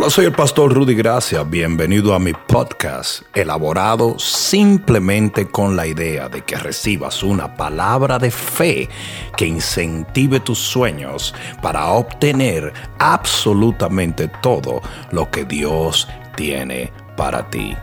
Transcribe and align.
Hola, 0.00 0.08
soy 0.08 0.24
el 0.24 0.32
pastor 0.32 0.72
Rudy 0.72 0.94
Gracia. 0.94 1.42
Bienvenido 1.42 2.14
a 2.14 2.18
mi 2.18 2.32
podcast, 2.32 3.20
elaborado 3.34 4.18
simplemente 4.18 5.46
con 5.46 5.76
la 5.76 5.86
idea 5.86 6.26
de 6.30 6.40
que 6.40 6.56
recibas 6.56 7.22
una 7.22 7.54
palabra 7.54 8.18
de 8.18 8.30
fe 8.30 8.88
que 9.36 9.44
incentive 9.44 10.40
tus 10.40 10.58
sueños 10.58 11.34
para 11.60 11.88
obtener 11.88 12.72
absolutamente 12.98 14.28
todo 14.40 14.80
lo 15.12 15.30
que 15.30 15.44
Dios 15.44 16.08
tiene 16.34 16.90
para 17.14 17.50
ti. 17.50 17.76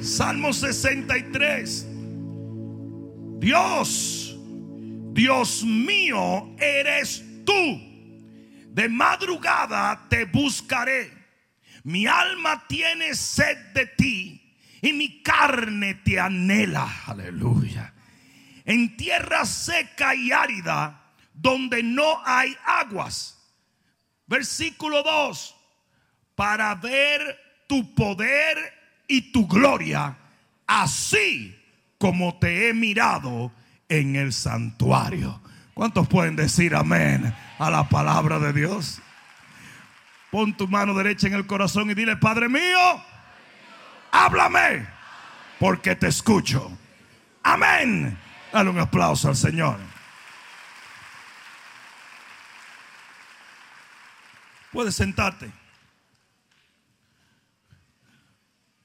Salmo 0.00 0.54
63. 0.54 1.86
Dios, 3.40 4.38
Dios 5.12 5.64
mío, 5.64 6.48
eres 6.58 7.22
tú. 7.44 7.87
De 8.78 8.88
madrugada 8.88 10.06
te 10.08 10.24
buscaré. 10.24 11.12
Mi 11.82 12.06
alma 12.06 12.64
tiene 12.68 13.12
sed 13.16 13.56
de 13.74 13.86
ti 13.86 14.54
y 14.80 14.92
mi 14.92 15.20
carne 15.20 15.94
te 15.94 16.20
anhela. 16.20 16.88
Aleluya. 17.06 17.92
En 18.64 18.96
tierra 18.96 19.44
seca 19.46 20.14
y 20.14 20.30
árida, 20.30 21.12
donde 21.34 21.82
no 21.82 22.22
hay 22.24 22.56
aguas. 22.64 23.50
Versículo 24.28 25.02
2. 25.02 25.56
Para 26.36 26.72
ver 26.76 27.36
tu 27.66 27.96
poder 27.96 28.58
y 29.08 29.32
tu 29.32 29.48
gloria, 29.48 30.16
así 30.68 31.52
como 31.98 32.38
te 32.38 32.68
he 32.68 32.74
mirado 32.74 33.50
en 33.88 34.14
el 34.14 34.32
santuario. 34.32 35.42
¿Cuántos 35.78 36.08
pueden 36.08 36.34
decir 36.34 36.74
amén 36.74 37.32
a 37.56 37.70
la 37.70 37.88
palabra 37.88 38.40
de 38.40 38.52
Dios? 38.52 39.00
Pon 40.28 40.52
tu 40.56 40.66
mano 40.66 40.92
derecha 40.92 41.28
en 41.28 41.34
el 41.34 41.46
corazón 41.46 41.88
y 41.88 41.94
dile, 41.94 42.16
Padre 42.16 42.48
mío, 42.48 43.04
háblame, 44.10 44.88
porque 45.60 45.94
te 45.94 46.08
escucho. 46.08 46.76
Amén. 47.44 48.18
Dale 48.52 48.70
un 48.70 48.80
aplauso 48.80 49.28
al 49.28 49.36
Señor. 49.36 49.78
Puedes 54.72 54.96
sentarte. 54.96 55.48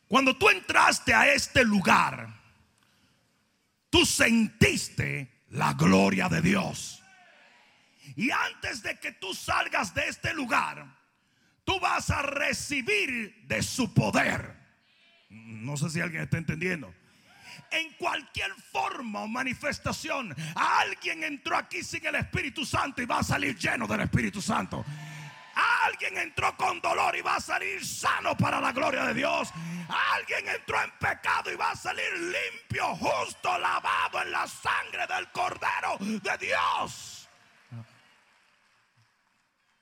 Cuando 0.07 0.37
tú 0.37 0.47
entraste 0.47 1.11
a 1.11 1.33
este 1.33 1.65
lugar, 1.65 2.29
tú 3.89 4.05
sentiste 4.05 5.32
la 5.53 5.73
gloria 5.73 6.29
de 6.29 6.41
Dios. 6.41 7.01
Y 8.15 8.31
antes 8.31 8.83
de 8.83 8.99
que 8.99 9.13
tú 9.13 9.33
salgas 9.33 9.93
de 9.93 10.07
este 10.07 10.33
lugar, 10.33 10.85
tú 11.63 11.79
vas 11.79 12.09
a 12.09 12.21
recibir 12.21 13.45
de 13.47 13.61
su 13.61 13.93
poder. 13.93 14.55
No 15.29 15.77
sé 15.77 15.89
si 15.89 16.01
alguien 16.01 16.23
está 16.23 16.37
entendiendo. 16.37 16.93
En 17.71 17.93
cualquier 17.93 18.51
forma 18.71 19.21
o 19.21 19.27
manifestación, 19.27 20.35
alguien 20.55 21.23
entró 21.23 21.55
aquí 21.55 21.83
sin 21.83 22.05
el 22.05 22.15
Espíritu 22.15 22.65
Santo 22.65 23.01
y 23.01 23.05
va 23.05 23.19
a 23.19 23.23
salir 23.23 23.57
lleno 23.57 23.87
del 23.87 24.01
Espíritu 24.01 24.41
Santo. 24.41 24.83
Alguien 25.55 26.17
entró 26.17 26.55
con 26.57 26.81
dolor 26.81 27.15
y 27.15 27.21
va 27.21 27.35
a 27.35 27.41
salir 27.41 27.85
sano 27.85 28.35
para 28.35 28.59
la 28.59 28.71
gloria 28.71 29.05
de 29.05 29.13
Dios. 29.13 29.49
Alguien 30.13 30.47
entró 30.47 30.81
en 30.81 30.91
pecado 30.99 31.51
y 31.51 31.55
va 31.55 31.71
a 31.71 31.75
salir 31.75 32.11
limpio, 32.13 32.95
justo, 32.95 33.57
lavado 33.59 34.21
en 34.21 34.31
la 34.31 34.47
sangre 34.47 35.05
del 35.07 35.31
Cordero 35.31 35.97
de 35.99 36.37
Dios. 36.45 37.29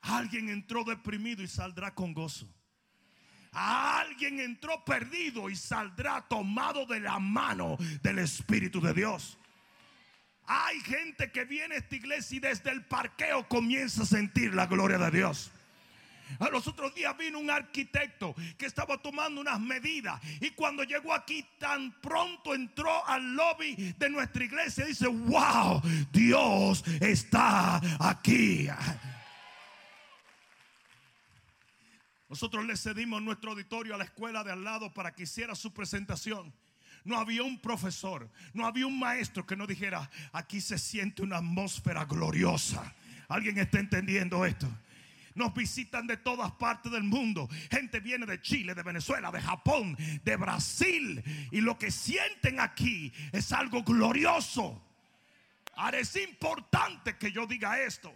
Alguien 0.02 0.48
entró 0.48 0.84
deprimido 0.84 1.42
y 1.42 1.48
saldrá 1.48 1.94
con 1.94 2.12
gozo. 2.12 2.46
Alguien 3.52 4.40
entró 4.40 4.84
perdido 4.84 5.48
y 5.48 5.56
saldrá 5.56 6.22
tomado 6.22 6.86
de 6.86 7.00
la 7.00 7.18
mano 7.18 7.76
del 8.02 8.18
Espíritu 8.18 8.80
de 8.80 8.92
Dios. 8.92 9.38
Hay 10.46 10.80
gente 10.80 11.30
que 11.30 11.44
viene 11.44 11.76
a 11.76 11.78
esta 11.78 11.94
iglesia 11.94 12.36
y 12.36 12.40
desde 12.40 12.70
el 12.70 12.84
parqueo 12.84 13.48
comienza 13.48 14.02
a 14.02 14.06
sentir 14.06 14.54
la 14.54 14.66
gloria 14.66 14.98
de 14.98 15.10
Dios. 15.10 15.52
A 16.38 16.48
los 16.48 16.66
otros 16.66 16.94
días 16.94 17.16
vino 17.16 17.38
un 17.38 17.50
arquitecto 17.50 18.34
que 18.56 18.66
estaba 18.66 18.98
tomando 18.98 19.40
unas 19.40 19.60
medidas 19.60 20.20
y 20.40 20.50
cuando 20.50 20.84
llegó 20.84 21.12
aquí 21.12 21.44
tan 21.58 21.92
pronto 22.00 22.54
entró 22.54 23.06
al 23.06 23.34
lobby 23.34 23.94
de 23.98 24.10
nuestra 24.10 24.44
iglesia 24.44 24.84
dice, 24.84 25.06
wow, 25.06 25.80
Dios 26.12 26.84
está 27.00 27.80
aquí. 27.98 28.68
Nosotros 32.28 32.64
le 32.64 32.76
cedimos 32.78 33.20
nuestro 33.20 33.50
auditorio 33.50 33.94
a 33.94 33.98
la 33.98 34.04
escuela 34.04 34.42
de 34.42 34.52
al 34.52 34.64
lado 34.64 34.90
para 34.92 35.14
que 35.14 35.24
hiciera 35.24 35.54
su 35.54 35.72
presentación. 35.74 36.52
No 37.04 37.18
había 37.18 37.42
un 37.42 37.58
profesor, 37.58 38.30
no 38.54 38.66
había 38.66 38.86
un 38.86 38.98
maestro 38.98 39.46
que 39.46 39.56
no 39.56 39.66
dijera, 39.66 40.08
aquí 40.32 40.60
se 40.60 40.78
siente 40.78 41.22
una 41.22 41.38
atmósfera 41.38 42.04
gloriosa. 42.04 42.94
¿Alguien 43.28 43.58
está 43.58 43.80
entendiendo 43.80 44.46
esto? 44.46 44.66
Nos 45.34 45.54
visitan 45.54 46.06
de 46.06 46.16
todas 46.16 46.52
partes 46.52 46.90
del 46.92 47.04
mundo. 47.04 47.48
Gente 47.70 48.00
viene 48.00 48.26
de 48.26 48.40
Chile, 48.40 48.74
de 48.74 48.82
Venezuela, 48.82 49.30
de 49.30 49.40
Japón, 49.40 49.96
de 50.24 50.36
Brasil. 50.36 51.22
Y 51.50 51.60
lo 51.60 51.78
que 51.78 51.90
sienten 51.90 52.60
aquí 52.60 53.12
es 53.32 53.52
algo 53.52 53.82
glorioso. 53.82 54.82
Ahora 55.74 55.98
es 55.98 56.14
importante 56.16 57.16
que 57.16 57.32
yo 57.32 57.46
diga 57.46 57.80
esto. 57.80 58.12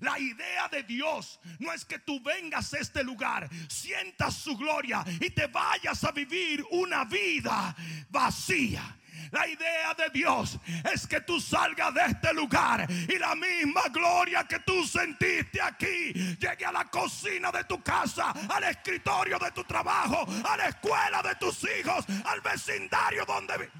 La 0.00 0.18
idea 0.18 0.68
de 0.68 0.82
Dios 0.82 1.40
no 1.58 1.72
es 1.72 1.84
que 1.84 1.98
tú 2.00 2.20
vengas 2.20 2.74
a 2.74 2.78
este 2.78 3.04
lugar, 3.04 3.48
sientas 3.68 4.34
su 4.34 4.56
gloria 4.56 5.04
y 5.20 5.30
te 5.30 5.46
vayas 5.46 6.02
a 6.04 6.10
vivir 6.10 6.64
una 6.70 7.04
vida 7.04 7.74
vacía. 8.10 8.96
La 9.30 9.46
idea 9.46 9.94
de 9.94 10.10
Dios 10.10 10.58
es 10.92 11.06
que 11.06 11.20
tú 11.20 11.40
salgas 11.40 11.92
de 11.94 12.04
este 12.06 12.32
lugar 12.32 12.86
y 12.90 13.18
la 13.18 13.34
misma 13.34 13.82
gloria 13.90 14.44
que 14.44 14.60
tú 14.60 14.86
sentiste 14.86 15.60
aquí 15.60 16.12
llegue 16.38 16.64
a 16.64 16.72
la 16.72 16.84
cocina 16.84 17.50
de 17.50 17.64
tu 17.64 17.82
casa, 17.82 18.32
al 18.48 18.64
escritorio 18.64 19.38
de 19.38 19.50
tu 19.52 19.64
trabajo, 19.64 20.26
a 20.44 20.56
la 20.56 20.68
escuela 20.68 21.22
de 21.22 21.34
tus 21.36 21.64
hijos, 21.78 22.04
al 22.24 22.40
vecindario 22.40 23.24
donde... 23.24 23.70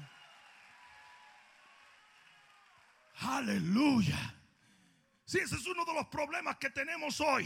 Aleluya. 3.19 4.35
Si 5.25 5.39
ese 5.39 5.55
es 5.55 5.65
uno 5.65 5.83
de 5.85 5.93
los 5.93 6.07
problemas 6.07 6.57
que 6.57 6.69
tenemos 6.69 7.19
hoy. 7.19 7.45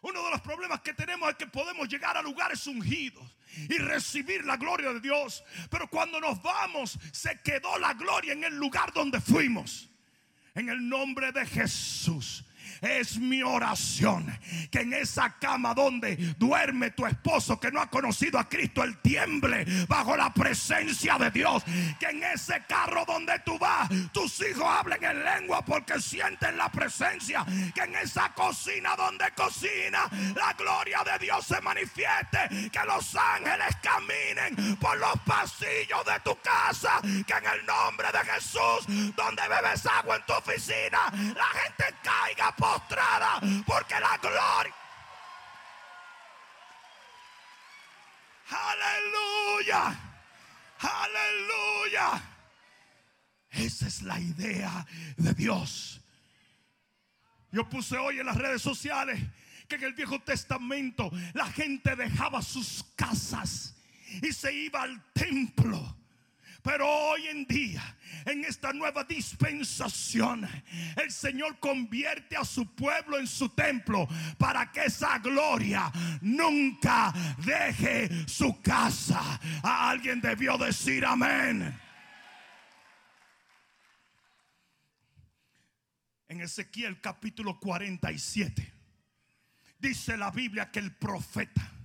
Uno 0.00 0.22
de 0.24 0.30
los 0.30 0.40
problemas 0.40 0.80
que 0.80 0.94
tenemos 0.94 1.28
es 1.30 1.36
que 1.36 1.46
podemos 1.46 1.88
llegar 1.88 2.16
a 2.16 2.22
lugares 2.22 2.66
ungidos 2.66 3.37
y 3.68 3.78
recibir 3.78 4.44
la 4.44 4.56
gloria 4.56 4.92
de 4.92 5.00
Dios. 5.00 5.42
Pero 5.70 5.88
cuando 5.88 6.20
nos 6.20 6.40
vamos, 6.42 6.98
se 7.12 7.40
quedó 7.42 7.78
la 7.78 7.94
gloria 7.94 8.32
en 8.32 8.44
el 8.44 8.56
lugar 8.56 8.92
donde 8.92 9.20
fuimos. 9.20 9.88
En 10.54 10.68
el 10.68 10.88
nombre 10.88 11.32
de 11.32 11.46
Jesús. 11.46 12.44
Es 12.80 13.18
mi 13.18 13.42
oración 13.42 14.26
que 14.70 14.80
en 14.80 14.92
esa 14.92 15.36
cama 15.38 15.74
donde 15.74 16.16
duerme 16.38 16.90
tu 16.90 17.06
esposo 17.06 17.58
que 17.58 17.70
no 17.70 17.80
ha 17.80 17.90
conocido 17.90 18.38
a 18.38 18.48
Cristo, 18.48 18.84
él 18.84 18.98
tiemble 18.98 19.64
bajo 19.86 20.16
la 20.16 20.32
presencia 20.32 21.16
de 21.18 21.30
Dios. 21.30 21.62
Que 21.98 22.06
en 22.06 22.22
ese 22.22 22.62
carro 22.68 23.04
donde 23.06 23.38
tú 23.40 23.58
vas, 23.58 23.88
tus 24.12 24.40
hijos 24.42 24.64
hablen 24.64 25.02
en 25.02 25.24
lengua 25.24 25.64
porque 25.64 26.00
sienten 26.00 26.56
la 26.56 26.70
presencia. 26.70 27.44
Que 27.74 27.82
en 27.82 27.96
esa 27.96 28.32
cocina 28.34 28.94
donde 28.96 29.30
cocina, 29.32 30.08
la 30.34 30.52
gloria 30.52 31.02
de 31.04 31.26
Dios 31.26 31.46
se 31.46 31.60
manifieste. 31.60 32.70
Que 32.70 32.80
los 32.86 33.16
ángeles 33.16 33.76
caminen 33.82 34.76
por 34.76 34.96
los 34.98 35.18
pasillos 35.24 36.04
de 36.04 36.20
tu 36.24 36.36
casa. 36.40 37.00
Que 37.02 37.34
en 37.34 37.46
el 37.46 37.66
nombre 37.66 38.08
de 38.12 38.18
Jesús, 38.32 39.14
donde 39.16 39.42
bebes 39.48 39.86
agua 39.86 40.16
en 40.16 40.22
tu 40.26 40.32
oficina, 40.32 40.98
la 41.34 41.60
gente 41.60 41.94
caiga 42.02 42.54
por 42.56 42.67
postrada 42.72 43.40
porque 43.66 43.94
la 44.00 44.18
gloria. 44.18 44.74
Aleluya. 48.50 50.00
Aleluya. 50.80 52.22
Esa 53.50 53.86
es 53.86 54.02
la 54.02 54.20
idea 54.20 54.86
de 55.16 55.34
Dios. 55.34 56.00
Yo 57.50 57.68
puse 57.68 57.96
hoy 57.96 58.20
en 58.20 58.26
las 58.26 58.36
redes 58.36 58.62
sociales 58.62 59.20
que 59.68 59.76
en 59.76 59.84
el 59.84 59.94
Viejo 59.94 60.20
Testamento 60.20 61.10
la 61.34 61.46
gente 61.46 61.96
dejaba 61.96 62.42
sus 62.42 62.84
casas 62.94 63.74
y 64.22 64.32
se 64.32 64.52
iba 64.52 64.82
al 64.82 65.02
templo 65.12 65.96
pero 66.68 66.86
hoy 66.86 67.26
en 67.28 67.46
día, 67.46 67.96
en 68.26 68.44
esta 68.44 68.74
nueva 68.74 69.02
dispensación, 69.02 70.46
el 70.96 71.10
Señor 71.10 71.58
convierte 71.58 72.36
a 72.36 72.44
su 72.44 72.74
pueblo 72.74 73.18
en 73.18 73.26
su 73.26 73.48
templo 73.48 74.06
para 74.36 74.70
que 74.70 74.84
esa 74.84 75.18
gloria 75.18 75.90
nunca 76.20 77.10
deje 77.38 78.28
su 78.28 78.60
casa. 78.60 79.40
A 79.62 79.88
alguien 79.88 80.20
debió 80.20 80.58
decir 80.58 81.06
amén. 81.06 81.74
En 86.28 86.40
Ezequiel 86.42 87.00
capítulo 87.00 87.58
47 87.58 88.74
dice 89.78 90.18
la 90.18 90.30
Biblia 90.30 90.70
que 90.70 90.80
el 90.80 90.94
profeta 90.94 91.77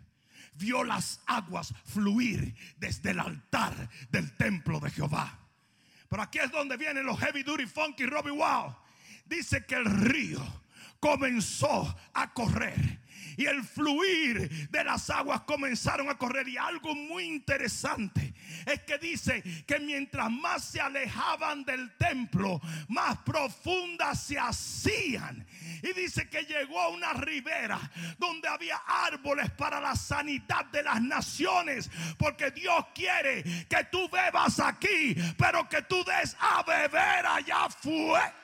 vio 0.55 0.83
las 0.83 1.21
aguas 1.25 1.73
fluir 1.85 2.55
desde 2.77 3.11
el 3.11 3.19
altar 3.19 3.89
del 4.09 4.35
templo 4.38 4.79
de 4.79 4.91
Jehová. 4.91 5.39
Pero 6.09 6.21
aquí 6.21 6.39
es 6.39 6.51
donde 6.51 6.77
vienen 6.77 7.05
los 7.05 7.19
heavy 7.19 7.44
duty 7.44 7.65
funky 7.65 8.05
Robbie 8.05 8.31
Wow. 8.31 8.75
Dice 9.25 9.65
que 9.65 9.75
el 9.75 9.85
río 9.85 10.41
comenzó 11.00 11.95
a 12.13 12.33
correr 12.33 13.02
y 13.38 13.45
el 13.45 13.63
fluir 13.63 14.69
de 14.69 14.83
las 14.83 15.09
aguas 15.09 15.41
comenzaron 15.41 16.09
a 16.09 16.18
correr. 16.18 16.47
Y 16.47 16.57
algo 16.57 16.95
muy 16.95 17.24
interesante 17.24 18.33
es 18.65 18.83
que 18.83 18.97
dice 18.97 19.41
que 19.65 19.80
mientras 19.80 20.30
más 20.30 20.63
se 20.63 20.81
alejaban 20.81 21.63
del 21.63 21.95
templo, 21.97 22.62
más 22.88 23.18
profundas 23.19 24.24
se 24.24 24.38
hacían. 24.38 25.45
Y 25.81 25.94
dice 25.94 26.30
que 26.30 26.44
llegó 26.44 26.80
a 26.80 26.89
una 26.89 27.13
ribera 27.13 27.80
donde 28.18 28.47
había 28.47 28.77
árboles 28.88 29.51
para 29.51 29.80
la 29.80 29.95
sanidad 29.95 30.65
de 30.65 30.83
las 30.83 31.01
naciones. 31.01 31.89
Porque 32.18 32.51
Dios 32.51 32.85
quiere 32.94 33.44
que 33.68 33.83
tú 33.91 34.07
bebas 34.09 34.59
aquí, 34.59 35.15
pero 35.38 35.68
que 35.68 35.81
tú 35.83 36.03
des 36.03 36.35
a 36.39 36.63
beber 36.63 37.25
allá 37.25 37.65
afuera. 37.65 38.43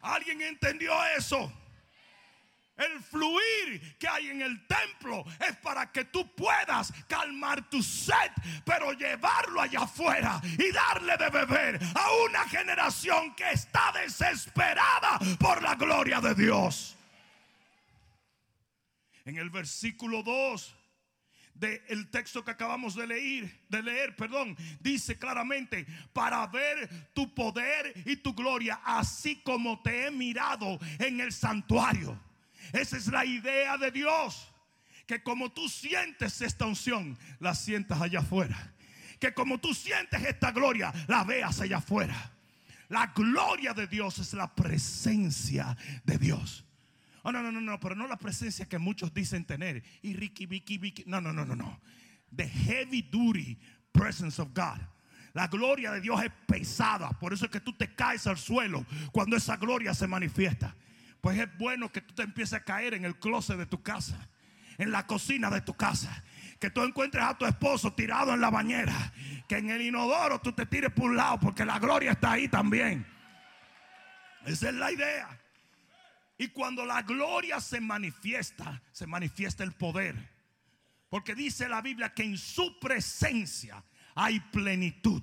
¿Alguien 0.00 0.40
entendió 0.42 0.92
eso? 1.16 1.52
El 2.76 3.02
fluir 3.02 3.98
que 3.98 4.06
hay 4.06 4.28
en 4.28 4.40
el 4.40 4.64
templo 4.68 5.24
es 5.40 5.56
para 5.56 5.90
que 5.90 6.04
tú 6.04 6.32
puedas 6.36 6.92
calmar 7.08 7.68
tu 7.68 7.82
sed, 7.82 8.30
pero 8.64 8.92
llevarlo 8.92 9.60
allá 9.60 9.80
afuera 9.80 10.40
y 10.44 10.70
darle 10.70 11.16
de 11.16 11.28
beber 11.28 11.80
a 11.96 12.12
una 12.28 12.48
generación 12.48 13.34
que 13.34 13.50
está 13.50 13.92
desesperada 13.92 15.18
por 15.40 15.60
la 15.60 15.74
gloria 15.74 16.20
de 16.20 16.36
Dios. 16.36 16.96
En 19.24 19.36
el 19.38 19.50
versículo 19.50 20.22
2 20.22 20.77
del 21.58 22.08
texto 22.10 22.44
que 22.44 22.50
acabamos 22.50 22.94
de 22.94 23.06
leer, 23.06 23.64
de 23.68 23.82
leer, 23.82 24.14
perdón, 24.16 24.56
dice 24.80 25.18
claramente, 25.18 25.86
para 26.12 26.46
ver 26.46 26.88
tu 27.12 27.34
poder 27.34 27.92
y 28.06 28.16
tu 28.16 28.34
gloria, 28.34 28.80
así 28.84 29.36
como 29.42 29.82
te 29.82 30.06
he 30.06 30.10
mirado 30.10 30.78
en 30.98 31.20
el 31.20 31.32
santuario. 31.32 32.18
Esa 32.72 32.96
es 32.96 33.06
la 33.08 33.24
idea 33.24 33.76
de 33.76 33.90
Dios, 33.90 34.52
que 35.06 35.22
como 35.22 35.50
tú 35.50 35.68
sientes 35.68 36.40
esta 36.42 36.66
unción, 36.66 37.18
la 37.40 37.54
sientas 37.54 38.00
allá 38.00 38.20
afuera. 38.20 38.74
Que 39.18 39.34
como 39.34 39.58
tú 39.58 39.74
sientes 39.74 40.24
esta 40.24 40.52
gloria, 40.52 40.92
la 41.08 41.24
veas 41.24 41.60
allá 41.60 41.78
afuera. 41.78 42.32
La 42.88 43.06
gloria 43.08 43.74
de 43.74 43.86
Dios 43.86 44.18
es 44.18 44.32
la 44.32 44.54
presencia 44.54 45.76
de 46.04 46.18
Dios. 46.18 46.64
Oh, 47.22 47.32
no, 47.32 47.42
no, 47.42 47.50
no, 47.50 47.60
no, 47.60 47.80
pero 47.80 47.94
no 47.94 48.06
la 48.06 48.16
presencia 48.16 48.66
que 48.66 48.78
muchos 48.78 49.12
dicen 49.12 49.44
tener. 49.44 49.82
Y 50.02 50.14
Ricky, 50.14 50.46
Vicky, 50.46 50.78
Vicky. 50.78 51.04
No, 51.06 51.20
no, 51.20 51.32
no, 51.32 51.44
no, 51.44 51.56
no. 51.56 51.80
The 52.34 52.48
heavy 52.48 53.02
duty 53.02 53.58
presence 53.92 54.40
of 54.40 54.48
God. 54.54 54.78
La 55.34 55.46
gloria 55.48 55.92
de 55.92 56.00
Dios 56.00 56.22
es 56.22 56.30
pesada. 56.46 57.10
Por 57.10 57.32
eso 57.32 57.44
es 57.44 57.50
que 57.50 57.60
tú 57.60 57.72
te 57.72 57.94
caes 57.94 58.26
al 58.26 58.38
suelo 58.38 58.84
cuando 59.12 59.36
esa 59.36 59.56
gloria 59.56 59.94
se 59.94 60.06
manifiesta. 60.06 60.74
Pues 61.20 61.38
es 61.38 61.58
bueno 61.58 61.90
que 61.90 62.00
tú 62.00 62.14
te 62.14 62.22
empieces 62.22 62.54
a 62.54 62.64
caer 62.64 62.94
en 62.94 63.04
el 63.04 63.16
closet 63.18 63.58
de 63.58 63.66
tu 63.66 63.82
casa, 63.82 64.28
en 64.78 64.90
la 64.92 65.06
cocina 65.06 65.50
de 65.50 65.60
tu 65.60 65.74
casa. 65.74 66.24
Que 66.60 66.70
tú 66.70 66.82
encuentres 66.82 67.22
a 67.22 67.36
tu 67.36 67.46
esposo 67.46 67.92
tirado 67.92 68.34
en 68.34 68.40
la 68.40 68.50
bañera. 68.50 69.12
Que 69.48 69.58
en 69.58 69.70
el 69.70 69.82
inodoro 69.82 70.40
tú 70.40 70.52
te 70.52 70.66
tires 70.66 70.92
por 70.92 71.10
un 71.10 71.16
lado 71.16 71.38
porque 71.38 71.64
la 71.64 71.78
gloria 71.78 72.12
está 72.12 72.32
ahí 72.32 72.48
también. 72.48 73.06
Esa 74.44 74.70
es 74.70 74.74
la 74.74 74.90
idea. 74.90 75.28
Y 76.38 76.48
cuando 76.48 76.86
la 76.86 77.02
gloria 77.02 77.60
se 77.60 77.80
manifiesta, 77.80 78.80
se 78.92 79.08
manifiesta 79.08 79.64
el 79.64 79.72
poder. 79.72 80.14
Porque 81.10 81.34
dice 81.34 81.68
la 81.68 81.82
Biblia 81.82 82.14
que 82.14 82.22
en 82.22 82.38
su 82.38 82.78
presencia 82.78 83.82
hay 84.14 84.38
plenitud. 84.38 85.22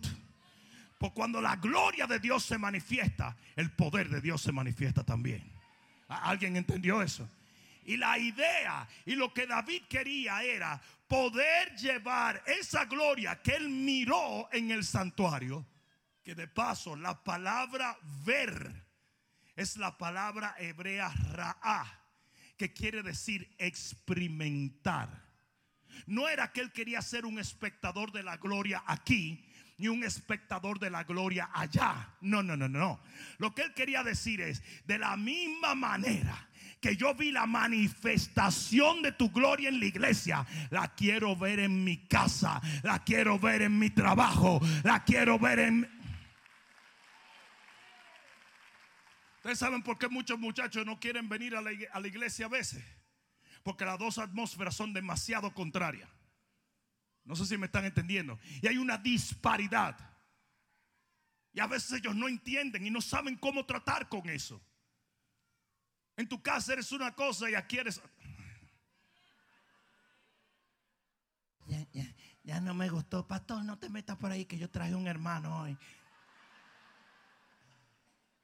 Pues 0.97 1.11
cuando 1.13 1.41
la 1.41 1.55
gloria 1.55 2.05
de 2.05 2.19
Dios 2.19 2.43
se 2.43 2.57
manifiesta, 2.57 3.37
el 3.55 3.71
poder 3.71 4.09
de 4.09 4.19
Dios 4.19 4.41
se 4.41 4.51
manifiesta 4.51 5.03
también. 5.05 5.49
¿Alguien 6.07 6.57
entendió 6.57 7.01
eso? 7.01 7.29
Y 7.85 7.97
la 7.97 8.17
idea 8.17 8.87
y 9.05 9.15
lo 9.15 9.33
que 9.33 9.47
David 9.47 9.83
quería 9.87 10.43
era 10.43 10.81
poder 11.07 11.75
llevar 11.75 12.43
esa 12.47 12.85
gloria 12.85 13.41
que 13.41 13.55
él 13.55 13.69
miró 13.69 14.49
en 14.51 14.71
el 14.71 14.83
santuario. 14.83 15.65
Que 16.23 16.35
de 16.35 16.47
paso 16.47 16.95
la 16.95 17.23
palabra 17.23 17.97
ver 18.25 18.84
es 19.55 19.77
la 19.77 19.97
palabra 19.97 20.55
hebrea 20.59 21.09
ra'a, 21.31 21.85
que 22.57 22.73
quiere 22.73 23.03
decir 23.03 23.53
experimentar. 23.57 25.23
No 26.07 26.27
era 26.27 26.51
que 26.51 26.61
él 26.61 26.71
quería 26.71 27.01
ser 27.01 27.25
un 27.25 27.39
espectador 27.39 28.11
de 28.11 28.23
la 28.23 28.37
gloria 28.37 28.83
aquí, 28.85 29.45
ni 29.77 29.87
un 29.87 30.03
espectador 30.03 30.79
de 30.79 30.89
la 30.89 31.03
gloria 31.03 31.49
allá. 31.53 32.15
No, 32.21 32.41
no, 32.41 32.55
no, 32.55 32.67
no. 32.67 32.99
Lo 33.37 33.53
que 33.53 33.63
él 33.63 33.73
quería 33.73 34.03
decir 34.03 34.41
es, 34.41 34.61
de 34.85 34.97
la 34.97 35.17
misma 35.17 35.75
manera 35.75 36.49
que 36.79 36.95
yo 36.95 37.15
vi 37.15 37.31
la 37.31 37.45
manifestación 37.45 39.01
de 39.01 39.11
tu 39.11 39.31
gloria 39.31 39.69
en 39.69 39.79
la 39.79 39.85
iglesia, 39.85 40.45
la 40.69 40.93
quiero 40.93 41.35
ver 41.35 41.59
en 41.59 41.83
mi 41.83 41.97
casa, 42.07 42.61
la 42.83 43.03
quiero 43.03 43.39
ver 43.39 43.63
en 43.63 43.79
mi 43.79 43.89
trabajo, 43.89 44.61
la 44.83 45.03
quiero 45.03 45.39
ver 45.39 45.59
en 45.59 45.94
Ustedes 49.45 49.59
saben 49.59 49.83
por 49.83 49.99
qué 49.99 50.07
muchos 50.07 50.39
muchachos 50.39 50.83
no 50.87 50.99
quieren 50.99 51.29
venir 51.29 51.55
a 51.55 51.61
la, 51.61 51.71
iglesia 52.07 52.47
a 52.47 52.49
veces. 52.49 52.83
Porque 53.61 53.85
las 53.85 53.99
dos 53.99 54.17
atmósferas 54.17 54.75
son 54.75 54.91
demasiado 54.91 55.53
contrarias. 55.53 56.09
No 57.23 57.35
sé 57.35 57.45
si 57.45 57.55
me 57.55 57.67
están 57.67 57.85
entendiendo. 57.85 58.39
Y 58.63 58.67
hay 58.67 58.79
una 58.79 58.97
disparidad. 58.97 59.99
Y 61.53 61.59
a 61.59 61.67
veces 61.67 61.99
ellos 61.99 62.15
no 62.15 62.27
entienden 62.27 62.87
y 62.87 62.89
no 62.89 63.01
saben 63.01 63.35
cómo 63.35 63.67
tratar 63.67 64.09
con 64.09 64.27
eso. 64.29 64.59
En 66.17 66.27
tu 66.27 66.41
casa 66.41 66.73
eres 66.73 66.91
una 66.91 67.13
cosa 67.13 67.47
y 67.47 67.53
aquí 67.53 67.77
eres... 67.77 68.01
Ya, 71.67 71.87
ya, 71.93 72.15
ya 72.41 72.59
no 72.61 72.73
me 72.73 72.89
gustó. 72.89 73.27
Pastor, 73.27 73.63
no 73.63 73.77
te 73.77 73.89
metas 73.89 74.17
por 74.17 74.31
ahí 74.31 74.45
que 74.45 74.57
yo 74.57 74.71
traje 74.71 74.95
un 74.95 75.07
hermano 75.07 75.61
hoy. 75.61 75.77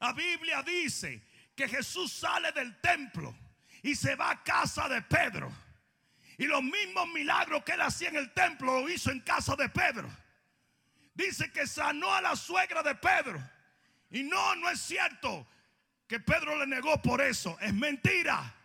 La 0.01 0.13
Biblia 0.13 0.63
dice 0.63 1.21
que 1.56 1.69
Jesús 1.69 2.12
sale 2.12 2.51
del 2.51 2.81
templo 2.81 3.35
y 3.83 3.94
se 3.95 4.16
va 4.16 4.31
a 4.31 4.44
casa 4.44 4.90
de 4.90 5.02
Pedro. 5.04 5.52
Y 6.40 6.45
los 6.45 6.64
mismos 6.64 7.07
milagros 7.09 7.64
que 7.64 7.73
él 7.73 7.81
hacía 7.81 8.09
en 8.09 8.16
el 8.16 8.33
templo 8.33 8.81
lo 8.81 8.90
hizo 8.90 9.11
en 9.11 9.19
casa 9.19 9.56
de 9.56 9.69
Pedro. 9.69 10.09
Dice 11.14 11.52
que 11.52 11.68
sanó 11.68 12.11
a 12.11 12.19
la 12.19 12.35
suegra 12.35 12.81
de 12.81 12.95
Pedro. 12.95 13.40
Y 14.09 14.23
no, 14.23 14.56
no 14.56 14.71
es 14.71 14.81
cierto 14.81 15.47
que 16.07 16.19
Pedro 16.19 16.57
le 16.57 16.66
negó 16.66 16.99
por 16.99 17.21
eso. 17.21 17.56
Es 17.61 17.73
mentira. 17.73 18.56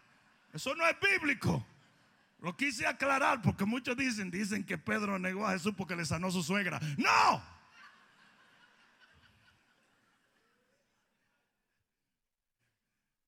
Eso 0.54 0.74
no 0.74 0.86
es 0.86 0.96
bíblico. 0.98 1.66
Lo 2.38 2.56
quise 2.56 2.86
aclarar 2.86 3.42
porque 3.42 3.66
muchos 3.66 3.94
dicen, 3.94 4.30
dicen 4.30 4.64
que 4.64 4.78
Pedro 4.78 5.18
negó 5.18 5.46
a 5.46 5.52
Jesús 5.52 5.74
porque 5.76 5.96
le 5.96 6.06
sanó 6.06 6.28
a 6.28 6.32
su 6.32 6.42
suegra. 6.42 6.80
No. 6.96 7.55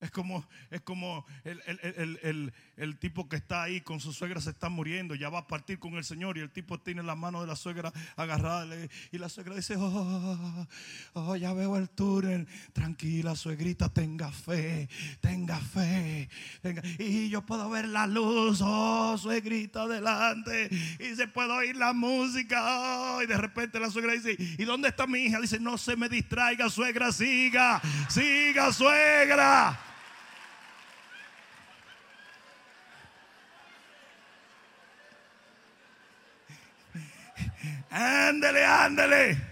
Es 0.00 0.12
como, 0.12 0.46
es 0.70 0.80
como 0.82 1.26
el, 1.42 2.98
tipo 3.00 3.28
que 3.28 3.34
está 3.34 3.64
ahí 3.64 3.80
con 3.80 3.98
su 3.98 4.12
suegra 4.12 4.40
se 4.40 4.50
está 4.50 4.68
muriendo, 4.68 5.16
ya 5.16 5.28
va 5.28 5.40
a 5.40 5.46
partir 5.48 5.80
con 5.80 5.94
el 5.94 6.04
Señor 6.04 6.38
y 6.38 6.40
el 6.40 6.50
tipo 6.50 6.78
tiene 6.78 7.02
la 7.02 7.16
mano 7.16 7.40
de 7.40 7.48
la 7.48 7.56
suegra 7.56 7.92
agarrada 8.14 8.76
y 9.10 9.18
la 9.18 9.28
suegra 9.28 9.56
dice, 9.56 9.74
oh, 9.76 10.66
oh, 11.14 11.34
ya 11.34 11.52
veo 11.52 11.76
el 11.76 11.88
túnel, 11.90 12.46
tranquila 12.72 13.34
suegrita, 13.34 13.88
tenga 13.88 14.30
fe, 14.30 14.88
tenga 15.20 15.58
fe, 15.58 16.28
y 17.00 17.28
yo 17.28 17.44
puedo 17.44 17.68
ver 17.68 17.88
la 17.88 18.06
luz, 18.06 18.60
oh 18.62 19.18
suegrita 19.18 19.82
adelante, 19.82 20.70
y 21.00 21.16
se 21.16 21.26
puede 21.26 21.52
oír 21.52 21.74
la 21.74 21.92
música, 21.92 23.16
oh, 23.16 23.22
y 23.22 23.26
de 23.26 23.36
repente 23.36 23.80
la 23.80 23.90
suegra 23.90 24.12
dice, 24.12 24.36
¿y 24.38 24.64
dónde 24.64 24.90
está 24.90 25.08
mi 25.08 25.24
hija? 25.24 25.40
Dice, 25.40 25.58
no 25.58 25.76
se 25.76 25.96
me 25.96 26.08
distraiga 26.08 26.70
suegra, 26.70 27.10
siga, 27.10 27.82
siga 28.08 28.72
suegra. 28.72 29.87
Ándele, 37.90 38.64
ándele. 38.64 39.48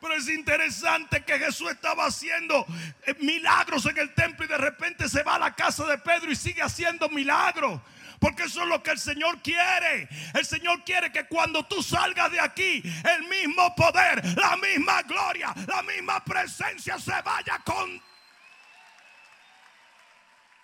Pero 0.00 0.14
es 0.16 0.28
interesante 0.28 1.24
que 1.24 1.38
Jesús 1.38 1.70
estaba 1.70 2.04
haciendo 2.04 2.66
eh, 3.06 3.14
milagros 3.20 3.86
en 3.86 3.96
el 3.96 4.12
templo 4.12 4.44
y 4.44 4.48
de 4.48 4.58
repente 4.58 5.08
se 5.08 5.22
va 5.22 5.36
a 5.36 5.38
la 5.38 5.54
casa 5.54 5.86
de 5.86 5.96
Pedro 5.96 6.30
y 6.30 6.36
sigue 6.36 6.60
haciendo 6.60 7.08
milagros. 7.08 7.80
Porque 8.20 8.42
eso 8.42 8.62
es 8.62 8.68
lo 8.68 8.82
que 8.82 8.90
el 8.90 8.98
Señor 8.98 9.40
quiere. 9.40 10.08
El 10.34 10.44
Señor 10.44 10.84
quiere 10.84 11.10
que 11.10 11.24
cuando 11.26 11.64
tú 11.66 11.82
salgas 11.82 12.30
de 12.30 12.40
aquí, 12.40 12.82
el 13.16 13.28
mismo 13.28 13.74
poder, 13.74 14.22
la 14.36 14.56
misma 14.56 15.02
gloria, 15.02 15.54
la 15.66 15.82
misma 15.82 16.22
presencia 16.22 16.98
se 16.98 17.22
vaya 17.22 17.58
con... 17.64 17.96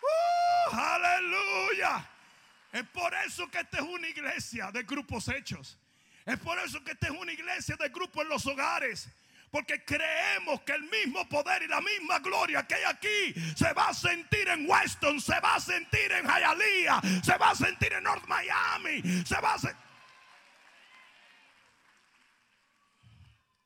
¡Uh! 0.03 0.75
aleluya. 0.75 2.09
Es 2.73 2.85
por 2.89 3.13
eso 3.27 3.51
que 3.51 3.61
esta 3.61 3.79
es 3.79 3.85
una 3.85 4.07
iglesia 4.07 4.71
de 4.71 4.83
grupos 4.83 5.29
hechos. 5.29 5.79
Es 6.27 6.39
por 6.39 6.59
eso 6.59 6.83
que 6.85 6.93
esta 6.93 7.07
es 7.07 7.13
una 7.13 7.33
iglesia 7.33 7.77
de 7.77 7.89
grupos 7.89 8.23
en 8.23 8.29
los 8.29 8.47
hogares. 8.47 9.09
Porque 9.51 9.85
creemos 9.85 10.61
que 10.63 10.73
el 10.73 10.85
mismo 10.85 11.29
poder 11.29 11.63
y 11.63 11.67
la 11.67 11.81
misma 11.81 12.21
gloria 12.21 12.65
que 12.67 12.77
hay 12.77 12.85
aquí 12.85 13.35
se 13.57 13.73
va 13.73 13.89
a 13.89 13.95
sentir 13.95 14.49
en 14.49 14.71
Weston, 14.71 15.21
se 15.21 15.41
va 15.41 15.57
a 15.57 15.61
sentir 15.61 16.13
en 16.13 16.25
Hialeah, 16.25 17.01
se 17.23 17.37
va 17.37 17.51
a 17.51 17.55
sentir 17.57 17.93
en 17.95 18.05
North 18.05 18.27
Miami, 18.29 19.03
se 19.25 19.41
va 19.41 19.55
a 19.55 19.59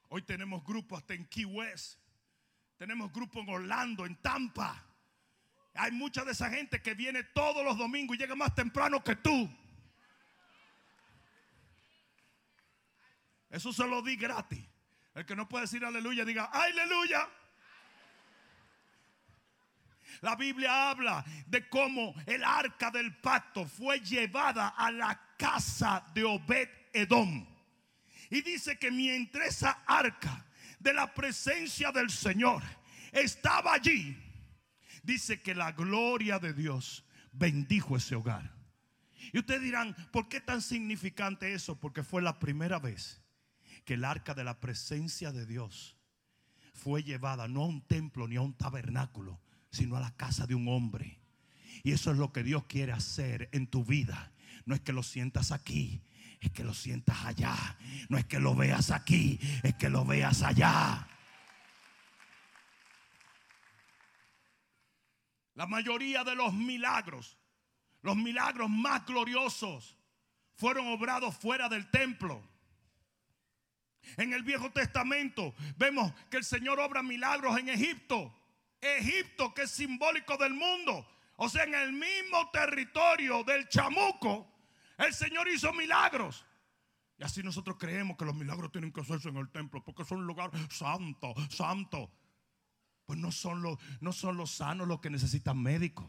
Hoy 0.09 0.23
tenemos 0.23 0.65
grupos 0.65 1.01
hasta 1.01 1.13
en 1.13 1.27
Key 1.27 1.45
West. 1.45 1.99
Tenemos 2.79 3.13
grupos 3.13 3.43
en 3.43 3.49
Orlando, 3.49 4.07
en 4.07 4.17
Tampa. 4.17 4.83
Hay 5.75 5.91
mucha 5.91 6.25
de 6.25 6.33
esa 6.33 6.49
gente 6.49 6.81
que 6.81 6.95
viene 6.95 7.25
todos 7.25 7.65
los 7.65 7.77
domingos 7.77 8.17
y 8.17 8.21
llega 8.21 8.37
más 8.37 8.55
temprano 8.55 9.03
que 9.03 9.17
tú. 9.17 9.51
Eso 13.55 13.73
se 13.73 13.87
lo 13.87 14.03
di 14.03 14.17
gratis. 14.17 14.69
El 15.15 15.25
que 15.25 15.37
no 15.37 15.49
puede 15.49 15.67
decir 15.67 15.85
aleluya, 15.85 16.25
diga 16.25 16.47
aleluya. 16.47 17.29
La 20.23 20.35
Biblia 20.35 20.91
habla 20.91 21.25
de 21.47 21.69
cómo 21.69 22.17
el 22.27 22.43
arca 22.43 22.91
del 22.91 23.15
pacto 23.19 23.65
fue 23.65 24.01
llevada 24.01 24.71
a 24.71 24.91
la 24.91 25.37
casa 25.39 26.05
de 26.13 26.25
Obed 26.25 26.69
Edom. 26.93 27.47
Y 28.29 28.43
dice 28.43 28.77
que 28.77 28.91
mientras 28.91 29.47
esa 29.47 29.85
arca 29.87 30.45
de 30.81 30.93
la 30.93 31.15
presencia 31.15 31.93
del 31.93 32.11
Señor 32.11 32.61
estaba 33.13 33.75
allí, 33.75 34.17
dice 35.05 35.41
que 35.41 35.55
la 35.55 35.71
gloria 35.71 36.41
de 36.41 36.55
Dios 36.55 37.05
bendijo 37.31 37.97
ese 37.97 38.17
hogar. 38.17 38.53
Y 39.33 39.39
ustedes 39.39 39.63
dirán, 39.63 39.95
¿por 40.11 40.29
qué 40.29 40.41
tan 40.41 40.61
significante 40.61 41.55
eso? 41.55 41.79
Porque 41.79 42.03
fue 42.03 42.21
la 42.21 42.41
primera 42.41 42.81
vez 42.81 43.24
que 43.85 43.95
el 43.95 44.05
arca 44.05 44.35
de 44.35 44.45
la 44.45 44.61
presencia 44.61 45.33
de 45.33 45.47
Dios 45.47 45.97
fue 46.73 47.03
llevada 47.03 47.49
no 47.49 47.63
a 47.63 47.67
un 47.67 47.87
templo 47.87 48.27
ni 48.27 48.37
a 48.37 48.41
un 48.41 48.55
tabernáculo, 48.55 49.41
sino 49.71 49.97
a 49.97 50.01
la 50.01 50.15
casa 50.17 50.47
de 50.47 50.55
un 50.55 50.69
hombre. 50.69 51.21
Y 51.83 51.93
eso 51.93 52.11
es 52.11 52.19
lo 52.19 52.33
que 52.33 52.43
Dios 52.43 52.65
quiere 52.65 52.93
hacer 52.93 53.49
en 53.53 53.67
tu 53.67 53.85
vida. 53.85 54.33
No 54.65 54.75
es 54.75 54.81
que 54.81 54.93
lo 54.93 55.03
sientas 55.03 55.53
aquí, 55.53 56.03
es 56.41 56.51
que 56.51 56.65
lo 56.65 56.75
sientas 56.75 57.25
allá. 57.25 57.57
No 58.09 58.19
es 58.19 58.25
que 58.27 58.39
lo 58.39 58.55
veas 58.55 58.91
aquí, 58.91 59.39
es 59.63 59.75
que 59.75 59.89
lo 59.89 60.05
veas 60.05 60.43
allá. 60.43 61.09
La 65.55 65.67
mayoría 65.67 66.25
de 66.25 66.35
los 66.35 66.53
milagros, 66.53 67.39
los 68.03 68.17
milagros 68.17 68.69
más 68.69 69.07
gloriosos, 69.07 69.97
fueron 70.55 70.89
obrados 70.89 71.37
fuera 71.37 71.69
del 71.69 71.91
templo. 71.91 72.43
En 74.17 74.33
el 74.33 74.43
Viejo 74.43 74.71
Testamento 74.71 75.55
vemos 75.77 76.13
que 76.31 76.37
el 76.37 76.45
Señor 76.45 76.81
obra 76.81 77.03
milagros 77.03 77.59
en 77.59 77.69
Egipto. 77.69 78.35
Egipto 78.81 79.55
que 79.55 79.63
es 79.63 79.71
simbólico 79.71 80.37
del 80.37 80.55
mundo. 80.55 81.07
O 81.37 81.49
sea, 81.49 81.65
en 81.65 81.75
el 81.75 81.93
mismo 81.93 82.51
territorio 82.53 83.43
del 83.45 83.69
chamuco, 83.69 84.49
el 84.99 85.13
Señor 85.13 85.49
hizo 85.49 85.73
milagros. 85.73 86.45
Y 87.19 87.25
así 87.25 87.43
nosotros 87.43 87.77
creemos 87.79 88.17
que 88.17 88.25
los 88.25 88.35
milagros 88.35 88.73
tienen 88.73 88.93
que 88.93 89.01
hacerse 89.01 89.29
en 89.29 89.37
el 89.37 89.51
templo 89.51 89.83
porque 89.83 90.05
son 90.05 90.19
un 90.19 90.27
lugar 90.27 90.51
santo, 90.71 91.35
santo. 91.49 92.11
Pues 93.07 93.19
no 93.19 93.31
son 93.33 93.63
los, 93.63 93.79
no 94.01 94.13
son 94.13 94.37
los 94.37 94.51
sanos 94.51 94.89
los 94.89 95.01
que 95.01 95.11
necesitan 95.11 95.61
médicos, 95.61 96.07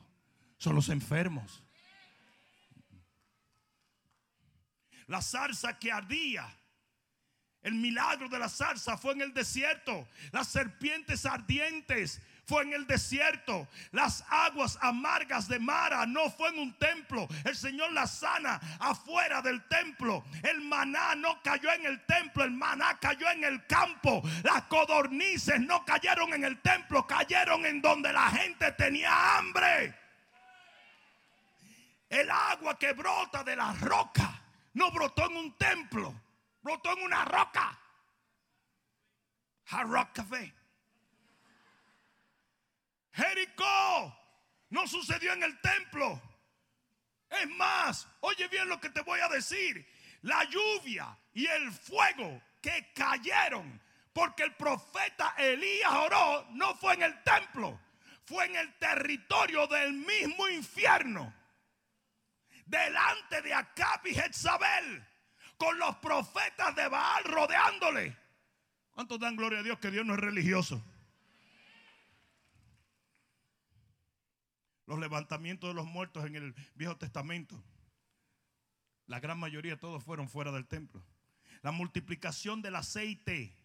son 0.58 0.76
los 0.76 0.90
enfermos. 0.90 1.64
La 5.08 5.22
zarza 5.22 5.78
que 5.78 5.92
ardía 5.92 6.48
el 7.66 7.74
milagro 7.74 8.30
de 8.30 8.38
la 8.38 8.48
zarza 8.48 8.96
fue 8.96 9.14
en 9.14 9.22
el 9.22 9.34
desierto. 9.34 10.08
Las 10.32 10.50
serpientes 10.50 11.26
ardientes 11.26 12.22
fue 12.46 12.62
en 12.62 12.74
el 12.74 12.86
desierto. 12.86 13.68
Las 13.92 14.24
aguas 14.30 14.78
amargas 14.82 15.48
de 15.48 15.58
Mara 15.58 16.06
no 16.06 16.30
fue 16.30 16.50
en 16.50 16.60
un 16.60 16.74
templo. 16.78 17.28
El 17.44 17.56
Señor 17.56 17.92
la 17.92 18.06
sana 18.06 18.62
afuera 18.80 19.42
del 19.42 19.64
templo. 19.64 20.24
El 20.44 20.62
maná 20.62 21.16
no 21.16 21.42
cayó 21.42 21.74
en 21.74 21.88
el 21.88 22.06
templo. 22.06 22.44
El 22.44 22.52
maná 22.52 23.00
cayó 23.00 23.28
en 23.32 23.44
el 23.44 23.66
campo. 23.66 24.22
Las 24.44 24.62
codornices 24.66 25.60
no 25.60 25.84
cayeron 25.86 26.36
en 26.36 26.44
el 26.44 26.62
templo. 26.62 27.08
Cayeron 27.08 27.66
en 27.66 27.82
donde 27.82 28.14
la 28.14 28.30
gente 28.30 28.74
tenía 28.74 29.38
hambre. 29.38 29.92
El 32.10 32.30
agua 32.30 32.78
que 32.78 32.94
brota 32.94 33.44
de 33.44 33.56
la 33.56 33.74
roca 33.74 34.40
no 34.76 34.92
brotó 34.92 35.28
en 35.32 35.38
un 35.38 35.58
templo 35.58 36.25
brotó 36.66 36.94
en 36.94 37.04
una 37.04 37.24
roca. 37.26 37.80
Hard 39.68 39.88
Rock 39.88 40.14
Café. 40.14 40.54
Jericó 43.14 44.20
no 44.70 44.88
sucedió 44.88 45.34
en 45.34 45.44
el 45.44 45.62
templo. 45.62 46.20
Es 47.30 47.48
más, 47.50 48.08
oye 48.22 48.48
bien 48.48 48.68
lo 48.68 48.80
que 48.80 48.90
te 48.90 49.02
voy 49.02 49.20
a 49.20 49.30
decir. 49.30 49.88
La 50.24 50.44
lluvia 50.46 51.16
y 51.34 51.46
el 51.46 51.72
fuego 51.72 52.42
que 52.62 52.92
cayeron 52.94 53.80
porque 54.12 54.42
el 54.44 54.56
profeta 54.56 55.36
Elías 55.38 55.92
oró 55.92 56.48
no 56.52 56.74
fue 56.76 56.96
en 56.96 57.04
el 57.04 57.24
templo, 57.24 57.80
fue 58.26 58.46
en 58.46 58.56
el 58.56 58.74
territorio 58.80 59.68
del 59.68 59.94
mismo 59.94 60.50
infierno. 60.50 61.32
Delante 62.66 63.44
de 63.44 63.54
Acab 63.54 64.08
y 64.08 64.16
Jezabel 64.16 65.15
con 65.58 65.78
los 65.80 65.96
profetas 65.98 66.76
de 66.76 66.88
Baal 66.88 67.24
rodeándole. 67.26 68.18
¿Cuántos 68.92 69.20
dan 69.20 69.36
gloria 69.36 69.60
a 69.60 69.64
Dios 69.64 69.80
que 69.80 69.92
Dios 69.92 70.06
no 70.06 70.14
es 70.14 70.20
religioso? 70.20 70.82
Los 74.86 75.00
levantamientos 75.00 75.70
de 75.70 75.74
los 75.74 75.86
muertos 75.86 76.26
en 76.26 76.36
el 76.36 76.56
Viejo 76.76 76.96
Testamento. 76.96 77.62
La 79.08 79.20
gran 79.20 79.40
mayoría 79.40 79.78
todos 79.78 80.04
fueron 80.04 80.30
fuera 80.30 80.52
del 80.52 80.68
templo. 80.68 81.04
La 81.62 81.72
multiplicación 81.72 82.62
del 82.62 82.76
aceite 82.76 83.58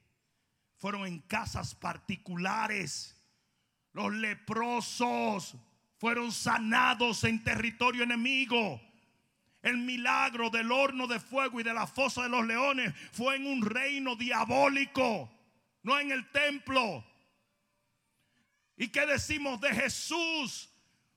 fueron 0.76 1.06
en 1.06 1.20
casas 1.20 1.75
particulares. 1.75 3.16
Los 3.92 4.12
leprosos 4.14 5.56
fueron 5.99 6.32
sanados 6.32 7.25
en 7.25 7.44
territorio 7.44 8.02
enemigo. 8.02 8.80
El 9.62 9.76
milagro 9.76 10.49
del 10.49 10.73
horno 10.73 11.07
de 11.07 11.21
fuego 11.21 11.61
y 11.61 11.62
de 11.62 11.75
la 11.75 11.87
fosa 11.87 12.23
de 12.23 12.31
los 12.31 12.47
leones 12.47 12.95
fue 13.12 13.37
en 13.37 13.47
un 13.47 13.62
reino 13.62 14.17
diabólico, 14.17 15.31
no 15.83 15.99
en 15.99 16.11
el 16.11 16.31
templo. 16.31 17.05
¿Y 18.76 18.88
qué 18.88 19.05
decimos 19.05 19.61
de 19.61 19.75
Jesús? 19.75 20.71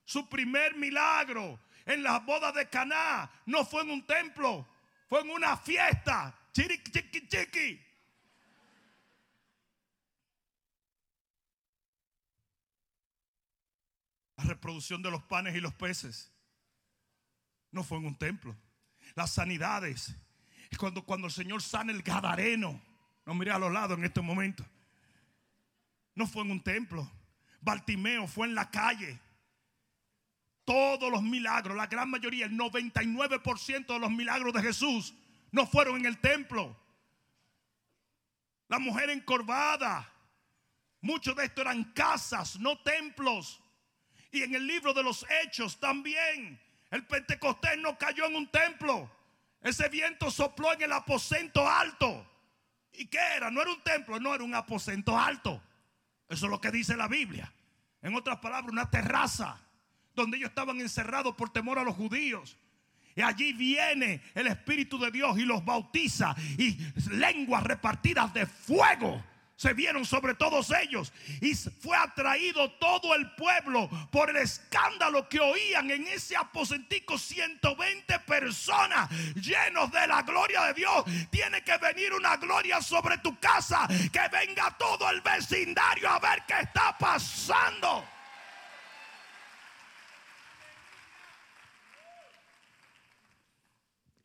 Su 0.03 0.27
primer 0.27 0.75
milagro 0.75 1.57
en 1.85 2.03
las 2.03 2.25
bodas 2.25 2.53
de 2.53 2.67
Caná 2.67 3.31
no 3.45 3.63
fue 3.63 3.83
en 3.83 3.91
un 3.91 4.05
templo, 4.05 4.67
fue 5.07 5.21
en 5.21 5.29
una 5.29 5.55
fiesta. 5.55 6.37
Chiriqui, 6.51 6.91
chiqui, 6.91 7.27
chiqui. 7.29 7.81
La 14.35 14.43
reproducción 14.43 15.01
de 15.01 15.11
los 15.11 15.23
panes 15.23 15.55
y 15.55 15.61
los 15.61 15.73
peces 15.73 16.32
no 17.73 17.83
fue 17.83 17.97
en 17.97 18.05
un 18.05 18.15
templo. 18.15 18.55
Las 19.15 19.33
sanidades. 19.33 20.15
Es 20.69 20.77
cuando, 20.77 21.03
cuando 21.03 21.27
el 21.27 21.33
Señor 21.33 21.61
sana 21.61 21.91
el 21.91 22.01
Gadareno. 22.01 22.79
No 23.25 23.33
mire 23.33 23.51
a 23.51 23.59
los 23.59 23.73
lados 23.73 23.97
en 23.97 24.05
este 24.05 24.21
momento. 24.21 24.65
No 26.15 26.27
fue 26.27 26.43
en 26.43 26.51
un 26.51 26.61
templo. 26.61 27.09
Bartimeo 27.59 28.27
fue 28.27 28.47
en 28.47 28.55
la 28.55 28.69
calle. 28.69 29.19
Todos 30.63 31.11
los 31.11 31.23
milagros, 31.23 31.75
la 31.75 31.87
gran 31.87 32.09
mayoría, 32.09 32.45
el 32.45 32.53
99% 32.53 33.85
de 33.85 33.99
los 33.99 34.11
milagros 34.11 34.53
de 34.53 34.61
Jesús 34.61 35.13
no 35.51 35.67
fueron 35.67 35.97
en 35.97 36.05
el 36.05 36.19
templo. 36.19 36.77
La 38.69 38.79
mujer 38.79 39.09
encorvada. 39.09 40.09
Muchos 41.01 41.35
de 41.35 41.45
esto 41.45 41.61
eran 41.61 41.83
casas, 41.93 42.57
no 42.59 42.77
templos. 42.81 43.61
Y 44.31 44.43
en 44.43 44.55
el 44.55 44.65
libro 44.65 44.93
de 44.93 45.03
los 45.03 45.25
hechos 45.43 45.79
también 45.79 46.59
el 46.93 47.07
Pentecostés 47.07 47.79
no 47.79 47.97
cayó 47.97 48.27
en 48.27 48.35
un 48.35 48.47
templo. 48.51 49.09
Ese 49.61 49.89
viento 49.89 50.29
sopló 50.29 50.73
en 50.73 50.83
el 50.83 50.91
aposento 50.91 51.67
alto. 51.67 52.23
¿Y 52.91 53.07
qué 53.07 53.17
era? 53.35 53.49
No 53.49 53.63
era 53.63 53.71
un 53.71 53.81
templo, 53.81 54.19
no 54.19 54.35
era 54.35 54.43
un 54.43 54.53
aposento 54.53 55.17
alto. 55.17 55.59
Eso 56.29 56.45
es 56.45 56.51
lo 56.51 56.61
que 56.61 56.69
dice 56.69 56.95
la 56.95 57.07
Biblia. 57.07 57.51
En 58.03 58.13
otras 58.13 58.37
palabras, 58.37 58.71
una 58.71 58.91
terraza 58.91 59.59
donde 60.13 60.37
ellos 60.37 60.49
estaban 60.49 60.79
encerrados 60.81 61.33
por 61.35 61.49
temor 61.49 61.79
a 61.79 61.83
los 61.83 61.95
judíos. 61.95 62.59
Y 63.15 63.23
allí 63.23 63.53
viene 63.53 64.21
el 64.35 64.45
Espíritu 64.45 64.99
de 64.99 65.09
Dios 65.09 65.39
y 65.39 65.45
los 65.45 65.65
bautiza. 65.65 66.35
Y 66.59 66.77
lenguas 67.09 67.63
repartidas 67.63 68.31
de 68.35 68.45
fuego 68.45 69.23
se 69.63 69.73
vieron 69.73 70.05
sobre 70.05 70.33
todos 70.35 70.71
ellos. 70.71 71.13
Y 71.39 71.55
fue 71.55 71.95
atraído 71.95 72.69
todo 72.73 73.15
el 73.15 73.31
pueblo 73.31 73.89
por 74.11 74.29
el 74.29 74.35
escándalo 74.35 75.29
que 75.29 75.39
oían 75.39 75.89
en 75.89 76.05
ese 76.07 76.35
aposentico 76.35 77.17
120 77.17 78.19
personas 78.19 79.09
llenos 79.35 79.89
de 79.89 80.05
la 80.05 80.21
gloria 80.23 80.65
de 80.65 80.73
Dios. 80.73 81.05
Tiene 81.31 81.63
que 81.63 81.77
venir 81.77 82.13
una 82.13 82.35
gloria 82.35 82.81
sobre 82.81 83.17
tu 83.19 83.39
casa. 83.39 83.87
Que 83.87 84.27
venga 84.29 84.75
todo 84.77 85.09
el 85.09 85.21
vecindario 85.21 86.09
a 86.09 86.19
ver 86.19 86.43
qué 86.45 86.59
está 86.59 86.97
pasando. 86.97 88.05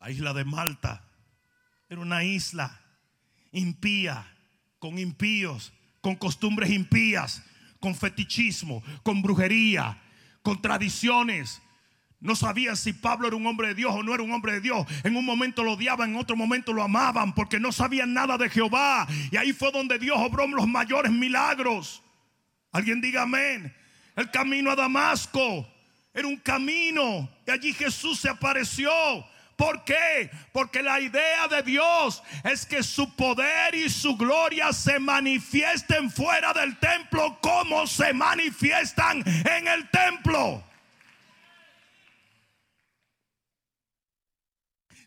La 0.01 0.09
isla 0.09 0.33
de 0.33 0.43
Malta 0.43 1.03
era 1.87 2.01
una 2.01 2.25
isla 2.25 2.81
impía, 3.51 4.27
con 4.79 4.97
impíos, 4.97 5.73
con 6.01 6.15
costumbres 6.15 6.71
impías, 6.71 7.43
con 7.79 7.95
fetichismo, 7.95 8.83
con 9.03 9.21
brujería, 9.21 10.01
con 10.41 10.61
tradiciones. 10.61 11.61
No 12.21 12.35
sabían 12.35 12.75
si 12.75 12.91
Pablo 12.91 13.27
era 13.27 13.37
un 13.37 13.47
hombre 13.47 13.69
de 13.69 13.75
Dios 13.75 13.93
o 13.95 14.03
no 14.03 14.13
era 14.13 14.23
un 14.23 14.31
hombre 14.31 14.53
de 14.53 14.61
Dios. 14.61 14.85
En 15.03 15.15
un 15.15 15.23
momento 15.23 15.63
lo 15.63 15.73
odiaban, 15.73 16.11
en 16.11 16.15
otro 16.17 16.35
momento 16.35 16.73
lo 16.73 16.83
amaban 16.83 17.33
porque 17.33 17.59
no 17.59 17.71
sabían 17.71 18.13
nada 18.13 18.37
de 18.37 18.49
Jehová. 18.49 19.07
Y 19.31 19.37
ahí 19.37 19.53
fue 19.53 19.71
donde 19.71 19.99
Dios 19.99 20.17
obró 20.19 20.45
los 20.47 20.67
mayores 20.67 21.11
milagros. 21.11 22.01
Alguien 22.71 22.99
diga 22.99 23.21
amén. 23.21 23.73
El 24.15 24.29
camino 24.31 24.71
a 24.71 24.75
Damasco 24.75 25.65
era 26.13 26.27
un 26.27 26.37
camino 26.37 27.29
y 27.47 27.51
allí 27.51 27.73
Jesús 27.73 28.19
se 28.19 28.29
apareció 28.29 28.91
¿Por 29.59 29.83
qué? 29.83 30.31
Porque 30.53 30.81
la 30.81 31.01
idea 31.01 31.49
de 31.49 31.61
Dios 31.63 32.23
es 32.45 32.65
que 32.65 32.81
su 32.81 33.13
poder 33.13 33.75
y 33.75 33.89
su 33.89 34.15
gloria 34.15 34.71
se 34.71 35.01
manifiesten 35.01 36.09
fuera 36.09 36.53
del 36.53 36.79
templo 36.79 37.37
como 37.41 37.85
se 37.85 38.13
manifiestan 38.13 39.21
en 39.27 39.67
el 39.67 39.89
templo. 39.89 40.63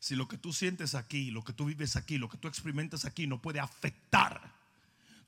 Si 0.01 0.15
lo 0.17 0.29
que 0.29 0.37
tú 0.37 0.53
sientes 0.53 0.95
aquí, 0.95 1.31
lo 1.31 1.43
que 1.43 1.55
tú 1.55 1.65
vives 1.65 1.97
aquí, 1.97 2.19
lo 2.19 2.29
que 2.29 2.37
tú 2.37 2.47
experimentas 2.47 3.07
aquí 3.07 3.27
no 3.27 3.41
puede 3.41 3.59
afectar 3.59 4.53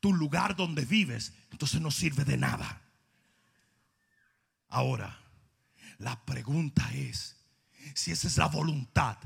tu 0.01 0.13
lugar 0.13 0.55
donde 0.55 0.85
vives, 0.85 1.33
entonces 1.51 1.81
no 1.81 1.91
sirve 1.91 2.27
de 2.27 2.37
nada. 2.37 2.83
Ahora, 4.69 5.19
la 5.97 6.23
pregunta 6.27 6.93
es, 6.93 7.34
si 7.95 8.13
esa 8.13 8.29
es 8.29 8.37
la 8.37 8.47
voluntad 8.47 9.17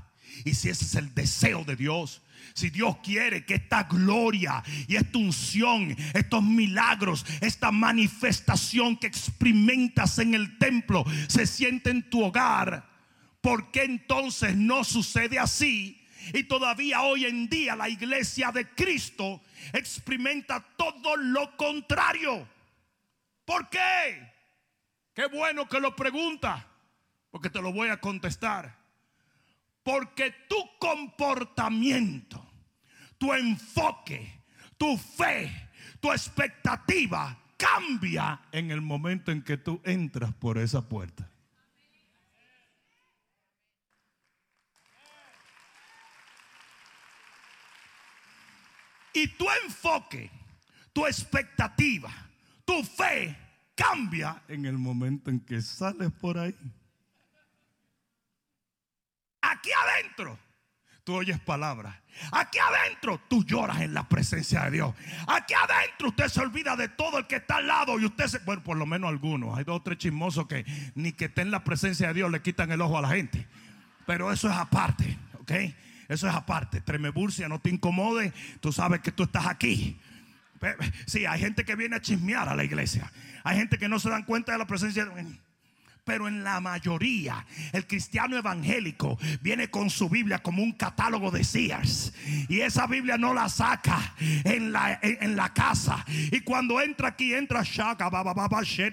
y 0.45 0.55
si 0.55 0.69
ese 0.69 0.85
es 0.85 0.95
el 0.95 1.15
deseo 1.15 1.65
de 1.65 1.77
Dios. 1.77 2.23
Si 2.55 2.71
Dios 2.71 2.97
quiere 3.05 3.45
que 3.45 3.55
esta 3.55 3.85
gloria 3.85 4.62
y 4.87 4.97
esta 4.97 5.19
unción, 5.19 5.97
estos 6.15 6.43
milagros, 6.43 7.25
esta 7.41 7.71
manifestación 7.71 8.97
que 8.97 9.07
experimentas 9.07 10.19
en 10.19 10.35
el 10.35 10.59
templo 10.59 11.05
se 11.29 11.47
siente 11.47 11.91
en 11.91 12.09
tu 12.11 12.25
hogar, 12.25 12.88
¿por 13.41 13.71
qué 13.71 13.85
entonces 13.85 14.57
no 14.57 14.83
sucede 14.83 15.38
así? 15.38 16.05
Y 16.35 16.45
todavía 16.45 17.03
hoy 17.03 17.25
en 17.25 17.49
día 17.49 17.77
la 17.77 17.88
iglesia 17.88 18.50
de 18.50 18.69
Cristo 18.71 19.41
experimenta 19.73 20.61
todo 20.77 21.17
lo 21.17 21.57
contrario. 21.57 22.49
¿Por 23.45 23.69
qué? 23.71 24.33
Qué 25.15 25.27
bueno 25.27 25.69
que 25.69 25.81
lo 25.81 25.95
pregunta. 25.97 26.67
Porque 27.31 27.51
te 27.51 27.61
lo 27.61 27.73
voy 27.73 27.89
a 27.89 28.01
contestar. 28.01 28.77
Porque 29.83 30.35
tu 30.49 30.57
comportamiento, 30.79 32.45
tu 33.17 33.33
enfoque, 33.33 34.43
tu 34.77 34.97
fe, 34.97 35.71
tu 36.01 36.13
expectativa 36.13 37.39
cambia 37.57 38.41
en 38.53 38.71
el 38.71 38.81
momento 38.81 39.33
en 39.33 39.43
que 39.43 39.57
tú 39.57 39.81
entras 39.85 40.33
por 40.35 40.59
esa 40.59 40.89
puerta. 40.89 41.29
Y 49.12 49.27
tu 49.27 49.47
enfoque, 49.64 50.31
tu 50.93 51.07
expectativa, 51.07 52.12
tu 52.64 52.85
fe 52.85 53.37
cambia 53.75 54.43
en 54.47 54.64
el 54.64 54.79
momento 54.79 55.31
en 55.31 55.41
que 55.41 55.61
sales 55.61 56.12
por 56.12 56.38
ahí. 56.38 56.55
Aquí 59.40 59.70
adentro 59.72 60.38
tú 61.09 61.14
oyes 61.14 61.40
palabras. 61.40 61.96
Aquí 62.33 62.59
adentro 62.59 63.18
tú 63.29 63.42
lloras 63.42 63.81
en 63.81 63.94
la 63.94 64.07
presencia 64.07 64.64
de 64.64 64.72
Dios. 64.72 64.94
Aquí 65.27 65.55
adentro 65.55 66.09
usted 66.09 66.29
se 66.29 66.42
olvida 66.42 66.77
de 66.77 66.88
todo 66.88 67.16
el 67.16 67.27
que 67.27 67.37
está 67.37 67.57
al 67.57 67.66
lado 67.66 67.98
y 67.98 68.05
usted 68.05 68.27
se, 68.27 68.40
bueno, 68.40 68.62
por 68.62 68.77
lo 68.77 68.85
menos 68.85 69.09
algunos. 69.09 69.57
Hay 69.57 69.64
dos 69.64 69.77
o 69.77 69.83
tres 69.83 69.96
chismosos 69.96 70.46
que 70.46 70.66
ni 70.94 71.12
que 71.12 71.24
estén 71.24 71.46
en 71.46 71.53
la 71.53 71.64
presencia 71.64 72.09
de 72.09 72.12
Dios 72.14 72.31
le 72.31 72.42
quitan 72.42 72.70
el 72.72 72.83
ojo 72.83 72.98
a 72.98 73.01
la 73.01 73.09
gente. 73.09 73.46
Pero 74.07 74.31
eso 74.31 74.51
es 74.51 74.55
aparte, 74.55 75.16
¿ok? 75.40 75.53
Eso 76.09 76.29
es 76.29 76.35
aparte. 76.35 76.83
Tremeburcia, 76.83 77.48
no 77.48 77.59
te 77.59 77.70
incomode. 77.70 78.35
Tú 78.61 78.70
sabes 78.70 79.01
que 79.01 79.11
tú 79.11 79.22
estás 79.22 79.46
aquí. 79.46 79.98
Sí, 81.07 81.24
hay 81.24 81.40
gente 81.40 81.64
que 81.64 81.74
viene 81.74 81.96
a 81.96 82.03
chismear 82.03 82.51
a 82.51 82.55
la 82.55 82.64
iglesia. 82.64 83.11
Hay 83.44 83.57
gente 83.57 83.79
que 83.79 83.88
no 83.88 83.98
se 83.98 84.11
dan 84.11 84.24
cuenta 84.24 84.53
de 84.53 84.59
la 84.59 84.66
presencia 84.66 85.07
de 85.07 85.22
Dios 85.22 85.38
pero 86.09 86.27
en 86.27 86.42
la 86.42 86.59
mayoría 86.59 87.44
el 87.71 87.87
cristiano 87.87 88.38
evangélico 88.38 89.18
viene 89.42 89.68
con 89.68 89.90
su 89.90 90.09
Biblia 90.09 90.38
como 90.38 90.62
un 90.62 90.73
catálogo 90.73 91.31
de 91.31 91.44
Sears 91.44 92.14
y 92.49 92.61
esa 92.61 92.87
Biblia 92.87 93.18
no 93.18 93.35
la 93.35 93.51
saca 93.51 94.14
en 94.18 94.73
la, 94.73 94.99
en, 95.03 95.37
la 95.37 95.53
casa. 95.53 96.03
Y 96.09 96.40
cuando 96.40 96.81
entra 96.81 97.09
aquí 97.09 97.35
entra 97.35 97.62
shaka 97.62 98.09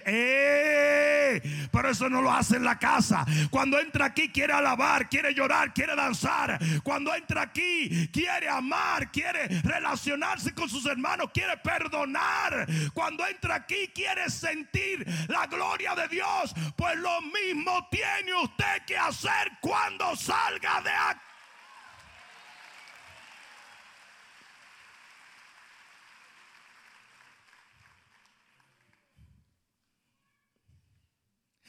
¡Eh! 0.05 1.41
pero 1.71 1.89
eso 1.89 2.09
no 2.09 2.21
lo 2.21 2.33
hace 2.33 2.57
en 2.57 2.65
la 2.65 2.77
casa. 2.77 3.25
Cuando 3.49 3.79
entra 3.79 4.07
aquí 4.07 4.27
quiere 4.27 4.51
alabar 4.51 5.07
quiere 5.07 5.33
llorar 5.33 5.73
quiere 5.73 5.95
danzar. 5.95 6.59
Cuando 6.83 7.15
entra 7.15 7.43
aquí 7.43 8.09
quiere 8.11 8.49
amar 8.49 9.09
quiere 9.09 9.47
relacionarse 9.61 10.53
con 10.53 10.67
sus 10.67 10.85
hermanos 10.85 11.29
quiere 11.33 11.55
perdonar. 11.63 12.67
Cuando 12.93 13.25
entra 13.25 13.55
aquí 13.55 13.87
quiere 13.93 14.29
sentir 14.29 15.07
la 15.29 15.47
gloria 15.47 15.95
de 15.95 16.09
Dios 16.09 16.53
pues 16.75 16.97
lo 17.05 17.21
mismo 17.21 17.87
tiene 17.91 18.33
usted 18.33 18.83
que 18.87 18.97
hacer 18.97 19.51
cuando 19.61 20.15
salga 20.15 20.81
de 20.81 20.89
aquí. 20.89 21.21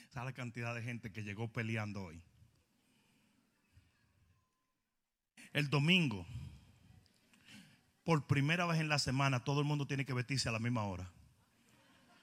¿Sabe 0.08 0.26
la 0.26 0.32
cantidad 0.32 0.74
de 0.74 0.82
gente 0.82 1.12
que 1.12 1.22
llegó 1.22 1.52
peleando 1.52 2.04
hoy? 2.04 2.22
El 5.52 5.68
domingo, 5.68 6.26
por 8.04 8.26
primera 8.26 8.64
vez 8.64 8.80
en 8.80 8.88
la 8.88 8.98
semana, 8.98 9.44
todo 9.44 9.60
el 9.60 9.66
mundo 9.66 9.86
tiene 9.86 10.06
que 10.06 10.14
vestirse 10.14 10.48
a 10.48 10.52
la 10.52 10.58
misma 10.58 10.84
hora 10.84 11.12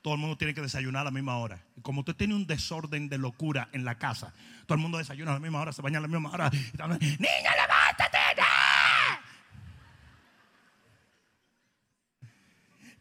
todo 0.04 0.16
el 0.16 0.20
mundo 0.20 0.38
tiene 0.38 0.54
que 0.54 0.62
desayunar 0.62 1.02
a 1.02 1.06
la 1.06 1.12
misma 1.12 1.38
hora. 1.38 1.64
Y 1.78 1.82
como 1.82 2.02
usted 2.02 2.14
tiene 2.14 2.36
un 2.36 2.46
desorden 2.46 3.08
de 3.08 3.18
locura 3.18 3.70
en 3.72 3.86
la 3.86 3.98
casa, 3.98 4.34
todo 4.68 4.76
el 4.76 4.82
mundo 4.82 4.98
desayuna 4.98 5.32
a 5.32 5.36
la 5.36 5.40
misma 5.40 5.62
hora, 5.62 5.72
se 5.72 5.82
baña 5.82 6.00
a 6.00 6.02
la 6.02 6.10
misma 6.10 6.30
hora. 6.30 6.50
¡Niña, 6.52 7.52
levántate! 7.56 8.18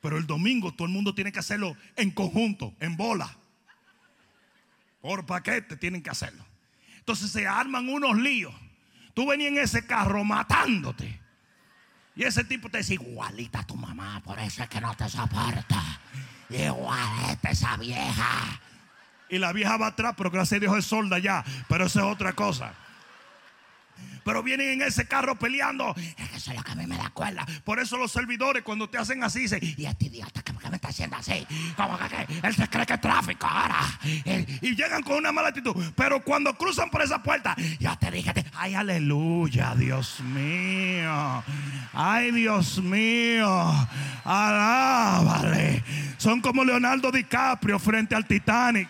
Pero 0.01 0.17
el 0.17 0.27
domingo 0.27 0.73
todo 0.73 0.87
el 0.87 0.93
mundo 0.93 1.15
tiene 1.15 1.33
que 1.33 1.41
hacerlo 1.41 1.77
en 1.97 2.13
conjunto, 2.13 2.73
en 2.79 2.97
bola. 2.97 3.37
Por 5.01 5.27
paquete 5.27 5.77
tienen 5.77 6.03
que 6.03 6.11
hacerlo. 6.11 6.45
Entonces 6.99 7.33
se 7.33 7.49
arman 7.49 7.89
unos 7.89 8.17
líos. 8.17 8.55
Tú 9.13 9.27
venías 9.27 9.51
en 9.51 9.59
ese 9.59 9.87
carro 9.87 10.23
matándote. 10.25 11.21
Y 12.15 12.23
ese 12.25 12.45
tipo 12.45 12.69
te 12.69 12.79
dice, 12.79 12.95
igualita 12.95 13.61
a 13.61 13.67
tu 13.67 13.75
mamá, 13.75 14.21
por 14.25 14.39
eso 14.39 14.63
es 14.63 14.69
que 14.69 14.81
no 14.81 14.95
te 14.97 15.09
soporta. 15.09 16.01
Esa 17.43 17.77
vieja. 17.77 18.61
Y 19.29 19.39
la 19.39 19.53
vieja 19.53 19.77
va 19.77 19.89
atrás, 19.89 20.15
pero 20.17 20.31
gracias 20.31 20.59
a 20.59 20.61
Dios 20.61 20.77
es 20.77 20.85
solda 20.85 21.19
ya. 21.19 21.45
Pero 21.69 21.87
eso 21.87 22.01
es 22.01 22.07
otra 22.07 22.33
cosa. 22.35 22.75
Pero 24.25 24.43
vienen 24.43 24.71
en 24.71 24.83
ese 24.83 25.07
carro 25.07 25.37
peleando. 25.37 25.95
Es 25.97 26.29
que 26.31 26.37
eso 26.37 26.51
es 26.51 26.57
lo 26.57 26.63
que 26.63 26.73
a 26.73 26.75
mí 26.75 26.87
me 26.87 26.97
da 26.97 27.11
cuerda. 27.11 27.45
Por 27.65 27.81
eso 27.81 27.97
los 27.97 28.13
servidores, 28.13 28.63
cuando 28.63 28.89
te 28.89 28.99
hacen 28.99 29.25
así, 29.25 29.41
dicen: 29.41 29.61
¿Y 29.63 29.85
este 29.85 30.07
idiota 30.07 30.43
qué 30.43 30.53
me 30.53 30.77
está 30.77 30.89
haciendo 30.89 31.17
así? 31.17 31.47
Como 31.77 31.99
que, 31.99 32.27
él 32.43 32.55
se 32.55 32.69
cree 32.69 32.87
que 32.87 32.95
es 32.95 33.01
tráfico 33.01 33.47
ahora. 33.47 33.81
Y, 34.05 34.75
llegan 34.75 35.03
con 35.03 35.17
una 35.17 35.33
mala 35.33 35.49
actitud. 35.49 35.75
Pero 35.97 36.23
cuando 36.23 36.55
cruzan 36.57 36.91
por 36.91 37.03
esa 37.03 37.23
puerta, 37.23 37.57
ya 37.79 37.97
te 37.97 38.11
dije: 38.11 38.33
¡Ay, 38.55 38.75
aleluya, 38.75 39.75
Dios 39.75 40.21
mío! 40.21 41.43
¡Ay, 41.93 42.31
Dios 42.31 42.81
mío! 42.83 43.89
¡Alábale! 44.25 45.83
Son 46.17 46.41
como 46.41 46.65
Leonardo 46.65 47.11
DiCaprio 47.11 47.79
frente 47.79 48.15
al 48.15 48.27
Titanic. 48.27 48.89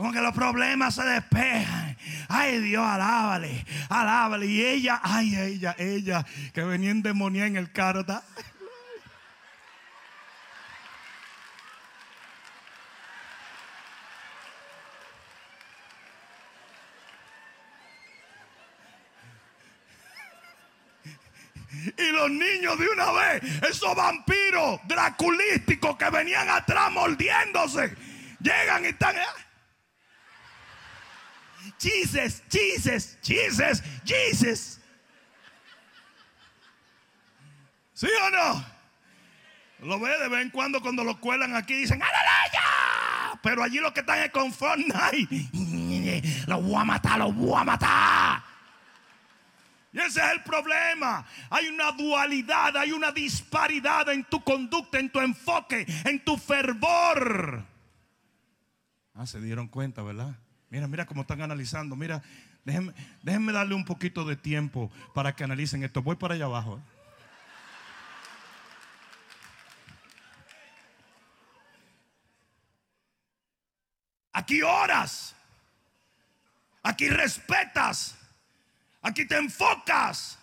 Como 0.00 0.12
que 0.14 0.20
los 0.22 0.32
problemas 0.32 0.94
se 0.94 1.02
despejan. 1.02 1.94
Ay 2.30 2.58
Dios, 2.60 2.82
alábale, 2.82 3.66
alábale. 3.90 4.46
Y 4.46 4.64
ella, 4.64 4.98
ay, 5.02 5.36
ella, 5.36 5.76
ella, 5.78 6.24
que 6.54 6.64
venía 6.64 6.90
endemoniada 6.90 7.48
en 7.48 7.56
el 7.58 7.70
carro. 7.70 8.06
¿tá? 8.06 8.22
Y 21.98 22.10
los 22.12 22.30
niños 22.30 22.78
de 22.78 22.88
una 22.88 23.12
vez, 23.12 23.42
esos 23.68 23.94
vampiros 23.94 24.80
draculísticos 24.84 25.98
que 25.98 26.08
venían 26.08 26.48
atrás 26.48 26.90
mordiéndose, 26.90 27.94
llegan 28.40 28.86
y 28.86 28.88
están. 28.88 29.16
Jesus, 31.80 32.42
Jesus, 32.50 33.16
Jesus, 33.22 33.82
Jesus. 34.04 34.80
¿Sí 37.94 38.06
o 38.06 38.30
no? 38.30 38.64
Lo 39.88 39.98
ve 39.98 40.10
de 40.18 40.28
vez 40.28 40.42
en 40.42 40.50
cuando 40.50 40.82
cuando 40.82 41.02
lo 41.04 41.18
cuelan 41.18 41.56
aquí 41.56 41.74
dicen 41.74 42.02
¡Aleluya! 42.02 43.40
Pero 43.42 43.62
allí 43.62 43.78
lo 43.78 43.94
que 43.94 44.00
están 44.00 44.18
es 44.18 44.30
con 44.30 44.52
Fortnite. 44.52 45.48
Los 46.46 46.62
voy 46.62 46.76
a 46.76 46.84
matar, 46.84 47.18
los 47.18 47.34
voy 47.34 47.58
a 47.58 47.64
matar. 47.64 48.42
Y 49.92 49.98
ese 49.98 50.20
es 50.20 50.32
el 50.32 50.42
problema. 50.42 51.26
Hay 51.48 51.68
una 51.68 51.92
dualidad, 51.92 52.76
hay 52.76 52.92
una 52.92 53.10
disparidad 53.10 54.08
en 54.10 54.24
tu 54.24 54.42
conducta, 54.42 54.98
en 54.98 55.10
tu 55.10 55.20
enfoque, 55.20 55.86
en 56.04 56.22
tu 56.22 56.36
fervor. 56.36 57.64
Ah, 59.14 59.26
se 59.26 59.40
dieron 59.40 59.68
cuenta, 59.68 60.02
¿verdad? 60.02 60.36
Mira, 60.70 60.86
mira 60.86 61.04
cómo 61.04 61.22
están 61.22 61.42
analizando. 61.42 61.96
Mira, 61.96 62.22
déjenme, 62.64 62.94
déjenme 63.22 63.52
darle 63.52 63.74
un 63.74 63.84
poquito 63.84 64.24
de 64.24 64.36
tiempo 64.36 64.90
para 65.14 65.34
que 65.34 65.42
analicen 65.42 65.82
esto. 65.82 66.00
Voy 66.00 66.14
para 66.14 66.34
allá 66.34 66.44
abajo. 66.44 66.78
¿eh? 66.78 67.00
Aquí 74.32 74.62
oras. 74.62 75.34
Aquí 76.84 77.08
respetas. 77.08 78.16
Aquí 79.02 79.26
te 79.26 79.36
enfocas. 79.36 80.38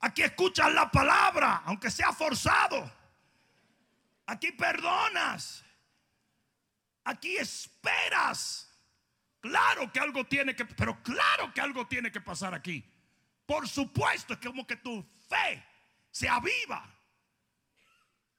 Aquí 0.00 0.22
escuchas 0.22 0.72
la 0.72 0.90
palabra, 0.90 1.62
aunque 1.64 1.90
sea 1.90 2.12
forzado. 2.12 2.92
Aquí 4.26 4.52
perdonas. 4.52 5.64
Aquí 7.04 7.36
esperas. 7.38 8.68
Claro 9.48 9.92
que 9.92 10.00
algo 10.00 10.24
tiene 10.26 10.56
que, 10.56 10.64
pero 10.64 11.00
claro 11.02 11.52
que 11.54 11.60
algo 11.60 11.86
tiene 11.86 12.10
que 12.10 12.20
pasar 12.20 12.52
aquí. 12.52 12.84
Por 13.46 13.68
supuesto, 13.68 14.34
es 14.34 14.40
como 14.40 14.66
que 14.66 14.76
tu 14.76 15.02
fe 15.28 15.64
se 16.10 16.28
aviva. 16.28 16.92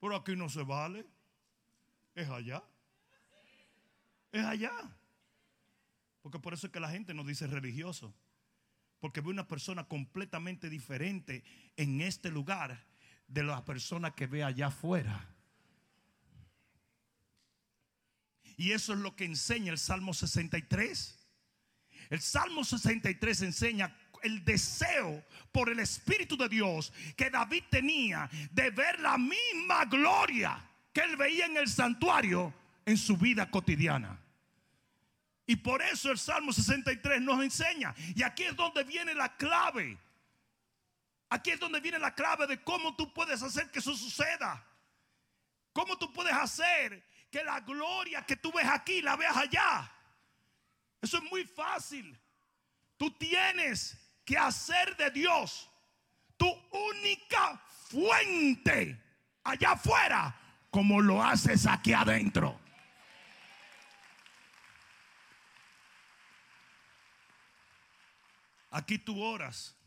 Pero 0.01 0.15
aquí 0.17 0.35
no 0.35 0.49
se 0.49 0.63
vale. 0.63 1.05
Es 2.13 2.27
allá. 2.29 2.61
Es 4.33 4.43
allá. 4.43 4.73
Porque 6.21 6.39
por 6.39 6.53
eso 6.53 6.67
es 6.67 6.73
que 6.73 6.79
la 6.81 6.89
gente 6.89 7.13
nos 7.13 7.25
dice 7.25 7.47
religioso. 7.47 8.13
Porque 8.99 9.21
ve 9.21 9.29
una 9.29 9.47
persona 9.47 9.85
completamente 9.87 10.69
diferente 10.69 11.43
en 11.77 12.01
este 12.01 12.31
lugar 12.31 12.85
de 13.27 13.43
la 13.43 13.63
persona 13.63 14.13
que 14.13 14.27
ve 14.27 14.43
allá 14.43 14.67
afuera. 14.67 15.36
Y 18.57 18.71
eso 18.71 18.93
es 18.93 18.99
lo 18.99 19.15
que 19.15 19.23
enseña 19.23 19.71
el 19.71 19.77
Salmo 19.77 20.13
63. 20.13 21.15
El 22.09 22.21
Salmo 22.21 22.63
63 22.63 23.43
enseña 23.43 23.95
el 24.23 24.43
deseo 24.43 25.23
por 25.51 25.69
el 25.69 25.79
Espíritu 25.79 26.35
de 26.35 26.49
Dios 26.49 26.91
que 27.15 27.29
David 27.29 27.63
tenía 27.69 28.27
de 28.51 28.71
ver 28.71 28.99
la 28.99 29.17
misma 29.17 29.85
gloria 29.85 30.59
que 30.91 31.01
él 31.01 31.15
veía 31.15 31.45
en 31.45 31.57
el 31.57 31.67
santuario 31.67 32.51
en 32.83 32.97
su 32.97 33.15
vida 33.15 33.49
cotidiana. 33.51 34.19
Y 35.45 35.55
por 35.55 35.81
eso 35.81 36.11
el 36.11 36.17
Salmo 36.17 36.51
63 36.51 37.21
nos 37.21 37.41
enseña. 37.43 37.93
Y 38.15 38.23
aquí 38.23 38.43
es 38.43 38.55
donde 38.55 38.83
viene 38.83 39.13
la 39.13 39.37
clave. 39.37 39.97
Aquí 41.29 41.51
es 41.51 41.59
donde 41.59 41.79
viene 41.79 41.99
la 41.99 42.15
clave 42.15 42.47
de 42.47 42.61
cómo 42.63 42.95
tú 42.95 43.13
puedes 43.13 43.43
hacer 43.43 43.69
que 43.69 43.79
eso 43.79 43.95
suceda. 43.95 44.65
Cómo 45.73 45.97
tú 45.97 46.11
puedes 46.11 46.33
hacer 46.33 47.03
que 47.29 47.43
la 47.43 47.59
gloria 47.61 48.25
que 48.25 48.37
tú 48.37 48.51
ves 48.51 48.67
aquí 48.67 49.01
la 49.01 49.15
veas 49.15 49.35
allá. 49.35 49.91
Eso 51.01 51.17
es 51.17 51.23
muy 51.23 51.45
fácil. 51.45 52.19
Tú 52.97 53.11
tienes 53.17 53.97
que 54.25 54.37
hacer 54.37 54.95
de 54.97 55.11
Dios 55.11 55.69
tu 56.35 56.49
única 56.71 57.57
fuente 57.89 59.01
allá 59.43 59.71
afuera 59.71 60.35
como 60.69 61.01
lo 61.01 61.23
haces 61.23 61.65
aquí 61.65 61.93
adentro. 61.93 62.59
Aquí 68.71 68.99
tú 68.99 69.23
oras 69.23 69.77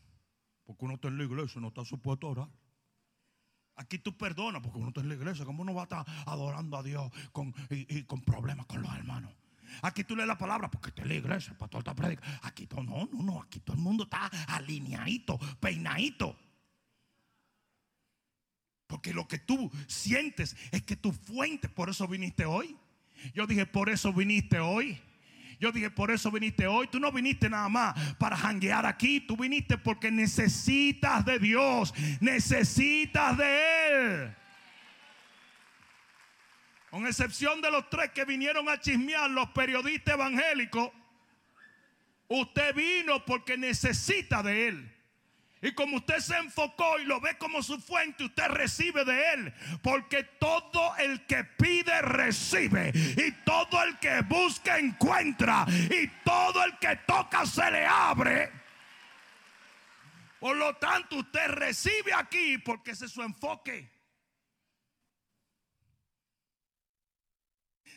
porque 0.65 0.85
uno 0.85 0.93
está 0.95 1.09
en 1.09 1.17
la 1.17 1.25
iglesia, 1.25 1.59
no 1.59 1.67
está 1.67 1.83
supuesto 1.83 2.27
a 2.27 2.29
orar. 2.29 2.49
Aquí 3.75 3.99
tú 3.99 4.17
perdonas 4.17 4.61
porque 4.61 4.77
uno 4.77 4.89
está 4.89 5.01
en 5.01 5.09
la 5.09 5.15
iglesia. 5.15 5.45
¿Cómo 5.45 5.61
uno 5.63 5.73
va 5.73 5.81
a 5.81 5.83
estar 5.83 6.05
adorando 6.25 6.77
a 6.77 6.83
Dios 6.83 7.11
con, 7.31 7.53
y, 7.69 8.03
con 8.03 8.21
problemas 8.21 8.65
con 8.65 8.81
los 8.81 8.93
hermanos? 8.93 9.31
Aquí 9.81 10.03
tú 10.03 10.15
lees 10.15 10.27
la 10.27 10.37
palabra 10.37 10.69
porque 10.69 10.89
está 10.89 11.03
en 11.03 11.07
la 11.07 11.15
iglesia, 11.15 11.51
el 11.51 11.57
pastor 11.57 11.79
está 11.79 11.95
predicando. 11.95 12.37
Aquí 12.43 12.67
todo, 12.67 12.83
no, 12.83 13.07
no, 13.11 13.23
no. 13.23 13.41
Aquí 13.41 13.59
todo 13.61 13.75
el 13.75 13.81
mundo 13.81 14.03
está 14.03 14.27
alineadito, 14.47 15.39
peinadito. 15.59 16.37
Porque 18.87 19.13
lo 19.13 19.25
que 19.27 19.39
tú 19.39 19.71
sientes 19.87 20.57
es 20.71 20.83
que 20.83 20.97
tu 20.97 21.13
fuente, 21.13 21.69
por 21.69 21.89
eso 21.89 22.07
viniste 22.07 22.45
hoy. 22.45 22.75
Yo 23.33 23.47
dije, 23.47 23.65
por 23.65 23.89
eso 23.89 24.11
viniste 24.11 24.59
hoy. 24.59 24.99
Yo 25.61 25.71
dije, 25.71 25.91
por 25.91 26.09
eso 26.09 26.31
viniste 26.31 26.65
hoy. 26.65 26.87
Tú 26.87 26.99
no 26.99 27.11
viniste 27.11 27.47
nada 27.47 27.69
más 27.69 28.15
para 28.15 28.35
janguear 28.35 28.83
aquí. 28.87 29.21
Tú 29.21 29.37
viniste 29.37 29.77
porque 29.77 30.09
necesitas 30.09 31.23
de 31.23 31.37
Dios. 31.37 31.93
Necesitas 32.19 33.37
de 33.37 33.87
Él. 33.89 34.35
Con 36.89 37.05
excepción 37.05 37.61
de 37.61 37.69
los 37.69 37.87
tres 37.91 38.09
que 38.09 38.25
vinieron 38.25 38.67
a 38.69 38.79
chismear, 38.79 39.29
los 39.29 39.51
periodistas 39.51 40.15
evangélicos, 40.15 40.89
usted 42.27 42.73
vino 42.73 43.23
porque 43.23 43.55
necesita 43.55 44.41
de 44.41 44.67
Él. 44.67 44.95
Y 45.63 45.73
como 45.73 45.97
usted 45.97 46.17
se 46.17 46.35
enfocó 46.37 46.97
y 46.99 47.05
lo 47.05 47.21
ve 47.21 47.37
como 47.37 47.61
su 47.61 47.79
fuente, 47.79 48.23
usted 48.23 48.47
recibe 48.47 49.05
de 49.05 49.33
él. 49.33 49.53
Porque 49.83 50.23
todo 50.23 50.95
el 50.97 51.25
que 51.27 51.43
pide, 51.43 52.01
recibe. 52.01 52.91
Y 52.95 53.31
todo 53.43 53.83
el 53.83 53.99
que 53.99 54.21
busca, 54.21 54.79
encuentra. 54.79 55.67
Y 55.69 56.07
todo 56.23 56.63
el 56.65 56.77
que 56.79 56.95
toca, 57.05 57.45
se 57.45 57.69
le 57.69 57.85
abre. 57.85 58.51
Por 60.39 60.57
lo 60.57 60.75
tanto, 60.77 61.17
usted 61.17 61.47
recibe 61.49 62.11
aquí 62.15 62.57
porque 62.57 62.91
ese 62.91 63.05
es 63.05 63.11
su 63.11 63.21
enfoque. 63.21 63.87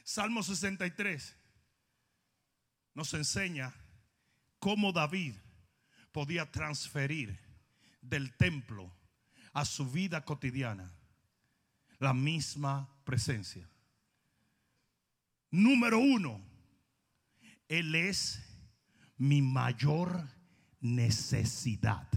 Salmo 0.05 0.43
63 0.43 1.35
nos 2.93 3.15
enseña 3.15 3.75
cómo 4.59 4.93
David 4.93 5.35
podía 6.13 6.51
transferir 6.51 7.44
del 8.09 8.37
templo 8.37 8.93
a 9.53 9.65
su 9.65 9.91
vida 9.91 10.25
cotidiana 10.25 10.93
la 11.99 12.13
misma 12.13 12.89
presencia. 13.05 13.69
Número 15.51 15.99
uno, 15.99 16.41
Él 17.69 17.95
es 17.95 18.43
mi 19.17 19.41
mayor 19.41 20.29
necesidad. 20.81 22.09